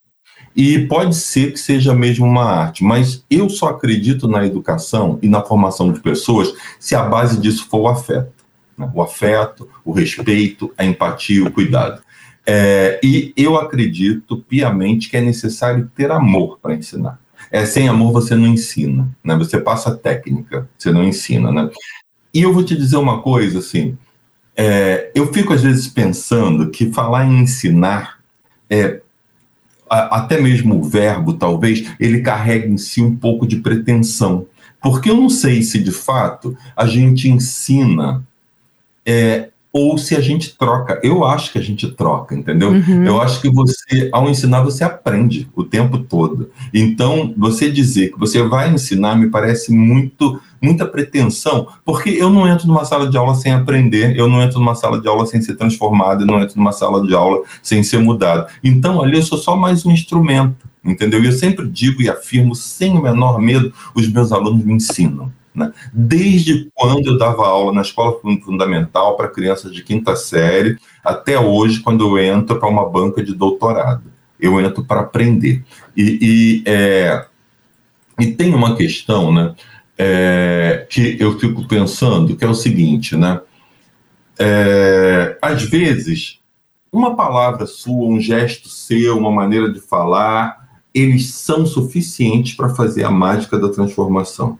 E 0.54 0.80
pode 0.80 1.16
ser 1.16 1.52
que 1.52 1.58
seja 1.58 1.94
mesmo 1.94 2.26
uma 2.26 2.44
arte, 2.44 2.84
mas 2.84 3.24
eu 3.30 3.48
só 3.48 3.68
acredito 3.68 4.28
na 4.28 4.44
educação 4.44 5.18
e 5.22 5.28
na 5.28 5.40
formação 5.40 5.90
de 5.90 6.00
pessoas 6.00 6.52
se 6.78 6.94
a 6.94 7.04
base 7.04 7.40
disso 7.40 7.66
for 7.70 7.82
o 7.82 7.88
afeto 7.88 8.39
né? 8.80 8.90
o 8.94 9.02
afeto, 9.02 9.68
o 9.84 9.92
respeito, 9.92 10.72
a 10.76 10.84
empatia, 10.84 11.44
o 11.44 11.50
cuidado. 11.50 12.02
É, 12.46 12.98
e 13.02 13.32
eu 13.36 13.56
acredito 13.56 14.38
piamente 14.38 15.08
que 15.08 15.16
é 15.16 15.20
necessário 15.20 15.90
ter 15.94 16.10
amor 16.10 16.58
para 16.60 16.74
ensinar. 16.74 17.20
É, 17.50 17.64
sem 17.66 17.88
amor 17.88 18.12
você 18.12 18.34
não 18.34 18.46
ensina, 18.46 19.08
né? 19.24 19.36
Você 19.36 19.60
passa 19.60 19.94
técnica, 19.94 20.68
você 20.78 20.90
não 20.90 21.04
ensina, 21.04 21.50
né? 21.50 21.68
E 22.32 22.42
eu 22.42 22.52
vou 22.52 22.64
te 22.64 22.76
dizer 22.76 22.96
uma 22.96 23.22
coisa, 23.22 23.58
assim, 23.58 23.98
é, 24.56 25.10
eu 25.14 25.32
fico 25.32 25.52
às 25.52 25.62
vezes 25.62 25.88
pensando 25.88 26.70
que 26.70 26.92
falar 26.92 27.26
em 27.26 27.40
ensinar, 27.40 28.18
é, 28.68 29.00
a, 29.88 30.18
até 30.18 30.40
mesmo 30.40 30.78
o 30.78 30.82
verbo, 30.84 31.34
talvez, 31.34 31.90
ele 31.98 32.20
carrega 32.20 32.68
em 32.68 32.76
si 32.76 33.02
um 33.02 33.16
pouco 33.16 33.46
de 33.46 33.56
pretensão. 33.56 34.46
Porque 34.80 35.10
eu 35.10 35.16
não 35.16 35.28
sei 35.28 35.62
se 35.62 35.78
de 35.78 35.90
fato 35.90 36.56
a 36.76 36.86
gente 36.86 37.28
ensina 37.28 38.24
é, 39.04 39.48
ou 39.72 39.96
se 39.96 40.16
a 40.16 40.20
gente 40.20 40.56
troca. 40.56 41.00
Eu 41.02 41.24
acho 41.24 41.52
que 41.52 41.58
a 41.58 41.62
gente 41.62 41.88
troca, 41.92 42.34
entendeu? 42.34 42.70
Uhum. 42.70 43.04
Eu 43.04 43.20
acho 43.20 43.40
que 43.40 43.48
você, 43.48 44.08
ao 44.12 44.28
ensinar, 44.28 44.62
você 44.62 44.82
aprende 44.82 45.48
o 45.54 45.62
tempo 45.62 45.98
todo. 45.98 46.50
Então, 46.74 47.32
você 47.36 47.70
dizer 47.70 48.12
que 48.12 48.18
você 48.18 48.42
vai 48.42 48.72
ensinar 48.72 49.16
me 49.16 49.28
parece 49.28 49.72
muito 49.72 50.40
muita 50.62 50.84
pretensão, 50.84 51.68
porque 51.86 52.10
eu 52.10 52.28
não 52.28 52.46
entro 52.46 52.66
numa 52.66 52.84
sala 52.84 53.08
de 53.08 53.16
aula 53.16 53.34
sem 53.34 53.50
aprender, 53.50 54.14
eu 54.14 54.28
não 54.28 54.42
entro 54.42 54.58
numa 54.58 54.74
sala 54.74 55.00
de 55.00 55.08
aula 55.08 55.24
sem 55.24 55.40
ser 55.40 55.54
transformado, 55.54 56.20
eu 56.20 56.26
não 56.26 56.38
entro 56.38 56.58
numa 56.58 56.70
sala 56.70 57.06
de 57.06 57.14
aula 57.14 57.42
sem 57.62 57.82
ser 57.82 57.98
mudado. 57.98 58.46
Então, 58.62 59.02
ali 59.02 59.16
eu 59.16 59.22
sou 59.22 59.38
só 59.38 59.56
mais 59.56 59.86
um 59.86 59.90
instrumento, 59.90 60.68
entendeu? 60.84 61.22
E 61.22 61.26
eu 61.26 61.32
sempre 61.32 61.66
digo 61.66 62.02
e 62.02 62.10
afirmo, 62.10 62.54
sem 62.54 62.94
o 62.94 63.02
menor 63.02 63.40
medo, 63.40 63.72
os 63.94 64.06
meus 64.12 64.32
alunos 64.32 64.62
me 64.62 64.74
ensinam. 64.74 65.32
Né? 65.54 65.72
Desde 65.92 66.70
quando 66.74 67.06
eu 67.06 67.18
dava 67.18 67.46
aula 67.46 67.72
na 67.72 67.82
escola 67.82 68.18
fundamental 68.20 69.16
para 69.16 69.28
crianças 69.28 69.72
de 69.72 69.82
quinta 69.82 70.14
série, 70.14 70.78
até 71.04 71.38
hoje, 71.38 71.80
quando 71.80 72.04
eu 72.04 72.18
entro 72.22 72.58
para 72.58 72.68
uma 72.68 72.88
banca 72.88 73.22
de 73.22 73.34
doutorado. 73.34 74.04
Eu 74.38 74.60
entro 74.60 74.84
para 74.84 75.00
aprender. 75.00 75.62
E, 75.96 76.62
e, 76.64 76.70
é, 76.70 77.26
e 78.18 78.28
tem 78.28 78.54
uma 78.54 78.76
questão 78.76 79.32
né, 79.32 79.54
é, 79.98 80.86
que 80.88 81.16
eu 81.20 81.38
fico 81.38 81.66
pensando, 81.66 82.36
que 82.36 82.44
é 82.44 82.48
o 82.48 82.54
seguinte, 82.54 83.16
né? 83.16 83.40
É, 84.38 85.36
às 85.42 85.62
vezes, 85.64 86.40
uma 86.90 87.14
palavra 87.14 87.66
sua, 87.66 88.08
um 88.08 88.18
gesto 88.18 88.68
seu, 88.68 89.18
uma 89.18 89.30
maneira 89.30 89.70
de 89.70 89.80
falar, 89.80 90.66
eles 90.94 91.34
são 91.34 91.66
suficientes 91.66 92.54
para 92.54 92.70
fazer 92.70 93.04
a 93.04 93.10
mágica 93.10 93.58
da 93.58 93.68
transformação 93.68 94.58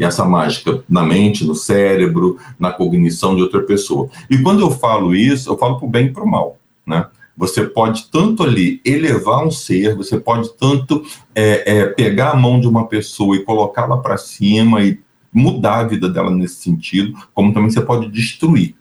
e 0.00 0.04
essa 0.04 0.24
mágica 0.24 0.82
na 0.88 1.02
mente, 1.02 1.44
no 1.44 1.54
cérebro, 1.54 2.38
na 2.58 2.72
cognição 2.72 3.36
de 3.36 3.42
outra 3.42 3.62
pessoa. 3.62 4.08
E 4.30 4.38
quando 4.38 4.60
eu 4.60 4.70
falo 4.70 5.14
isso, 5.14 5.50
eu 5.50 5.58
falo 5.58 5.76
para 5.76 5.86
o 5.86 5.90
bem 5.90 6.06
e 6.06 6.10
para 6.10 6.24
o 6.24 6.28
mal, 6.28 6.56
né? 6.86 7.06
Você 7.36 7.64
pode 7.64 8.10
tanto 8.10 8.42
ali 8.42 8.80
elevar 8.84 9.46
um 9.46 9.50
ser, 9.50 9.94
você 9.94 10.18
pode 10.18 10.52
tanto 10.58 11.04
é, 11.34 11.78
é, 11.78 11.86
pegar 11.86 12.30
a 12.30 12.36
mão 12.36 12.60
de 12.60 12.66
uma 12.66 12.86
pessoa 12.86 13.36
e 13.36 13.44
colocá-la 13.44 13.98
para 13.98 14.16
cima 14.16 14.82
e 14.82 14.98
mudar 15.32 15.78
a 15.78 15.84
vida 15.84 16.08
dela 16.08 16.30
nesse 16.30 16.56
sentido, 16.56 17.16
como 17.32 17.52
também 17.52 17.70
você 17.70 17.80
pode 17.80 18.08
destruir 18.10 18.74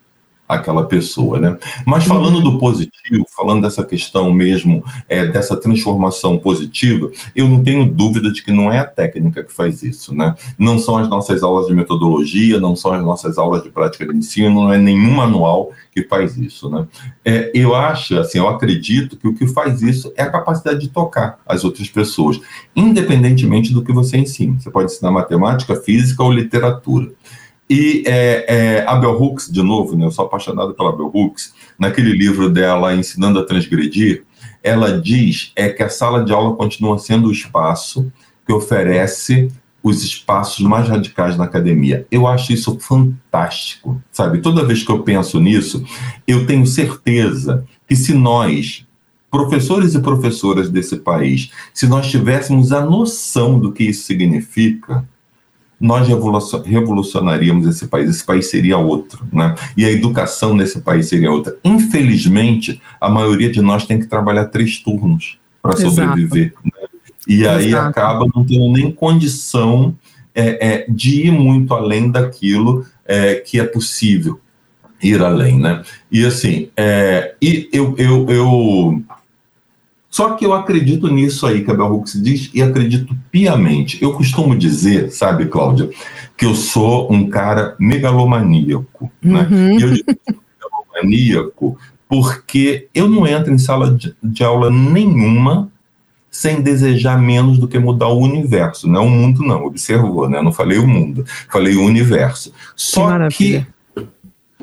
aquela 0.49 0.85
pessoa, 0.85 1.39
né? 1.39 1.55
Mas 1.85 2.05
falando 2.05 2.41
do 2.41 2.57
positivo, 2.57 3.23
falando 3.37 3.61
dessa 3.61 3.85
questão 3.85 4.33
mesmo, 4.33 4.83
é, 5.07 5.27
dessa 5.27 5.55
transformação 5.55 6.39
positiva, 6.39 7.11
eu 7.35 7.47
não 7.47 7.63
tenho 7.63 7.85
dúvida 7.85 8.31
de 8.31 8.41
que 8.43 8.51
não 8.51 8.73
é 8.73 8.79
a 8.79 8.85
técnica 8.85 9.43
que 9.43 9.53
faz 9.53 9.83
isso, 9.83 10.15
né? 10.15 10.33
Não 10.57 10.79
são 10.79 10.97
as 10.97 11.07
nossas 11.07 11.43
aulas 11.43 11.67
de 11.67 11.75
metodologia, 11.75 12.59
não 12.59 12.75
são 12.75 12.91
as 12.91 13.03
nossas 13.03 13.37
aulas 13.37 13.61
de 13.61 13.69
prática 13.69 14.07
de 14.07 14.17
ensino, 14.17 14.63
não 14.63 14.73
é 14.73 14.77
nenhum 14.79 15.11
manual 15.11 15.69
que 15.93 16.03
faz 16.03 16.35
isso, 16.35 16.67
né? 16.67 16.87
É, 17.23 17.51
eu 17.53 17.75
acho, 17.75 18.17
assim, 18.17 18.39
eu 18.39 18.47
acredito 18.47 19.17
que 19.17 19.27
o 19.27 19.35
que 19.35 19.47
faz 19.47 19.83
isso 19.83 20.11
é 20.17 20.23
a 20.23 20.31
capacidade 20.31 20.79
de 20.79 20.89
tocar 20.89 21.37
as 21.45 21.63
outras 21.63 21.89
pessoas, 21.89 22.41
independentemente 22.75 23.71
do 23.71 23.83
que 23.83 23.93
você 23.93 24.17
ensina. 24.17 24.59
Você 24.59 24.71
pode 24.71 24.91
ensinar 24.91 25.11
matemática, 25.11 25.75
física 25.75 26.23
ou 26.23 26.31
literatura. 26.31 27.11
E 27.69 28.03
é, 28.07 28.45
é, 28.47 28.85
a 28.87 28.95
Bell 28.95 29.21
Hooks, 29.21 29.51
de 29.51 29.61
novo, 29.61 29.95
né, 29.95 30.05
eu 30.05 30.11
sou 30.11 30.25
apaixonado 30.25 30.73
pela 30.73 30.95
Bell 30.95 31.11
Hooks, 31.13 31.53
naquele 31.77 32.11
livro 32.11 32.49
dela, 32.49 32.95
Ensinando 32.95 33.37
a 33.37 33.45
Transgredir, 33.45 34.23
ela 34.63 34.99
diz 34.99 35.51
é 35.55 35.69
que 35.69 35.83
a 35.83 35.89
sala 35.89 36.25
de 36.25 36.33
aula 36.33 36.55
continua 36.55 36.97
sendo 36.97 37.27
o 37.27 37.31
espaço 37.31 38.11
que 38.45 38.51
oferece 38.51 39.49
os 39.83 40.03
espaços 40.03 40.65
mais 40.65 40.87
radicais 40.87 41.37
na 41.37 41.45
academia. 41.45 42.05
Eu 42.11 42.27
acho 42.27 42.51
isso 42.51 42.77
fantástico, 42.79 44.01
sabe? 44.11 44.41
Toda 44.41 44.65
vez 44.65 44.83
que 44.83 44.91
eu 44.91 45.03
penso 45.03 45.39
nisso, 45.39 45.85
eu 46.27 46.45
tenho 46.45 46.65
certeza 46.65 47.65
que 47.87 47.95
se 47.95 48.13
nós, 48.13 48.85
professores 49.31 49.95
e 49.95 50.01
professoras 50.01 50.69
desse 50.69 50.97
país, 50.97 51.51
se 51.73 51.87
nós 51.87 52.09
tivéssemos 52.09 52.71
a 52.71 52.83
noção 52.83 53.59
do 53.59 53.71
que 53.71 53.85
isso 53.85 54.03
significa, 54.03 55.07
nós 55.79 56.07
revolucionaríamos 56.65 57.65
esse 57.65 57.87
país, 57.87 58.09
esse 58.09 58.25
país 58.25 58.49
seria 58.49 58.77
outro, 58.77 59.25
né? 59.31 59.55
E 59.77 59.85
a 59.85 59.91
educação 59.91 60.53
nesse 60.53 60.81
país 60.81 61.07
seria 61.07 61.31
outra. 61.31 61.55
Infelizmente, 61.63 62.81
a 62.99 63.09
maioria 63.09 63.49
de 63.49 63.61
nós 63.61 63.85
tem 63.85 63.99
que 63.99 64.07
trabalhar 64.07 64.45
três 64.45 64.79
turnos 64.79 65.39
para 65.61 65.77
sobreviver. 65.77 66.53
Né? 66.63 66.71
E 67.27 67.47
aí 67.47 67.67
Exato. 67.69 67.89
acaba 67.89 68.25
não 68.33 68.43
tendo 68.43 68.71
nem 68.73 68.91
condição 68.91 69.95
é, 70.35 70.67
é, 70.67 70.85
de 70.89 71.27
ir 71.27 71.31
muito 71.31 71.73
além 71.73 72.11
daquilo 72.11 72.85
é, 73.05 73.35
que 73.35 73.59
é 73.59 73.63
possível 73.63 74.39
ir 75.01 75.21
além, 75.21 75.59
né? 75.59 75.81
E 76.11 76.25
assim, 76.25 76.69
é, 76.75 77.35
e 77.41 77.69
eu, 77.71 77.95
eu, 77.97 78.29
eu 78.29 79.03
só 80.09 80.31
que 80.31 80.45
eu 80.45 80.53
acredito 80.53 81.07
nisso 81.07 81.45
aí 81.45 81.63
que 81.63 81.69
a 81.69 81.73
Bell 81.73 81.93
Hooks 81.93 82.21
diz 82.21 82.49
e 82.53 82.61
acredito 82.61 83.15
piamente. 83.31 84.01
Eu 84.01 84.13
costumo 84.13 84.55
dizer, 84.55 85.11
sabe, 85.11 85.45
Cláudia, 85.45 85.89
que 86.35 86.45
eu 86.45 86.55
sou 86.55 87.11
um 87.11 87.29
cara 87.29 87.75
megalomaníaco, 87.79 89.11
né? 89.21 89.47
uhum. 89.49 89.57
né? 89.57 89.75
E 89.75 89.81
eu 89.81 89.93
digo 89.93 90.05
megalomaníaco 90.97 91.77
porque 92.07 92.87
eu 92.93 93.07
não 93.07 93.27
entro 93.27 93.53
em 93.53 93.59
sala 93.59 93.91
de, 93.91 94.15
de 94.21 94.43
aula 94.43 94.71
nenhuma 94.71 95.71
sem 96.31 96.61
desejar 96.61 97.19
menos 97.19 97.57
do 97.57 97.67
que 97.67 97.77
mudar 97.77 98.07
o 98.07 98.19
universo, 98.19 98.87
não 98.87 99.01
é 99.01 99.03
o 99.03 99.09
mundo 99.09 99.43
não, 99.43 99.65
observou, 99.65 100.29
né? 100.29 100.41
Não 100.41 100.51
falei 100.51 100.77
o 100.77 100.87
mundo, 100.87 101.25
falei 101.49 101.75
o 101.75 101.83
universo. 101.83 102.53
Só 102.75 103.27
que, 103.29 103.65
que 103.93 104.05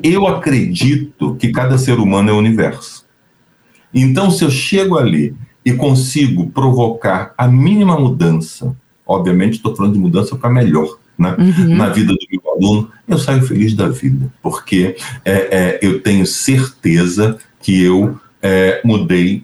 eu 0.01 0.27
acredito 0.27 1.35
que 1.35 1.51
cada 1.51 1.77
ser 1.77 1.99
humano 1.99 2.29
é 2.29 2.33
o 2.33 2.37
universo. 2.37 2.96
Então, 3.93 4.29
se 4.29 4.43
eu 4.43 4.49
chego 4.49 4.97
ali 4.97 5.35
e 5.65 5.73
consigo 5.73 6.49
provocar 6.49 7.33
a 7.37 7.47
mínima 7.47 7.99
mudança, 7.99 8.75
obviamente 9.05 9.55
estou 9.55 9.75
falando 9.75 9.93
de 9.93 9.99
mudança 9.99 10.35
para 10.35 10.49
melhor, 10.49 10.97
né? 11.17 11.35
Uhum. 11.37 11.75
na 11.75 11.89
vida 11.89 12.13
do 12.13 12.27
meu 12.31 12.51
aluno, 12.51 12.91
eu 13.07 13.17
saio 13.17 13.41
feliz 13.41 13.73
da 13.73 13.89
vida, 13.89 14.31
porque 14.41 14.95
é, 15.25 15.31
é, 15.31 15.79
eu 15.81 15.99
tenho 16.01 16.25
certeza 16.25 17.37
que 17.59 17.83
eu 17.83 18.19
é, 18.41 18.81
mudei 18.83 19.43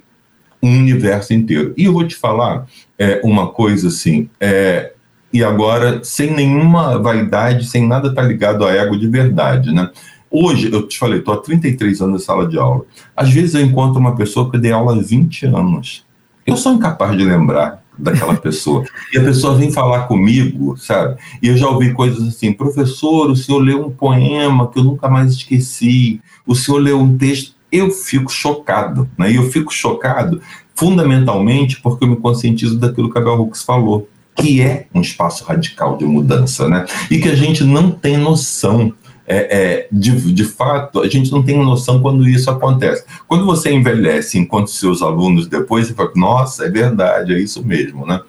um 0.61 0.77
universo 0.79 1.33
inteiro. 1.33 1.73
E 1.75 1.85
eu 1.85 1.93
vou 1.93 2.07
te 2.07 2.15
falar 2.15 2.67
é, 2.97 3.19
uma 3.23 3.47
coisa 3.47 3.89
assim, 3.89 4.29
é, 4.39 4.93
e 5.31 5.43
agora 5.43 6.03
sem 6.03 6.31
nenhuma 6.31 6.99
vaidade, 6.99 7.65
sem 7.65 7.87
nada 7.87 8.09
estar 8.09 8.21
tá 8.21 8.27
ligado 8.27 8.65
a 8.65 8.71
ego 8.71 8.97
de 8.97 9.07
verdade, 9.07 9.73
né? 9.73 9.89
Hoje, 10.35 10.71
eu 10.73 10.87
te 10.87 10.97
falei, 10.97 11.19
estou 11.19 11.31
há 11.31 11.37
33 11.37 12.01
anos 12.01 12.23
em 12.23 12.25
sala 12.25 12.47
de 12.47 12.57
aula. 12.57 12.83
Às 13.15 13.29
vezes 13.29 13.53
eu 13.53 13.61
encontro 13.61 13.99
uma 13.99 14.15
pessoa 14.15 14.49
que 14.49 14.55
eu 14.55 14.59
dei 14.59 14.71
aula 14.71 14.93
há 14.93 14.99
20 14.99 15.45
anos. 15.45 16.03
Eu 16.43 16.57
sou 16.57 16.73
incapaz 16.73 17.15
de 17.15 17.23
lembrar 17.23 17.83
daquela 17.95 18.33
pessoa. 18.33 18.83
E 19.13 19.19
a 19.19 19.23
pessoa 19.23 19.53
vem 19.53 19.71
falar 19.71 20.07
comigo, 20.07 20.75
sabe? 20.75 21.17
E 21.39 21.49
eu 21.49 21.55
já 21.55 21.67
ouvi 21.67 21.93
coisas 21.93 22.27
assim: 22.27 22.51
professor, 22.51 23.29
o 23.29 23.35
senhor 23.35 23.59
leu 23.59 23.85
um 23.85 23.91
poema 23.91 24.67
que 24.71 24.79
eu 24.79 24.83
nunca 24.83 25.07
mais 25.07 25.33
esqueci, 25.33 26.19
o 26.47 26.55
senhor 26.55 26.79
leu 26.79 26.99
um 26.99 27.15
texto 27.15 27.53
eu 27.71 27.89
fico 27.91 28.31
chocado, 28.31 29.09
né? 29.17 29.31
E 29.31 29.35
eu 29.35 29.49
fico 29.51 29.71
chocado 29.71 30.41
fundamentalmente 30.75 31.79
porque 31.81 32.05
eu 32.05 32.09
me 32.09 32.15
conscientizo 32.15 32.77
daquilo 32.77 33.11
que 33.11 33.17
a 33.17 33.21
Bell 33.21 33.39
Hooks 33.39 33.63
falou, 33.63 34.07
que 34.35 34.61
é 34.61 34.87
um 34.93 35.01
espaço 35.01 35.43
radical 35.43 35.97
de 35.97 36.05
mudança, 36.05 36.67
né? 36.67 36.85
E 37.09 37.19
que 37.19 37.29
a 37.29 37.35
gente 37.35 37.63
não 37.63 37.89
tem 37.89 38.17
noção 38.17 38.93
é, 39.25 39.37
é, 39.37 39.87
de, 39.91 40.33
de 40.33 40.43
fato, 40.43 41.01
a 41.01 41.07
gente 41.07 41.31
não 41.31 41.41
tem 41.41 41.57
noção 41.57 42.01
quando 42.01 42.27
isso 42.27 42.49
acontece. 42.49 43.05
Quando 43.27 43.45
você 43.45 43.71
envelhece 43.71 44.37
enquanto 44.37 44.69
seus 44.69 45.01
alunos 45.01 45.47
depois, 45.47 45.87
você 45.87 45.93
fala, 45.93 46.11
nossa, 46.15 46.65
é 46.65 46.69
verdade, 46.69 47.33
é 47.33 47.39
isso 47.39 47.65
mesmo, 47.65 48.05
né? 48.05 48.19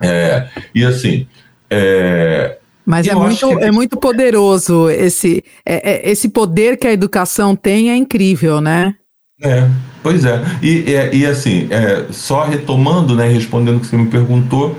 É, 0.00 0.48
e 0.74 0.84
assim, 0.84 1.26
é, 1.68 2.58
mas 2.84 3.06
é 3.06 3.14
muito, 3.14 3.48
que... 3.48 3.64
é 3.64 3.70
muito 3.70 3.96
poderoso 3.98 4.88
esse, 4.90 5.44
é, 5.64 6.08
é, 6.08 6.10
esse 6.10 6.28
poder 6.28 6.76
que 6.76 6.86
a 6.86 6.92
educação 6.92 7.54
tem 7.54 7.90
é 7.90 7.96
incrível, 7.96 8.60
né? 8.60 8.94
É, 9.42 9.68
pois 10.02 10.24
é. 10.24 10.42
E, 10.60 10.84
e, 10.90 11.18
e 11.18 11.26
assim, 11.26 11.68
só 12.10 12.44
retomando, 12.44 13.14
né, 13.14 13.28
respondendo 13.28 13.76
o 13.76 13.80
que 13.80 13.86
você 13.86 13.96
me 13.96 14.08
perguntou, 14.08 14.76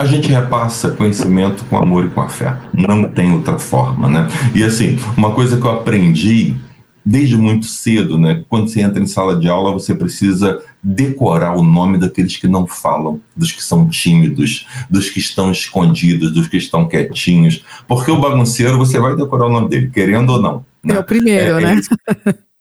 a 0.00 0.06
gente 0.06 0.28
repassa 0.28 0.92
conhecimento 0.92 1.62
com 1.66 1.76
amor 1.76 2.06
e 2.06 2.08
com 2.08 2.22
afeto. 2.22 2.70
Não 2.72 3.04
tem 3.04 3.34
outra 3.34 3.58
forma, 3.58 4.08
né? 4.08 4.28
E 4.54 4.64
assim, 4.64 4.98
uma 5.14 5.34
coisa 5.34 5.60
que 5.60 5.66
eu 5.66 5.70
aprendi 5.70 6.56
desde 7.04 7.36
muito 7.36 7.66
cedo, 7.66 8.16
né? 8.16 8.42
Quando 8.48 8.70
você 8.70 8.80
entra 8.80 9.02
em 9.02 9.06
sala 9.06 9.38
de 9.38 9.46
aula, 9.46 9.74
você 9.74 9.94
precisa 9.94 10.58
decorar 10.82 11.54
o 11.54 11.62
nome 11.62 11.98
daqueles 11.98 12.34
que 12.38 12.48
não 12.48 12.66
falam, 12.66 13.20
dos 13.36 13.52
que 13.52 13.62
são 13.62 13.90
tímidos, 13.90 14.66
dos 14.88 15.10
que 15.10 15.18
estão 15.18 15.52
escondidos, 15.52 16.32
dos 16.32 16.48
que 16.48 16.56
estão 16.56 16.88
quietinhos, 16.88 17.62
porque 17.86 18.10
o 18.10 18.18
bagunceiro 18.18 18.78
você 18.78 18.98
vai 18.98 19.14
decorar 19.14 19.48
o 19.48 19.52
nome 19.52 19.68
dele, 19.68 19.90
querendo 19.90 20.30
ou 20.30 20.40
não. 20.40 20.64
Né? 20.82 20.94
É 20.94 20.98
o 20.98 21.04
primeiro, 21.04 21.58
é, 21.58 21.60
né? 21.60 21.80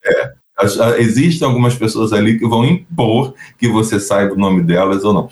É, 0.04 0.40
é, 0.62 1.02
existem 1.02 1.48
algumas 1.48 1.76
pessoas 1.76 2.12
ali 2.12 2.38
que 2.38 2.46
vão 2.46 2.66
impor 2.66 3.34
que 3.58 3.70
você 3.70 3.98
saiba 3.98 4.34
o 4.34 4.38
nome 4.38 4.62
delas 4.62 5.06
ou 5.06 5.14
não. 5.14 5.30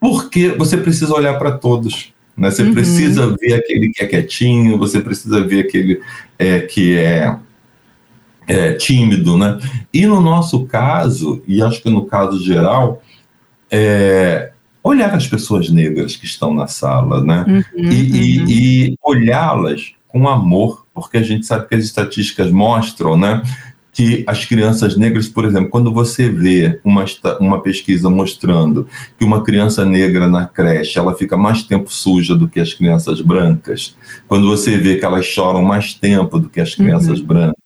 Porque 0.00 0.48
você 0.48 0.76
precisa 0.76 1.14
olhar 1.14 1.38
para 1.38 1.52
todos. 1.52 2.12
Né? 2.36 2.50
Você 2.50 2.62
uhum. 2.62 2.72
precisa 2.72 3.36
ver 3.38 3.54
aquele 3.54 3.90
que 3.90 4.02
é 4.02 4.06
quietinho, 4.06 4.78
você 4.78 5.00
precisa 5.00 5.46
ver 5.46 5.66
aquele 5.66 6.00
é, 6.38 6.60
que 6.60 6.96
é 6.96 7.36
é, 8.50 8.72
tímido, 8.72 9.38
né? 9.38 9.58
E 9.94 10.04
no 10.06 10.20
nosso 10.20 10.66
caso, 10.66 11.40
e 11.46 11.62
acho 11.62 11.80
que 11.80 11.88
no 11.88 12.06
caso 12.06 12.42
geral, 12.42 13.00
é, 13.70 14.50
olhar 14.82 15.14
as 15.14 15.28
pessoas 15.28 15.70
negras 15.70 16.16
que 16.16 16.24
estão 16.24 16.52
na 16.52 16.66
sala, 16.66 17.22
né? 17.22 17.44
Uhum, 17.46 17.62
e, 17.76 17.84
uhum. 17.84 18.46
e, 18.48 18.88
e 18.88 18.98
olhá-las 19.02 19.92
com 20.08 20.28
amor, 20.28 20.84
porque 20.92 21.18
a 21.18 21.22
gente 21.22 21.46
sabe 21.46 21.68
que 21.68 21.76
as 21.76 21.84
estatísticas 21.84 22.50
mostram, 22.50 23.16
né? 23.16 23.40
Que 24.00 24.24
as 24.26 24.46
crianças 24.46 24.96
negras, 24.96 25.28
por 25.28 25.44
exemplo, 25.44 25.68
quando 25.68 25.92
você 25.92 26.30
vê 26.30 26.80
uma, 26.82 27.04
uma 27.38 27.60
pesquisa 27.60 28.08
mostrando 28.08 28.88
que 29.18 29.26
uma 29.26 29.44
criança 29.44 29.84
negra 29.84 30.26
na 30.26 30.46
creche 30.46 30.98
ela 30.98 31.14
fica 31.14 31.36
mais 31.36 31.64
tempo 31.64 31.92
suja 31.92 32.34
do 32.34 32.48
que 32.48 32.58
as 32.58 32.72
crianças 32.72 33.20
brancas, 33.20 33.94
quando 34.26 34.48
você 34.48 34.78
vê 34.78 34.96
que 34.96 35.04
elas 35.04 35.26
choram 35.26 35.62
mais 35.62 35.92
tempo 35.92 36.38
do 36.38 36.48
que 36.48 36.62
as 36.62 36.74
crianças 36.74 37.20
uhum. 37.20 37.26
brancas, 37.26 37.56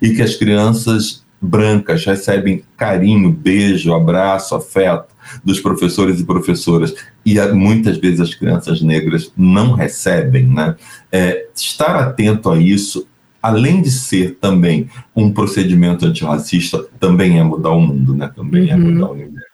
e 0.00 0.14
que 0.14 0.22
as 0.22 0.34
crianças 0.34 1.22
brancas 1.38 2.02
recebem 2.06 2.64
carinho, 2.78 3.30
beijo, 3.30 3.92
abraço, 3.92 4.54
afeto 4.54 5.12
dos 5.44 5.60
professores 5.60 6.18
e 6.18 6.24
professoras 6.24 6.94
e 7.26 7.38
muitas 7.52 7.98
vezes 7.98 8.20
as 8.20 8.34
crianças 8.34 8.80
negras 8.80 9.30
não 9.36 9.72
recebem, 9.72 10.46
né? 10.46 10.76
É, 11.12 11.46
estar 11.54 11.96
atento 11.96 12.48
a 12.48 12.58
isso, 12.58 13.06
além 13.44 13.82
de 13.82 13.90
ser 13.90 14.38
também 14.40 14.88
um 15.14 15.30
procedimento 15.30 16.06
antirracista, 16.06 16.82
também 16.98 17.38
é 17.38 17.42
mudar 17.42 17.72
o 17.72 17.80
mundo, 17.80 18.14
né? 18.14 18.32
Também 18.34 18.70
é 18.70 18.74
uhum. 18.74 18.80
é 18.80 18.84
mudar 18.84 19.08
o 19.08 19.12
universo. 19.12 19.48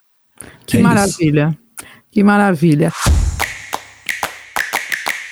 Que 0.64 0.76
é 0.76 0.80
maravilha, 0.80 1.48
isso. 1.48 1.58
que 2.12 2.22
maravilha. 2.22 2.92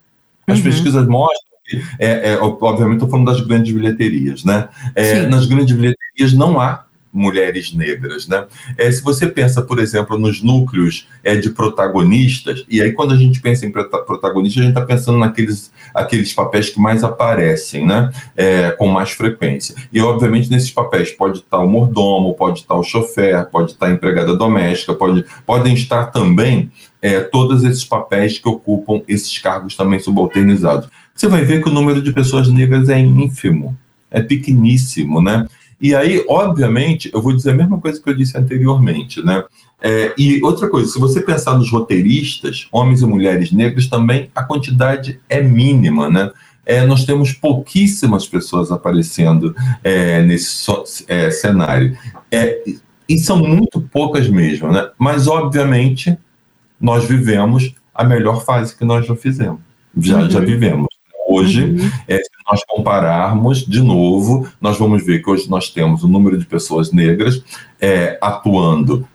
As 0.47 0.57
uhum. 0.57 0.63
pesquisas 0.63 1.07
mostram 1.07 1.53
que, 1.65 1.82
é, 1.99 2.34
é 2.34 2.38
obviamente, 2.39 2.95
estou 2.95 3.09
falando 3.09 3.28
das 3.28 3.41
grandes 3.41 3.74
bilheterias, 3.74 4.43
né? 4.43 4.67
É, 4.95 5.26
nas 5.28 5.45
grandes 5.45 5.76
bilheterias 5.76 6.34
não 6.34 6.59
há 6.59 6.86
mulheres 7.13 7.71
negras, 7.74 8.28
né? 8.28 8.45
É, 8.76 8.91
se 8.91 9.03
você 9.03 9.28
pensa, 9.28 9.61
por 9.61 9.78
exemplo, 9.78 10.17
nos 10.17 10.41
núcleos 10.41 11.07
é, 11.24 11.36
de 11.36 11.51
protagonistas, 11.51 12.65
e 12.67 12.82
aí 12.82 12.91
quando 12.91 13.13
a 13.13 13.17
gente 13.17 13.39
pensa 13.39 13.65
em 13.67 13.71
protagonistas, 13.71 14.61
a 14.61 14.65
gente 14.65 14.76
está 14.76 14.86
pensando 14.86 15.19
naqueles 15.19 15.71
aqueles 15.93 16.34
papéis 16.34 16.69
que 16.69 16.80
mais 16.80 17.03
aparecem, 17.03 17.86
né? 17.86 18.11
É, 18.36 18.71
com 18.71 18.88
mais 18.88 19.11
frequência. 19.11 19.76
E, 19.91 20.01
obviamente, 20.01 20.49
nesses 20.49 20.71
papéis 20.71 21.11
pode 21.11 21.39
estar 21.39 21.59
o 21.59 21.69
mordomo, 21.69 22.34
pode 22.34 22.61
estar 22.61 22.74
o 22.74 22.84
chofer, 22.84 23.45
pode 23.45 23.74
estar 23.74 23.88
a 23.88 23.91
empregada 23.91 24.36
doméstica, 24.36 24.95
pode, 24.95 25.24
podem 25.45 25.76
estar 25.76 26.07
também 26.07 26.71
é, 27.04 27.20
todos 27.20 27.66
esses 27.66 27.84
papéis 27.84 28.39
que 28.39 28.47
ocupam 28.47 29.01
esses 29.10 29.38
cargos 29.38 29.76
também 29.76 29.99
subalternizados. 29.99 30.88
Você 31.14 31.28
vai 31.28 31.43
ver 31.43 31.62
que 31.62 31.68
o 31.68 31.74
número 31.74 32.01
de 32.01 32.14
pessoas 32.14 32.47
negras 32.47 32.88
é 32.88 32.97
ínfimo, 32.97 33.78
é 34.10 34.22
pequeníssimo, 34.22 35.22
né? 35.22 35.45
E 35.82 35.93
aí, 35.93 36.24
obviamente, 36.30 37.12
eu 37.14 37.22
vou 37.22 37.36
dizer 37.36 37.51
a 37.51 37.56
mesma 37.56 37.78
coisa 37.78 38.01
que 38.01 38.10
eu 38.10 38.16
disse 38.16 38.38
anteriormente, 38.38 39.22
né? 39.22 39.43
É, 39.82 40.14
e 40.18 40.41
outra 40.41 40.70
coisa, 40.70 40.89
se 40.89 40.97
você 40.97 41.20
pensar 41.20 41.58
nos 41.58 41.70
roteiristas, 41.70 42.70
homens 42.72 43.01
e 43.01 43.06
mulheres 43.06 43.51
negros, 43.51 43.88
também 43.88 44.30
a 44.34 44.41
quantidade 44.41 45.20
é 45.28 45.41
mínima, 45.41 46.10
né? 46.10 46.32
É, 46.66 46.86
nós 46.86 47.04
temos 47.04 47.34
pouquíssimas 47.34 48.26
pessoas 48.26 48.72
aparecendo 48.72 49.54
é, 49.84 50.22
nesse 50.22 50.66
é, 51.10 51.30
cenário. 51.30 51.97
É, 52.32 52.64
e 53.10 53.18
são 53.18 53.39
muito 53.39 53.82
poucas 53.82 54.30
mesmo, 54.30 54.72
né? 54.72 54.89
Mas, 54.97 55.28
obviamente, 55.28 56.18
nós 56.84 57.05
vivemos 57.05 57.73
a 57.95 58.03
melhor 58.03 58.43
fase 58.43 58.75
que 58.75 58.84
nós 58.84 59.07
já 59.07 59.15
fizemos. 59.15 59.61
Já, 59.97 60.17
uhum. 60.17 60.29
já 60.29 60.39
vivemos. 60.41 60.88
Hoje, 61.29 61.63
uhum. 61.63 61.91
é, 62.05 62.17
se 62.17 62.29
nós 62.51 62.61
compararmos, 62.67 63.65
de 63.65 63.81
novo, 63.81 64.45
nós 64.59 64.77
vamos 64.77 65.05
ver 65.05 65.23
que 65.23 65.29
hoje 65.29 65.49
nós 65.49 65.69
temos 65.69 66.03
um 66.03 66.09
número 66.09 66.38
de 66.38 66.45
pessoas 66.45 66.91
negras 66.91 67.41
é, 67.79 68.17
atuando 68.21 69.07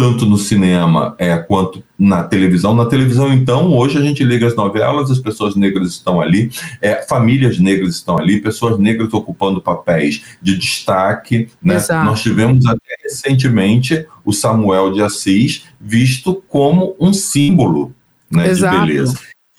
tanto 0.00 0.24
no 0.24 0.38
cinema 0.38 1.14
é, 1.18 1.36
quanto 1.36 1.84
na 1.98 2.22
televisão. 2.24 2.74
Na 2.74 2.86
televisão, 2.86 3.30
então, 3.30 3.76
hoje 3.76 3.98
a 3.98 4.00
gente 4.00 4.24
liga 4.24 4.46
as 4.46 4.56
novelas, 4.56 5.10
as 5.10 5.18
pessoas 5.18 5.54
negras 5.54 5.90
estão 5.90 6.22
ali, 6.22 6.50
é, 6.80 7.02
famílias 7.02 7.58
negras 7.58 7.96
estão 7.96 8.16
ali, 8.16 8.40
pessoas 8.40 8.78
negras 8.78 9.12
ocupando 9.12 9.60
papéis 9.60 10.24
de 10.40 10.56
destaque. 10.56 11.50
Né? 11.62 11.76
Nós 12.02 12.22
tivemos 12.22 12.64
até 12.64 12.96
recentemente 13.04 14.06
o 14.30 14.32
Samuel 14.32 14.92
de 14.92 15.02
Assis 15.02 15.64
visto 15.80 16.42
como 16.48 16.96
um 16.98 17.12
símbolo 17.12 17.94
né, 18.30 18.52
de 18.52 18.60
beleza. 18.60 19.18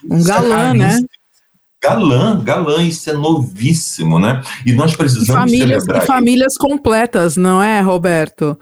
Um 0.10 0.24
galã, 0.24 0.74
né? 0.74 1.00
galã, 1.82 2.44
galã, 2.44 2.84
isso 2.84 3.10
é 3.10 3.14
novíssimo, 3.14 4.20
né? 4.20 4.42
E 4.66 4.72
nós 4.72 4.96
precisamos 4.96 5.52
e 5.52 5.58
famílias, 5.58 5.84
celebrar. 5.84 6.04
E 6.04 6.08
famílias 6.08 6.58
completas, 6.58 7.36
não 7.36 7.62
é, 7.62 7.82
Roberto? 7.82 8.58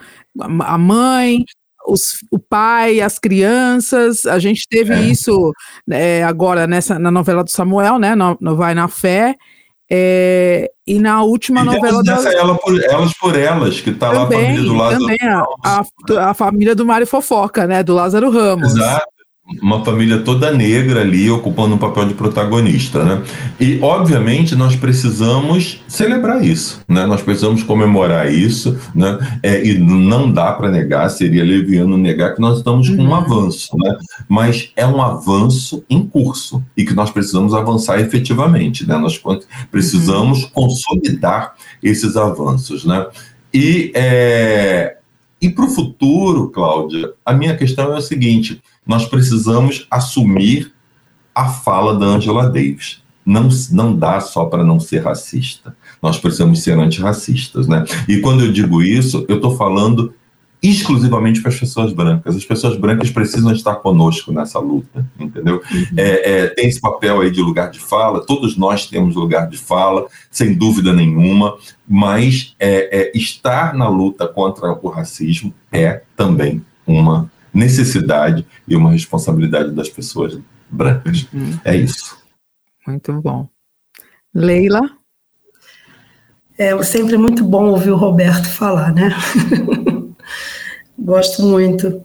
A 0.62 0.78
mãe, 0.78 1.44
os, 1.86 2.20
o 2.32 2.40
pai, 2.40 3.02
as 3.02 3.20
crianças, 3.20 4.26
a 4.26 4.40
gente 4.40 4.66
teve 4.70 4.94
é. 4.94 5.02
isso 5.02 5.52
é, 5.90 6.24
agora 6.24 6.66
nessa 6.66 6.98
na 6.98 7.12
novela 7.12 7.44
do 7.44 7.52
Samuel, 7.52 8.00
né? 8.00 8.16
No, 8.16 8.38
no 8.40 8.56
Vai 8.56 8.74
na 8.74 8.88
Fé. 8.88 9.36
É, 9.92 10.70
e 10.86 11.00
na 11.00 11.24
última 11.24 11.62
e 11.62 11.64
novela 11.64 12.04
da 12.04 12.32
ela 12.32 12.56
por, 12.56 12.80
Elas 12.80 13.12
por 13.14 13.36
Elas, 13.36 13.82
que 13.82 13.90
está 13.90 14.12
lá 14.12 14.24
a 14.24 14.28
família 14.28 14.62
do 14.62 14.74
Lázaro 14.76 15.02
também, 15.02 15.18
a, 15.24 15.46
a, 15.66 16.30
a, 16.30 16.34
família 16.36 16.76
do 16.76 16.86
Mário 16.86 17.08
Fofoca, 17.08 17.66
né? 17.66 17.82
Do 17.82 17.96
Lázaro 17.96 18.30
Ramos. 18.30 18.76
Exato 18.76 19.19
uma 19.62 19.84
família 19.84 20.20
toda 20.20 20.52
negra 20.52 21.02
ali 21.02 21.30
ocupando 21.30 21.76
um 21.76 21.78
papel 21.78 22.06
de 22.06 22.14
protagonista, 22.14 23.04
né? 23.04 23.24
E 23.60 23.80
obviamente 23.82 24.56
nós 24.56 24.76
precisamos 24.76 25.82
celebrar 25.88 26.44
isso, 26.46 26.82
né? 26.88 27.06
Nós 27.06 27.22
precisamos 27.22 27.64
comemorar 27.64 28.32
isso, 28.32 28.78
né? 28.94 29.40
É, 29.42 29.66
e 29.66 29.78
não 29.78 30.32
dá 30.32 30.52
para 30.52 30.70
negar, 30.70 31.10
seria 31.10 31.44
leviano 31.44 31.98
negar 31.98 32.36
que 32.36 32.42
nós 32.42 32.60
estamos 32.60 32.90
com 32.90 33.02
um 33.02 33.08
uhum. 33.08 33.16
avanço, 33.16 33.76
né? 33.78 33.98
Mas 34.28 34.72
é 34.76 34.86
um 34.86 35.02
avanço 35.02 35.84
em 35.90 36.06
curso 36.06 36.64
e 36.78 36.86
que 36.86 36.94
nós 36.94 37.10
precisamos 37.10 37.54
avançar 37.54 38.00
efetivamente, 38.00 38.88
né? 38.88 38.98
Nós 38.98 39.20
precisamos 39.72 40.44
uhum. 40.44 40.50
consolidar 40.54 41.56
esses 41.82 42.16
avanços, 42.16 42.86
né? 42.86 43.08
E 43.52 43.92
é, 43.96 44.98
e 45.42 45.50
para 45.50 45.66
o 45.66 45.70
futuro, 45.70 46.50
Cláudia, 46.50 47.14
a 47.26 47.34
minha 47.34 47.56
questão 47.56 47.94
é 47.94 47.98
o 47.98 48.02
seguinte: 48.02 48.62
nós 48.90 49.06
precisamos 49.06 49.86
assumir 49.92 50.74
a 51.36 51.48
fala 51.48 51.96
da 51.96 52.08
Angela 52.08 52.50
Davis. 52.50 53.04
Não, 53.24 53.48
não 53.72 53.96
dá 53.96 54.20
só 54.20 54.46
para 54.46 54.64
não 54.64 54.80
ser 54.80 55.04
racista. 55.04 55.78
Nós 56.02 56.18
precisamos 56.18 56.64
ser 56.64 56.76
antirracistas, 56.80 57.68
né? 57.68 57.86
E 58.08 58.18
quando 58.18 58.44
eu 58.44 58.52
digo 58.52 58.82
isso, 58.82 59.24
eu 59.30 59.36
estou 59.36 59.56
falando 59.56 60.16
exclusivamente 60.60 61.40
para 61.40 61.52
as 61.52 61.60
pessoas 61.60 61.94
brancas. 61.94 62.36
As 62.36 62.44
pessoas 62.44 62.76
brancas 62.78 63.12
precisam 63.12 63.52
estar 63.52 63.76
conosco 63.76 64.32
nessa 64.32 64.58
luta, 64.58 65.08
entendeu? 65.20 65.62
Uhum. 65.72 65.86
É, 65.96 66.32
é, 66.32 66.48
tem 66.48 66.68
esse 66.68 66.82
papel 66.82 67.22
aí 67.22 67.30
de 67.30 67.42
lugar 67.42 67.70
de 67.70 67.80
fala, 67.80 68.26
todos 68.26 68.58
nós 68.58 68.88
temos 68.88 69.16
lugar 69.16 69.48
de 69.48 69.58
fala, 69.58 70.08
sem 70.32 70.56
dúvida 70.56 70.92
nenhuma, 70.92 71.56
mas 71.88 72.56
é, 72.60 73.02
é 73.02 73.12
estar 73.16 73.76
na 73.76 73.88
luta 73.88 74.28
contra 74.28 74.74
o 74.82 74.90
racismo 74.90 75.54
é 75.72 76.02
também 76.18 76.66
uma 76.88 77.30
necessidade 77.54 78.46
e 78.68 78.76
uma 78.76 78.92
responsabilidade 78.92 79.72
das 79.72 79.90
pessoas 79.90 80.40
brancas. 80.70 81.28
Uhum. 81.34 81.58
É 81.64 81.76
isso. 81.76 82.18
Muito 82.86 83.14
bom. 83.22 83.48
Leila? 84.34 84.82
É 86.58 86.82
sempre 86.84 87.18
muito 87.18 87.44
bom 87.44 87.70
ouvir 87.70 87.92
o 87.92 87.96
Roberto 87.96 88.48
falar, 88.50 88.94
né? 88.94 89.16
Gosto 91.00 91.44
muito. 91.44 92.04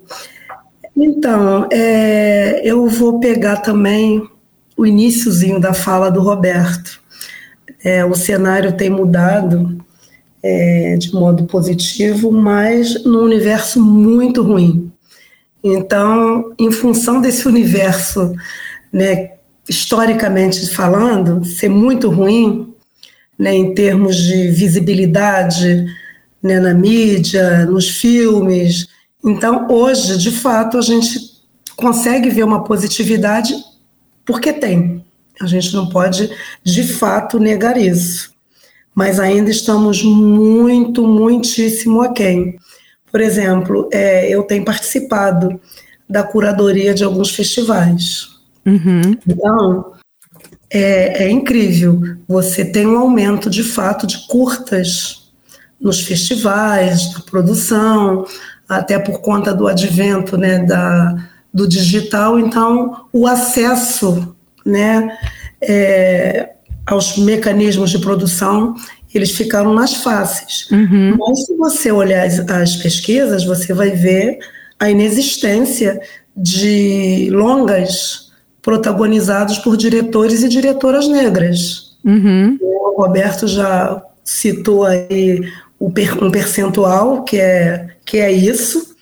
Então, 0.97 1.69
é, 1.73 2.61
eu 2.65 2.87
vou 2.87 3.19
pegar 3.19 3.57
também 3.57 4.29
o 4.77 4.87
iníciozinho 4.87 5.61
da 5.61 5.75
fala 5.75 6.11
do 6.11 6.21
Roberto. 6.21 7.01
É, 7.83 8.05
o 8.05 8.15
cenário 8.15 8.77
tem 8.77 8.89
mudado 8.89 9.77
é, 10.43 10.97
de 10.97 11.13
modo 11.13 11.47
positivo, 11.47 12.31
mas 12.31 13.03
num 13.05 13.25
universo 13.25 13.83
muito 13.83 14.43
ruim. 14.43 14.93
Então, 15.65 16.53
em 16.59 16.71
função 16.71 17.23
desse 17.23 17.49
universo, 17.49 18.35
né, 18.93 19.31
historicamente 19.67 20.69
falando, 20.69 21.43
ser 21.43 21.71
muito 21.71 22.11
ruim, 22.11 22.75
né, 23.39 23.55
em 23.55 23.75
termos 23.75 24.17
de 24.17 24.51
visibilidade 24.51 25.87
né, 26.43 26.61
na 26.61 26.75
mídia, 26.75 27.65
nos 27.65 27.89
filmes. 27.89 28.87
Então, 29.25 29.67
hoje, 29.71 30.19
de 30.19 30.31
fato, 30.31 30.77
a 30.77 30.83
gente 30.83 31.19
consegue 31.75 32.29
ver 32.29 32.45
uma 32.45 32.63
positividade 32.63 33.55
porque 34.27 34.53
tem. 34.53 35.03
A 35.41 35.47
gente 35.47 35.75
não 35.75 35.89
pode, 35.89 36.31
de 36.63 36.83
fato, 36.83 37.41
negar 37.41 37.79
isso. 37.79 38.35
Mas 38.95 39.19
ainda 39.19 39.51
estamos 39.51 40.03
muito, 40.03 41.07
muitíssimo 41.07 42.03
aquém. 42.03 42.59
Por 43.15 43.21
exemplo, 43.21 43.89
é, 43.93 44.29
eu 44.29 44.43
tenho 44.43 44.65
participado 44.65 45.61
da 46.11 46.25
curadoria 46.25 46.93
de 46.93 47.05
alguns 47.05 47.31
festivais. 47.31 48.29
Uhum. 48.67 49.17
Então, 49.25 49.93
é, 50.69 51.23
é, 51.23 51.31
incrível. 51.31 52.03
Você 52.27 52.65
tem 52.65 52.85
um 52.85 52.99
aumento 52.99 53.49
de 53.49 53.63
fato 53.63 54.05
de 54.05 54.27
curtas 54.27 55.31
nos 55.81 56.01
festivais, 56.01 57.15
na 57.15 57.21
produção, 57.21 58.27
até 58.69 58.99
por 58.99 59.21
conta 59.21 59.55
do 59.55 59.69
advento 59.69 60.37
né, 60.37 60.59
da, 60.65 61.15
do 61.53 61.69
digital. 61.69 62.37
Então, 62.37 63.07
o 63.13 63.29
acesso 63.29 64.35
né, 64.67 65.17
é, 65.63 66.51
aos 66.85 67.17
mecanismos 67.17 67.93
de 67.93 68.01
produção 68.01 68.75
eles 69.15 69.31
ficaram 69.31 69.75
mais 69.75 69.95
fáceis. 69.95 70.69
Uhum. 70.71 71.17
Mas 71.19 71.47
se 71.47 71.55
você 71.57 71.93
olhar 71.93 72.27
as, 72.27 72.39
as, 72.39 72.77
pesquisas, 72.77 73.45
você 73.45 73.73
vai 73.73 73.91
ver 73.91 74.39
a 74.79 74.91
inexistência 74.91 76.01
de 76.37 77.29
longas 77.31 78.33
protagonizados 78.61 79.59
por 79.59 79.77
diretores 79.77 80.43
e 80.43 80.49
diretoras 80.49 81.07
negras. 81.07 81.97
Uhum. 82.05 82.59
O 82.61 83.03
Roberto 83.03 83.47
já 83.47 84.03
citou 84.25 84.85
aí 84.85 85.41
um 85.81 86.31
percentual 86.31 87.23
que 87.25 87.39
é, 87.39 87.89
que 88.05 88.19
é 88.19 88.33
isso, 88.33 88.95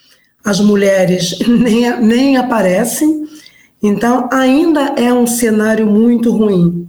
as 0.45 0.61
mulheres 0.61 1.39
nem, 1.47 2.01
nem 2.01 2.37
aparecem, 2.37 3.25
então 3.83 4.29
ainda 4.33 4.95
é 4.97 5.13
um 5.13 5.27
cenário 5.27 5.87
muito 5.87 6.31
ruim. 6.31 6.89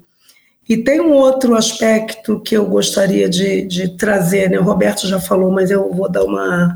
E 0.68 0.78
tem 0.78 1.02
um 1.02 1.12
outro 1.12 1.56
aspecto 1.56 2.40
que 2.40 2.56
eu 2.56 2.66
gostaria 2.66 3.30
de, 3.30 3.64
de 3.64 3.90
trazer, 3.98 4.50
né? 4.50 4.60
o 4.60 4.64
Roberto 4.64 5.08
já 5.08 5.20
falou, 5.20 5.52
mas 5.52 5.70
eu 5.70 5.92
vou 5.94 6.10
dar 6.10 6.24
uma. 6.24 6.74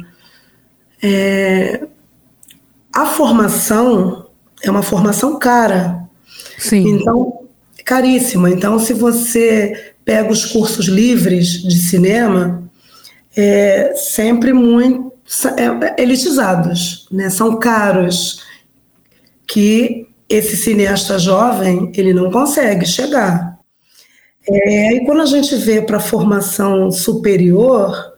É, 1.01 1.87
a 2.93 3.05
formação 3.05 4.27
é 4.61 4.69
uma 4.69 4.83
formação 4.83 5.39
cara. 5.39 6.03
Sim. 6.57 6.95
Então, 6.95 7.45
caríssima. 7.85 8.49
Então, 8.49 8.77
se 8.79 8.93
você 8.93 9.93
pega 10.03 10.31
os 10.31 10.45
cursos 10.45 10.87
livres 10.87 11.61
de 11.63 11.77
cinema, 11.77 12.69
é 13.35 13.93
sempre 13.95 14.51
muito 14.51 15.13
é, 15.57 16.01
elitizados, 16.01 17.07
né? 17.11 17.29
São 17.29 17.57
caros 17.57 18.43
que 19.45 20.07
esse 20.29 20.57
cineasta 20.57 21.17
jovem 21.17 21.91
ele 21.95 22.13
não 22.13 22.31
consegue 22.31 22.85
chegar. 22.85 23.56
É, 24.49 24.93
e 24.95 25.05
quando 25.05 25.21
a 25.21 25.25
gente 25.25 25.55
vê 25.55 25.81
para 25.81 25.97
a 25.97 26.01
formação 26.01 26.89
superior, 26.89 28.13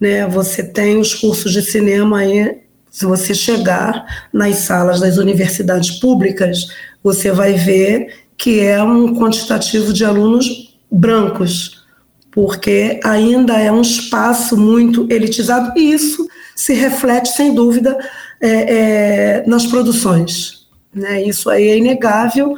né, 0.00 0.26
você 0.26 0.62
tem 0.62 0.98
os 0.98 1.14
cursos 1.14 1.52
de 1.52 1.62
cinema 1.62 2.20
aí, 2.20 2.62
se 2.90 3.04
você 3.04 3.34
chegar 3.34 4.28
nas 4.32 4.56
salas 4.56 5.00
das 5.00 5.18
universidades 5.18 5.90
públicas, 6.00 6.68
você 7.02 7.30
vai 7.30 7.52
ver 7.52 8.24
que 8.36 8.60
é 8.60 8.82
um 8.82 9.14
quantitativo 9.14 9.92
de 9.92 10.04
alunos 10.04 10.78
brancos, 10.90 11.84
porque 12.30 12.98
ainda 13.04 13.58
é 13.58 13.70
um 13.70 13.82
espaço 13.82 14.56
muito 14.56 15.06
elitizado, 15.10 15.78
e 15.78 15.92
isso 15.92 16.26
se 16.56 16.72
reflete, 16.72 17.28
sem 17.28 17.54
dúvida, 17.54 17.96
é, 18.40 18.48
é, 18.48 19.44
nas 19.46 19.66
produções. 19.66 20.66
Né? 20.94 21.22
Isso 21.24 21.50
aí 21.50 21.68
é 21.68 21.76
inegável 21.76 22.54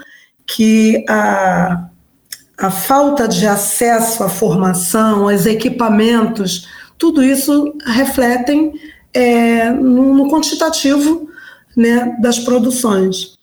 que 0.47 1.05
a, 1.09 1.90
a 2.61 2.71
falta 2.71 3.27
de 3.27 3.47
acesso 3.47 4.23
à 4.23 4.29
formação, 4.29 5.29
aos 5.29 5.47
equipamentos, 5.47 6.69
tudo 6.99 7.25
isso 7.25 7.75
refletem 7.87 8.75
é, 9.15 9.71
no, 9.71 10.15
no, 10.15 10.31
quantitativo 10.31 11.31
né, 11.75 12.19
das 12.21 12.39
produções. 12.39 13.39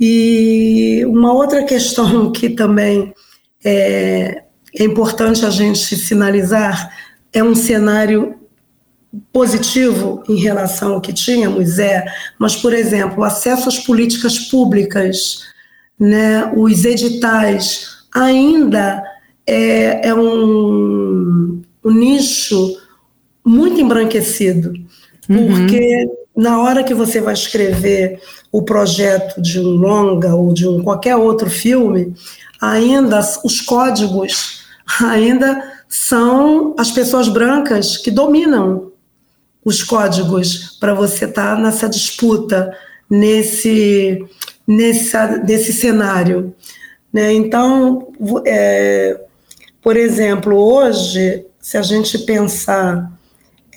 E 0.00 1.04
uma 1.06 1.34
outra 1.34 1.62
questão 1.62 2.32
que 2.32 2.48
também 2.48 3.12
é, 3.62 4.44
é 4.74 4.84
importante 4.84 5.44
a 5.44 5.50
gente 5.50 5.94
sinalizar 5.94 6.90
é 7.30 7.44
um 7.44 7.54
cenário 7.54 8.34
positivo 9.30 10.22
em 10.26 10.36
relação 10.36 10.94
ao 10.94 11.00
que 11.02 11.12
tínhamos, 11.12 11.78
é, 11.78 12.02
mas, 12.38 12.56
por 12.56 12.72
exemplo, 12.72 13.20
o 13.20 13.24
acesso 13.24 13.68
às 13.68 13.78
políticas 13.78 14.38
públicas, 14.38 15.42
né, 16.00 16.50
os 16.56 16.86
editais, 16.86 17.97
ainda 18.14 19.02
é, 19.46 20.08
é 20.08 20.14
um, 20.14 21.62
um, 21.84 21.90
nicho 21.90 22.76
muito 23.44 23.80
embranquecido, 23.80 24.72
uhum. 25.28 25.48
porque 25.48 26.06
na 26.36 26.60
hora 26.60 26.84
que 26.84 26.94
você 26.94 27.20
vai 27.20 27.34
escrever 27.34 28.20
o 28.52 28.62
projeto 28.62 29.40
de 29.40 29.58
um 29.58 29.70
longa 29.76 30.34
ou 30.34 30.52
de 30.52 30.68
um 30.68 30.82
qualquer 30.82 31.16
outro 31.16 31.50
filme, 31.50 32.14
ainda 32.60 33.20
os 33.44 33.60
códigos 33.60 34.64
ainda 35.02 35.72
são 35.88 36.74
as 36.78 36.90
pessoas 36.90 37.28
brancas 37.28 37.96
que 37.96 38.10
dominam 38.10 38.92
os 39.64 39.82
códigos 39.82 40.76
para 40.78 40.94
você 40.94 41.24
estar 41.24 41.56
tá 41.56 41.60
nessa 41.60 41.88
disputa, 41.88 42.74
nesse, 43.08 44.24
nessa, 44.66 45.38
nesse 45.38 45.72
cenário. 45.72 46.54
Né? 47.12 47.32
Então, 47.32 48.12
é, 48.46 49.20
por 49.82 49.96
exemplo, 49.96 50.56
hoje, 50.56 51.46
se 51.60 51.76
a 51.76 51.82
gente 51.82 52.18
pensar 52.18 53.10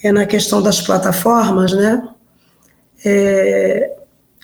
é, 0.04 0.12
na 0.12 0.26
questão 0.26 0.62
das 0.62 0.82
plataformas, 0.82 1.72
né? 1.74 2.08
É, 3.04 3.98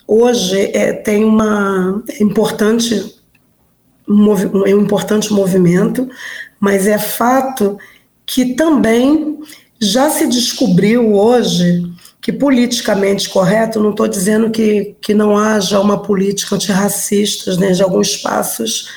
hoje 0.07 0.71
é, 0.73 0.93
tem 0.93 1.23
uma 1.23 2.03
é 2.09 2.23
importante 2.23 3.15
um, 4.07 4.31
um 4.31 4.67
importante 4.67 5.31
movimento, 5.33 6.07
mas 6.59 6.87
é 6.87 6.97
fato 6.97 7.77
que 8.25 8.55
também 8.55 9.39
já 9.79 10.09
se 10.09 10.27
descobriu 10.27 11.13
hoje 11.13 11.83
que 12.27 12.33
politicamente 12.33 13.29
correto, 13.29 13.79
não 13.79 13.91
estou 13.91 14.05
dizendo 14.05 14.49
que, 14.49 14.97
que 14.99 15.13
não 15.13 15.37
haja 15.37 15.79
uma 15.79 16.01
política 16.01 16.55
antirracista 16.55 17.55
né, 17.55 17.71
de 17.71 17.81
alguns 17.81 18.09
espaços 18.09 18.89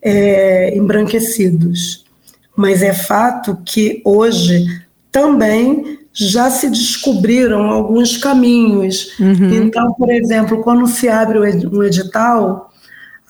é, 0.00 0.76
embranquecidos, 0.76 2.04
mas 2.56 2.80
é 2.80 2.94
fato 2.94 3.58
que 3.66 4.00
hoje 4.04 4.64
também 5.10 5.98
já 6.12 6.48
se 6.52 6.70
descobriram 6.70 7.62
alguns 7.62 8.16
caminhos. 8.16 9.18
Uhum. 9.18 9.54
Então, 9.54 9.92
por 9.94 10.12
exemplo, 10.12 10.62
quando 10.62 10.86
se 10.86 11.08
abre 11.08 11.36
um 11.66 11.82
edital, 11.82 12.72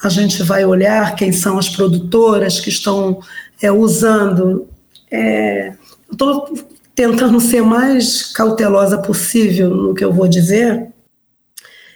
a 0.05 0.11
gente 0.11 0.43
vai 0.43 0.67
olhar 0.67 1.17
quem 1.17 1.33
são 1.33 1.57
as 1.57 1.71
produtoras 1.71 2.61
que 2.61 2.69
estão 2.69 3.19
é, 3.63 3.73
usando. 3.73 4.69
É, 5.11 5.73
Estou 6.13 6.53
tentando 6.99 7.39
ser 7.39 7.63
mais 7.63 8.25
cautelosa 8.33 8.99
possível 8.99 9.71
no 9.71 9.95
que 9.95 10.05
eu 10.05 10.13
vou 10.13 10.27
dizer, 10.27 10.89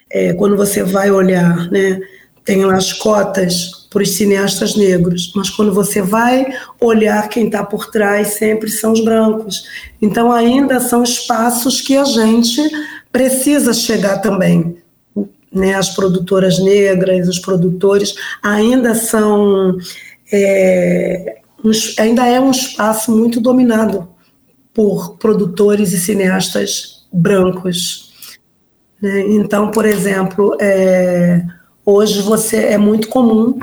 é, 0.09 0.32
quando 0.32 0.57
você 0.57 0.84
vai 0.84 1.11
olhar, 1.11 1.68
né, 1.72 2.00
tem 2.44 2.64
lá 2.64 2.76
as 2.76 2.92
cotas 2.92 3.88
para 3.90 4.00
os 4.00 4.11
cineastas 4.11 4.76
negros, 4.76 5.32
mas 5.34 5.50
quando 5.50 5.74
você 5.74 6.00
vai 6.00 6.46
olhar 6.80 7.28
quem 7.28 7.46
está 7.46 7.64
por 7.64 7.90
trás, 7.90 8.34
sempre 8.34 8.70
são 8.70 8.92
os 8.92 9.05
brancos. 9.05 9.64
Então, 10.00 10.30
ainda 10.30 10.78
são 10.78 11.03
espaços 11.03 11.80
que 11.80 11.96
a 11.96 12.05
gente 12.05 12.62
precisa 13.11 13.74
chegar 13.74 14.18
também. 14.18 14.76
Né, 15.53 15.74
as 15.74 15.90
produtoras 15.96 16.61
negras, 16.61 17.26
os 17.26 17.40
produtores, 17.40 18.14
ainda 18.40 18.94
são. 18.94 19.76
É, 20.32 21.38
ainda 21.98 22.24
é 22.24 22.40
um 22.40 22.53
espaço 22.53 23.11
muito 23.11 23.40
dominado 23.40 24.11
por 24.74 25.16
produtores 25.18 25.92
e 25.92 25.98
cineastas 25.98 27.06
brancos. 27.12 28.12
Né? 29.00 29.20
Então, 29.28 29.70
por 29.70 29.84
exemplo, 29.84 30.56
é, 30.60 31.44
hoje 31.84 32.22
você 32.22 32.56
é 32.66 32.78
muito 32.78 33.08
comum 33.08 33.58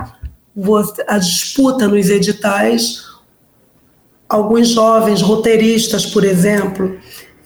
você, 0.55 1.03
a 1.07 1.17
disputa 1.17 1.87
nos 1.87 2.09
editais. 2.09 3.07
Alguns 4.27 4.69
jovens 4.69 5.21
roteiristas, 5.21 6.05
por 6.05 6.23
exemplo, 6.23 6.97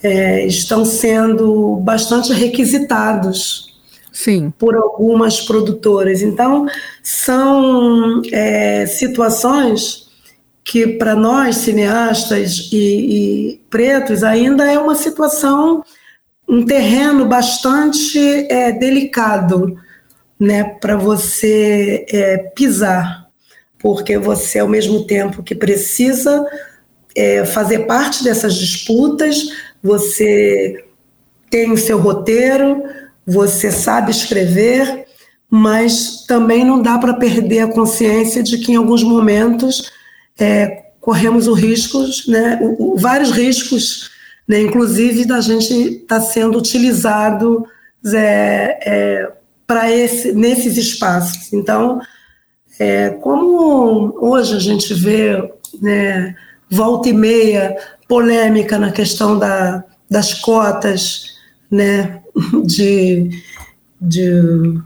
é, 0.02 0.46
estão 0.46 0.84
sendo 0.84 1.78
bastante 1.78 2.34
requisitados 2.34 3.80
Sim. 4.12 4.52
por 4.58 4.76
algumas 4.76 5.40
produtoras. 5.42 6.22
Então, 6.22 6.68
são 7.02 8.22
é, 8.32 8.86
situações 8.86 10.03
que 10.64 10.88
para 10.88 11.16
nós 11.16 11.58
cineastas 11.58 12.70
e, 12.72 12.78
e, 12.78 13.62
pretos 13.70 14.24
ainda 14.24 14.72
é 14.72 14.80
uma 14.80 14.96
situação, 14.96 15.84
um 16.48 16.66
terreno 16.66 17.26
bastante 17.26 18.18
é, 18.50 18.72
delicado, 18.72 19.78
né, 20.40 20.64
para 20.64 20.96
você 20.96 22.06
é, 22.10 22.38
pisar, 22.56 23.28
porque 23.78 24.18
você 24.18 24.60
ao 24.60 24.68
mesmo 24.68 25.06
tempo 25.06 25.44
que 25.44 25.54
precisa 25.54 26.46
é, 27.16 27.46
fazer 27.46 27.80
parte 27.80 28.24
dessas 28.24 28.56
disputas, 28.56 29.50
você 29.82 30.86
tem 31.50 31.72
o 31.72 31.78
seu 31.78 32.00
roteiro, 32.00 32.84
você 33.26 33.72
sabe 33.72 34.12
escrever, 34.12 35.06
mas 35.50 36.26
também 36.26 36.66
não 36.66 36.82
dá 36.82 36.98
para 36.98 37.14
perder 37.14 37.60
a 37.60 37.68
consciência 37.68 38.42
de 38.42 38.58
que 38.58 38.72
em 38.72 38.76
alguns 38.76 39.04
momentos 39.04 39.92
é, 40.40 40.84
corremos 41.00 41.48
o 41.48 41.54
riscos, 41.54 42.28
né, 42.28 42.60
o, 42.62 42.94
o, 42.94 42.98
vários 42.98 43.32
riscos, 43.32 44.10
né, 44.48 44.62
inclusive 44.62 45.26
da 45.26 45.42
gente 45.42 45.74
estar 45.74 46.20
tá 46.20 46.22
sendo 46.22 46.58
utilizado 46.58 47.66
é, 48.14 48.80
é, 48.86 49.32
para 49.68 49.92
esse, 49.92 50.34
nesses 50.34 50.78
espaços. 50.78 51.52
Então, 51.54 52.02
é, 52.80 53.10
como 53.10 54.16
hoje 54.20 54.56
a 54.56 54.60
gente 54.60 54.94
vê 54.94 55.52
né, 55.82 56.36
volta 56.70 57.10
e 57.10 57.14
meia 57.14 57.78
polêmica 58.08 58.78
na 58.78 58.92
questão 58.92 59.38
da, 59.38 59.84
das 60.10 60.34
cotas 60.34 61.34
né, 61.70 62.22
de, 62.66 63.30
de 64.00 64.82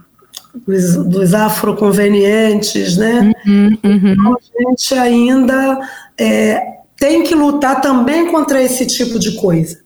dos, 0.65 0.95
dos 1.05 1.33
afroconvenientes, 1.33 2.97
né? 2.97 3.31
Uhum, 3.45 3.77
uhum. 3.83 4.13
Então, 4.13 4.37
a 4.37 4.69
gente 4.69 4.93
ainda 4.93 5.79
é, 6.17 6.61
tem 6.95 7.23
que 7.23 7.35
lutar 7.35 7.81
também 7.81 8.31
contra 8.31 8.61
esse 8.61 8.85
tipo 8.85 9.19
de 9.19 9.35
coisa. 9.35 9.79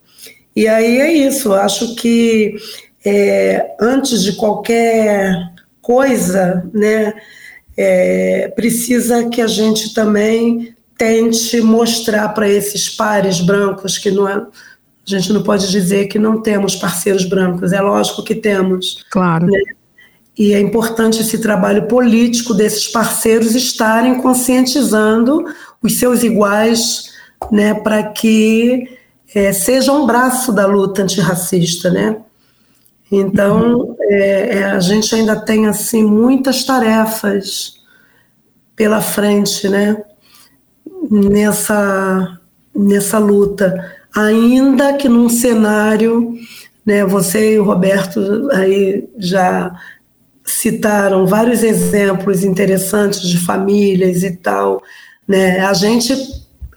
E 0.55 0.67
aí 0.67 0.99
é 0.99 1.13
isso, 1.13 1.53
acho 1.53 1.95
que 1.95 2.55
é, 3.05 3.76
antes 3.80 4.24
de 4.24 4.34
qualquer 4.34 5.51
coisa, 5.82 6.69
né, 6.74 7.13
é, 7.78 8.51
precisa 8.55 9.30
que 9.30 9.41
a 9.41 9.47
gente 9.47 9.93
também 9.93 10.76
tente 10.97 11.59
mostrar 11.61 12.30
para 12.30 12.47
esses 12.47 12.89
pares 12.89 13.41
brancos 13.41 13.97
que 13.97 14.11
não 14.11 14.28
é, 14.28 14.36
a 14.36 14.47
gente 15.05 15.34
não 15.34 15.41
pode 15.41 15.69
dizer 15.72 16.07
que 16.07 16.19
não 16.19 16.41
temos 16.41 16.76
parceiros 16.76 17.26
brancos, 17.26 17.74
é 17.74 17.82
lógico 17.82 18.24
que 18.24 18.36
temos. 18.36 19.03
Claro. 19.09 19.47
Né? 19.47 19.59
E 20.38 20.53
é 20.53 20.59
importante 20.59 21.21
esse 21.21 21.39
trabalho 21.39 21.88
político 21.88 22.53
desses 22.53 22.88
parceiros 22.88 23.53
estarem 23.53 24.21
conscientizando 24.21 25.45
os 25.84 25.99
seus 25.99 26.23
iguais, 26.23 27.11
né, 27.51 27.73
para 27.73 28.03
que 28.03 28.88
é, 29.34 29.51
seja 29.53 29.91
um 29.91 30.05
braço 30.05 30.51
da 30.51 30.65
luta 30.65 31.03
antirracista, 31.03 31.89
né? 31.89 32.17
Então, 33.11 33.95
é, 33.99 34.59
é, 34.59 34.63
a 34.65 34.79
gente 34.79 35.13
ainda 35.13 35.36
tem 35.36 35.67
assim 35.67 36.03
muitas 36.03 36.63
tarefas 36.63 37.82
pela 38.75 39.01
frente, 39.01 39.67
né? 39.67 40.01
Nessa 41.09 42.39
nessa 42.73 43.19
luta, 43.19 43.93
ainda 44.15 44.93
que 44.93 45.09
num 45.09 45.27
cenário, 45.27 46.34
né? 46.86 47.05
Você 47.05 47.55
e 47.55 47.59
o 47.59 47.63
Roberto 47.63 48.49
aí 48.53 49.09
já 49.17 49.75
citaram 50.51 51.25
vários 51.25 51.63
exemplos 51.63 52.43
interessantes 52.43 53.21
de 53.21 53.37
famílias 53.37 54.23
e 54.23 54.31
tal, 54.31 54.81
né? 55.27 55.59
A 55.59 55.73
gente 55.73 56.13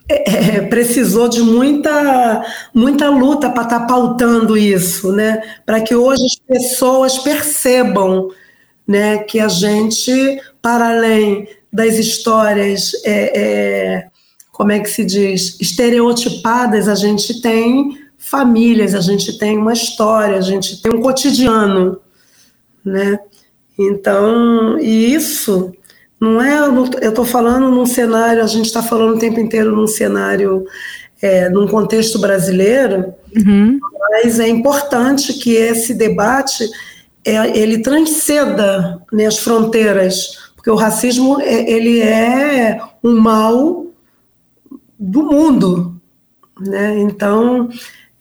é, 0.09 0.57
é, 0.57 0.61
precisou 0.63 1.29
de 1.29 1.41
muita, 1.43 2.45
muita 2.75 3.09
luta 3.09 3.51
para 3.51 3.63
estar 3.65 3.81
tá 3.81 3.87
pautando 3.87 4.57
isso, 4.57 5.13
né? 5.13 5.41
Para 5.65 5.81
que 5.81 5.95
hoje 5.95 6.25
as 6.25 6.37
pessoas 6.37 7.19
percebam, 7.19 8.31
né, 8.87 9.19
que 9.19 9.41
a 9.41 9.49
gente, 9.49 10.41
para 10.61 10.91
além 10.91 11.49
das 11.73 11.95
histórias, 11.95 12.93
é, 13.03 13.41
é, 13.41 14.07
como 14.53 14.73
é 14.73 14.79
que 14.79 14.91
se 14.91 15.05
diz, 15.05 15.59
estereotipadas, 15.59 16.87
a 16.87 16.95
gente 16.95 17.41
tem 17.41 17.99
famílias, 18.19 18.95
a 18.95 19.01
gente 19.01 19.39
tem 19.39 19.57
uma 19.59 19.73
história, 19.73 20.37
a 20.37 20.43
gente 20.43 20.81
tem 20.83 20.93
um 20.95 21.01
cotidiano, 21.01 21.99
né? 22.85 23.19
Então, 23.79 24.79
e 24.79 25.13
isso 25.13 25.73
não 26.21 26.41
é, 26.41 26.67
eu 27.03 27.11
estou 27.11 27.25
falando 27.25 27.71
num 27.71 27.87
cenário, 27.87 28.43
a 28.43 28.47
gente 28.47 28.67
está 28.67 28.83
falando 28.83 29.17
o 29.17 29.19
tempo 29.19 29.41
inteiro 29.41 29.75
num 29.75 29.87
cenário, 29.87 30.65
é, 31.21 31.49
num 31.49 31.67
contexto 31.67 32.19
brasileiro, 32.19 33.13
uhum. 33.37 33.79
mas 34.11 34.39
é 34.39 34.49
importante 34.49 35.35
que 35.35 35.55
esse 35.55 35.93
debate 35.93 36.65
é, 37.25 37.59
ele 37.59 37.79
transceda 37.79 39.03
né, 39.13 39.27
as 39.27 39.39
fronteiras, 39.39 40.53
porque 40.55 40.71
o 40.71 40.77
racismo 40.77 41.41
é, 41.41 41.71
ele 41.71 42.01
é 42.01 42.81
um 43.03 43.19
mal 43.19 43.87
do 44.99 45.23
mundo, 45.25 46.01
né? 46.61 46.99
Então 47.01 47.69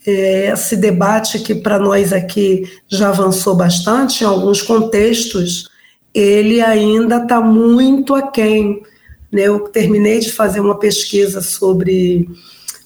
esse 0.05 0.75
debate 0.75 1.39
que 1.39 1.55
para 1.55 1.79
nós 1.79 2.11
aqui 2.11 2.69
já 2.87 3.09
avançou 3.09 3.55
bastante 3.55 4.23
em 4.23 4.27
alguns 4.27 4.61
contextos 4.61 5.71
ele 6.13 6.61
ainda 6.61 7.17
está 7.17 7.41
muito 7.41 8.13
aquém. 8.13 8.83
Né? 9.31 9.43
Eu 9.43 9.59
terminei 9.61 10.19
de 10.19 10.31
fazer 10.31 10.59
uma 10.59 10.77
pesquisa 10.77 11.41
sobre 11.41 12.29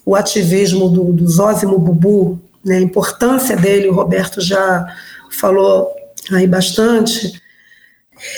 o 0.04 0.16
ativismo 0.16 0.88
do, 0.88 1.12
do 1.12 1.28
Zózimo 1.28 1.78
Bubu, 1.78 2.40
né? 2.64 2.78
a 2.78 2.80
importância 2.80 3.54
dele, 3.54 3.88
o 3.88 3.94
Roberto 3.94 4.40
já 4.40 4.86
falou 5.30 5.90
aí 6.32 6.46
bastante, 6.46 7.40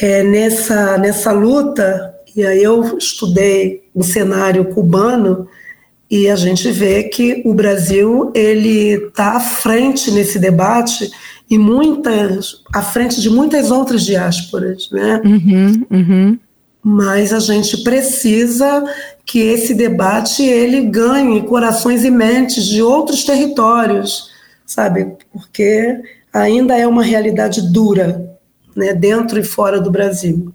é, 0.03 0.23
nessa, 0.23 0.99
nessa 0.99 1.31
luta, 1.33 2.15
e 2.35 2.45
aí 2.45 2.63
eu 2.63 2.99
estudei 2.99 3.89
o 3.95 4.03
cenário 4.03 4.65
cubano, 4.67 5.49
e 6.11 6.29
a 6.29 6.35
gente 6.35 6.73
vê 6.73 7.05
que 7.05 7.41
o 7.45 7.55
Brasil 7.55 8.33
ele 8.35 8.95
está 8.95 9.37
à 9.37 9.41
frente 9.41 10.11
nesse 10.11 10.41
debate 10.41 11.09
e 11.49 11.57
muitas 11.57 12.63
à 12.73 12.83
frente 12.83 13.21
de 13.21 13.31
muitas 13.31 13.71
outras 13.71 14.05
diásporas, 14.05 14.91
né? 14.91 15.23
Uhum, 15.25 15.87
uhum. 15.91 16.39
Mas 16.83 17.33
a 17.33 17.39
gente 17.39 17.85
precisa 17.85 18.85
que 19.25 19.39
esse 19.39 19.73
debate 19.73 20.43
ele 20.43 20.81
ganhe 20.87 21.43
corações 21.43 22.05
e 22.05 22.11
mentes 22.11 22.65
de 22.65 22.83
outros 22.83 23.23
territórios, 23.23 24.31
sabe? 24.67 25.13
Porque 25.33 26.01
ainda 26.33 26.77
é 26.77 26.87
uma 26.87 27.05
realidade 27.05 27.71
dura, 27.73 28.37
né? 28.75 28.95
Dentro 28.95 29.39
e 29.39 29.45
fora 29.45 29.81
do 29.81 29.91
Brasil. 29.91 30.53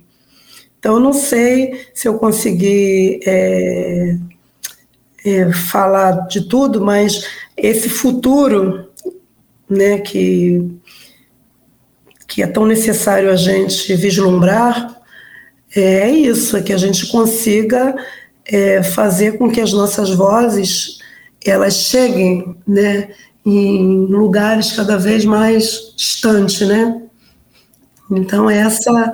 Então, 0.80 0.96
eu 0.96 1.00
não 1.00 1.14
sei 1.14 1.88
se 1.94 2.08
eu 2.08 2.16
consegui 2.16 3.20
é, 3.26 4.18
é, 5.26 5.52
falar 5.52 6.28
de 6.28 6.48
tudo, 6.48 6.80
mas 6.80 7.28
esse 7.58 7.90
futuro, 7.90 8.88
né, 9.68 9.98
que 9.98 10.64
que 12.28 12.42
é 12.44 12.48
tão 12.48 12.66
necessário 12.66 13.32
a 13.32 13.36
gente 13.36 13.96
vislumbrar, 13.96 15.00
é 15.74 16.10
isso, 16.10 16.58
é 16.58 16.62
que 16.62 16.74
a 16.74 16.78
gente 16.78 17.08
consiga 17.08 17.96
é, 18.46 18.84
fazer 18.84 19.38
com 19.38 19.50
que 19.50 19.62
as 19.62 19.72
nossas 19.72 20.10
vozes 20.10 21.00
elas 21.46 21.76
cheguem, 21.76 22.58
né, 22.68 23.10
em 23.46 24.06
lugares 24.08 24.74
cada 24.74 24.98
vez 24.98 25.24
mais 25.24 25.94
distantes, 25.96 26.68
né? 26.68 27.02
Então 28.12 28.50
essa 28.50 29.12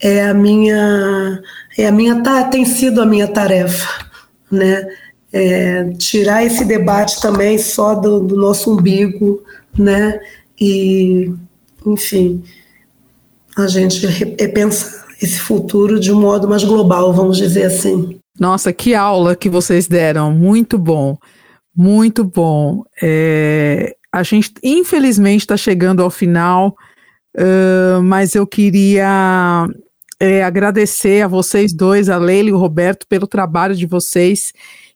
é 0.00 0.26
a 0.26 0.34
minha 0.34 1.40
é 1.76 1.86
a 1.86 1.92
minha 1.92 2.22
tem 2.50 2.64
sido 2.64 3.02
a 3.02 3.06
minha 3.06 3.28
tarefa, 3.28 4.06
né? 4.50 4.88
É, 5.36 5.90
tirar 5.98 6.44
esse 6.44 6.64
debate 6.64 7.20
também 7.20 7.58
só 7.58 7.96
do, 7.96 8.20
do 8.20 8.36
nosso 8.36 8.72
umbigo, 8.72 9.42
né? 9.76 10.20
E 10.60 11.32
enfim, 11.84 12.44
a 13.56 13.66
gente 13.66 14.06
repensar 14.06 15.04
esse 15.20 15.40
futuro 15.40 15.98
de 15.98 16.12
um 16.12 16.20
modo 16.20 16.48
mais 16.48 16.62
global, 16.62 17.12
vamos 17.12 17.36
dizer 17.36 17.64
assim. 17.64 18.18
Nossa, 18.38 18.72
que 18.72 18.94
aula 18.94 19.36
que 19.36 19.48
vocês 19.48 19.86
deram, 19.86 20.32
muito 20.32 20.78
bom, 20.78 21.16
muito 21.74 22.24
bom. 22.24 22.82
É, 23.02 23.94
a 24.12 24.22
gente, 24.22 24.52
infelizmente, 24.62 25.40
está 25.40 25.56
chegando 25.56 26.02
ao 26.02 26.10
final, 26.10 26.74
uh, 27.36 28.02
mas 28.02 28.34
eu 28.34 28.46
queria 28.46 29.66
é, 30.20 30.42
agradecer 30.42 31.22
a 31.22 31.28
vocês 31.28 31.72
dois, 31.72 32.08
a 32.08 32.16
Leila 32.16 32.50
e 32.50 32.52
o 32.52 32.58
Roberto, 32.58 33.06
pelo 33.08 33.26
trabalho 33.26 33.74
de 33.74 33.86
vocês, 33.86 34.52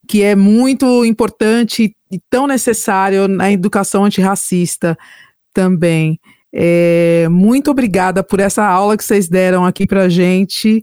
que 0.09 0.22
é 0.22 0.34
muito 0.34 1.04
importante 1.04 1.94
e 2.11 2.18
tão 2.30 2.46
necessário 2.46 3.28
na 3.28 3.52
educação 3.52 4.04
antirracista 4.04 4.96
também. 5.52 6.18
É, 6.52 7.28
muito 7.30 7.70
obrigada 7.70 8.24
por 8.24 8.40
essa 8.40 8.64
aula 8.64 8.96
que 8.96 9.04
vocês 9.04 9.28
deram 9.28 9.66
aqui 9.66 9.86
para 9.86 10.09
gente 10.09 10.82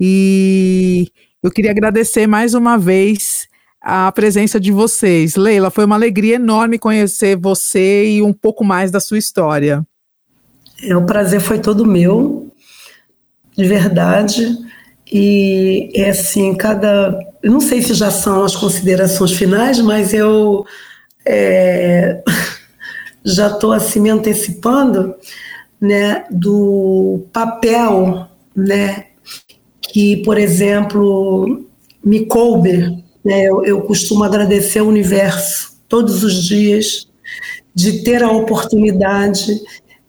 e 0.00 1.06
eu 1.42 1.50
queria 1.50 1.70
agradecer 1.70 2.26
mais 2.26 2.54
uma 2.54 2.76
vez 2.76 3.46
a 3.80 4.10
presença 4.10 4.58
de 4.58 4.72
vocês. 4.72 5.36
Leila, 5.36 5.70
foi 5.70 5.84
uma 5.84 5.94
alegria 5.94 6.34
enorme 6.34 6.76
conhecer 6.76 7.36
você 7.36 8.10
e 8.10 8.22
um 8.22 8.32
pouco 8.32 8.64
mais 8.64 8.90
da 8.90 8.98
sua 8.98 9.16
história. 9.16 9.86
É, 10.82 10.96
o 10.96 11.06
prazer 11.06 11.40
foi 11.40 11.60
todo 11.60 11.86
meu, 11.86 12.52
de 13.56 13.64
verdade. 13.64 14.58
E 15.10 15.88
é 15.94 16.10
assim, 16.10 16.54
cada. 16.54 17.16
Eu 17.46 17.52
não 17.52 17.60
sei 17.60 17.80
se 17.80 17.94
já 17.94 18.10
são 18.10 18.42
as 18.44 18.56
considerações 18.56 19.30
finais, 19.30 19.78
mas 19.78 20.12
eu. 20.12 20.66
É... 21.24 22.20
já 23.24 23.46
estou 23.46 23.72
assim 23.72 24.00
me 24.00 24.10
antecipando, 24.10 25.14
né, 25.80 26.24
do 26.28 27.24
papel, 27.32 28.26
né, 28.54 29.06
que, 29.80 30.16
por 30.24 30.38
exemplo, 30.38 31.64
me 32.04 32.26
coube, 32.26 33.04
né, 33.24 33.44
eu, 33.44 33.64
eu 33.64 33.80
costumo 33.82 34.24
agradecer 34.24 34.80
ao 34.80 34.88
universo 34.88 35.76
todos 35.88 36.24
os 36.24 36.44
dias 36.44 37.08
de 37.72 38.02
ter 38.02 38.24
a 38.24 38.30
oportunidade 38.30 39.60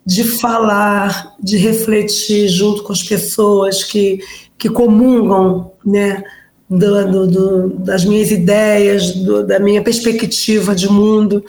de 0.03 0.23
falar, 0.23 1.35
de 1.39 1.57
refletir 1.57 2.47
junto 2.47 2.81
com 2.81 2.93
as 2.93 3.03
pessoas 3.03 3.83
que, 3.83 4.21
que 4.57 4.69
comungam, 4.69 5.71
né, 5.85 6.23
do, 6.69 7.11
do, 7.11 7.27
do, 7.27 7.69
das 7.79 8.03
minhas 8.03 8.31
ideias, 8.31 9.13
da 9.45 9.59
minha 9.59 9.81
perspectiva 9.81 10.75
de 10.75 10.89
mundo 10.89 11.43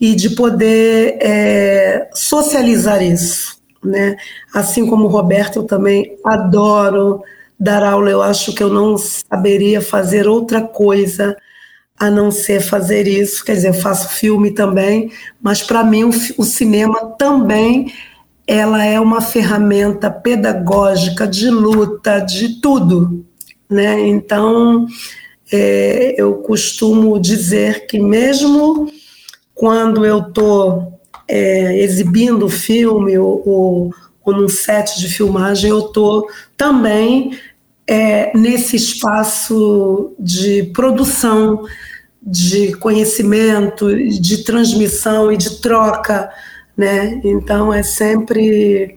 e 0.00 0.14
de 0.14 0.30
poder 0.30 1.18
é, 1.20 2.08
socializar 2.14 3.02
isso. 3.02 3.58
Né? 3.82 4.16
Assim 4.52 4.86
como 4.86 5.04
o 5.04 5.08
Roberto, 5.08 5.60
eu 5.60 5.64
também 5.64 6.16
adoro 6.24 7.22
dar 7.58 7.82
aula, 7.82 8.10
eu 8.10 8.22
acho 8.22 8.54
que 8.54 8.62
eu 8.62 8.68
não 8.68 8.96
saberia 8.96 9.80
fazer 9.80 10.26
outra 10.26 10.60
coisa 10.62 11.36
a 11.98 12.10
não 12.10 12.30
ser 12.30 12.60
fazer 12.60 13.06
isso. 13.06 13.44
Quer 13.44 13.54
dizer, 13.54 13.68
eu 13.68 13.74
faço 13.74 14.08
filme 14.08 14.50
também, 14.50 15.12
mas 15.40 15.62
para 15.62 15.84
mim 15.84 16.04
o, 16.04 16.10
o, 16.38 16.44
cinema 16.44 17.14
também 17.18 17.92
ela 18.46 18.84
é 18.84 19.00
uma 19.00 19.20
ferramenta 19.20 20.10
pedagógica 20.10 21.26
de 21.26 21.48
luta, 21.48 22.18
de 22.20 22.60
tudo, 22.60 23.24
né? 23.74 24.00
Então 24.06 24.86
é, 25.52 26.14
eu 26.16 26.36
costumo 26.36 27.18
dizer 27.20 27.86
que 27.86 27.98
mesmo 27.98 28.88
quando 29.54 30.06
eu 30.06 30.20
estou 30.28 31.00
é, 31.26 31.78
exibindo 31.80 32.46
o 32.46 32.50
filme 32.50 33.18
ou, 33.18 33.42
ou, 33.46 33.94
ou 34.24 34.34
num 34.34 34.48
set 34.48 34.98
de 34.98 35.08
filmagem, 35.08 35.70
eu 35.70 35.80
estou 35.80 36.26
também 36.56 37.38
é, 37.86 38.36
nesse 38.36 38.76
espaço 38.76 40.14
de 40.18 40.64
produção 40.72 41.64
de 42.22 42.74
conhecimento, 42.76 43.94
de 43.94 44.44
transmissão 44.44 45.30
e 45.30 45.36
de 45.36 45.60
troca, 45.60 46.30
né? 46.74 47.20
Então 47.22 47.72
é 47.72 47.82
sempre 47.82 48.96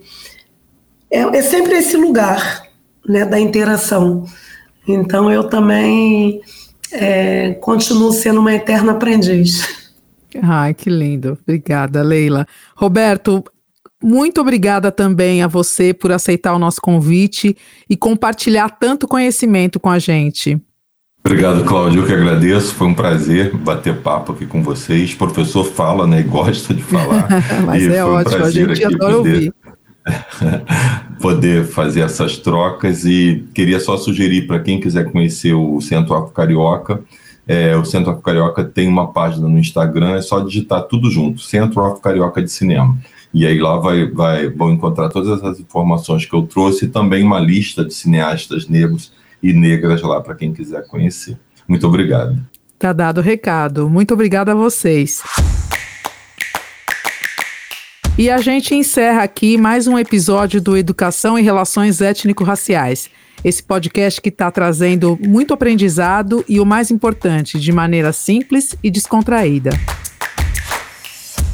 é, 1.12 1.20
é 1.20 1.42
sempre 1.42 1.78
esse 1.78 1.98
lugar, 1.98 2.64
né, 3.08 3.26
da 3.26 3.40
interação. 3.40 4.26
Então 4.88 5.32
eu 5.32 5.44
também 5.44 6.42
é, 6.92 7.54
continuo 7.56 8.12
sendo 8.12 8.40
uma 8.40 8.54
eterna 8.54 8.94
aprendiz. 8.94 9.92
Ai, 10.42 10.74
que 10.74 10.90
lindo. 10.90 11.38
Obrigada, 11.42 12.02
Leila. 12.02 12.46
Roberto, 12.76 13.44
muito 14.02 14.40
obrigada 14.40 14.92
também 14.92 15.42
a 15.42 15.48
você 15.48 15.94
por 15.94 16.12
aceitar 16.12 16.54
o 16.54 16.60
nosso 16.60 16.80
convite 16.82 17.58
e 17.90 17.98
compartilhar 17.98 18.70
tanto 18.70 19.08
conhecimento 19.08 19.80
com 19.80 19.90
a 19.90 20.00
gente. 20.00 20.62
Obrigado, 21.26 21.66
Cláudio. 21.66 22.02
Eu 22.02 22.08
que 22.08 22.14
agradeço. 22.14 22.74
Foi 22.76 22.88
um 22.88 22.94
prazer 22.94 23.54
bater 23.54 23.98
papo 23.98 24.32
aqui 24.32 24.46
com 24.46 24.64
vocês. 24.64 25.14
O 25.14 25.18
professor 25.18 25.66
fala, 25.66 26.08
né? 26.08 26.22
E 26.22 26.24
gosta 26.24 26.74
de 26.74 26.82
falar. 26.82 27.28
Mas 27.66 27.84
e 27.84 27.94
é 27.94 28.06
ótimo, 28.06 28.38
um 28.38 28.46
a 28.46 28.52
gente 28.52 28.86
adora 28.86 29.16
poder, 29.16 29.34
ouvir. 29.34 29.54
poder 31.20 31.66
fazer 31.66 32.02
essas 32.02 32.38
trocas. 32.38 33.06
E 33.06 33.46
queria 33.54 33.80
só 33.80 33.98
sugerir 33.98 34.48
para 34.48 34.60
quem 34.60 34.80
quiser 34.80 35.12
conhecer 35.12 35.54
o 35.54 35.80
Centro 35.82 36.14
Afro 36.14 36.32
Carioca. 36.32 37.02
É, 37.48 37.76
o 37.78 37.86
Centro 37.86 38.12
Afro 38.12 38.24
Carioca 38.24 38.64
tem 38.64 38.88
uma 38.88 39.12
página 39.12 39.48
no 39.48 39.58
Instagram, 39.58 40.16
é 40.16 40.22
só 40.22 40.42
digitar 40.42 40.84
tudo 40.84 41.10
junto, 41.10 41.42
Centro 41.42 41.82
Afro 41.82 42.02
Carioca 42.02 42.42
de 42.42 42.52
Cinema. 42.52 42.98
E 43.34 43.46
aí 43.46 43.60
lá 43.60 43.78
vai, 43.78 44.10
vai, 44.10 44.50
vão 44.50 44.72
encontrar 44.72 45.10
todas 45.10 45.38
essas 45.38 45.60
informações 45.60 46.26
que 46.26 46.34
eu 46.34 46.44
trouxe 46.44 46.86
e 46.86 46.88
também 46.88 47.24
uma 47.24 47.40
lista 47.40 47.86
de 47.86 47.94
cineastas 47.94 48.68
negros 48.68 49.14
e 49.42 49.54
negras 49.54 50.02
lá 50.02 50.20
para 50.22 50.36
quem 50.36 50.54
quiser 50.54 50.86
conhecer. 50.88 51.38
Muito 51.68 51.86
obrigado. 51.88 52.38
Tá 52.80 52.94
dado 52.94 53.20
o 53.20 53.24
recado. 53.24 53.90
Muito 53.90 54.14
obrigada 54.14 54.52
a 54.52 54.56
vocês. 54.56 55.22
E 58.18 58.32
a 58.32 58.40
gente 58.40 58.74
encerra 58.74 59.22
aqui 59.22 59.60
mais 59.60 59.86
um 59.86 59.96
episódio 59.96 60.60
do 60.60 60.76
Educação 60.76 61.38
e 61.38 61.44
Relações 61.44 62.02
Étnico-Raciais. 62.02 63.12
Esse 63.44 63.62
podcast 63.62 64.20
que 64.20 64.30
está 64.30 64.50
trazendo 64.50 65.20
muito 65.22 65.54
aprendizado 65.54 66.44
e 66.50 66.60
o 66.60 66.66
mais 66.66 66.90
importante, 66.90 67.60
de 67.60 67.72
maneira 67.72 68.12
simples 68.12 68.76
e 68.84 68.90
descontraída. 68.90 69.70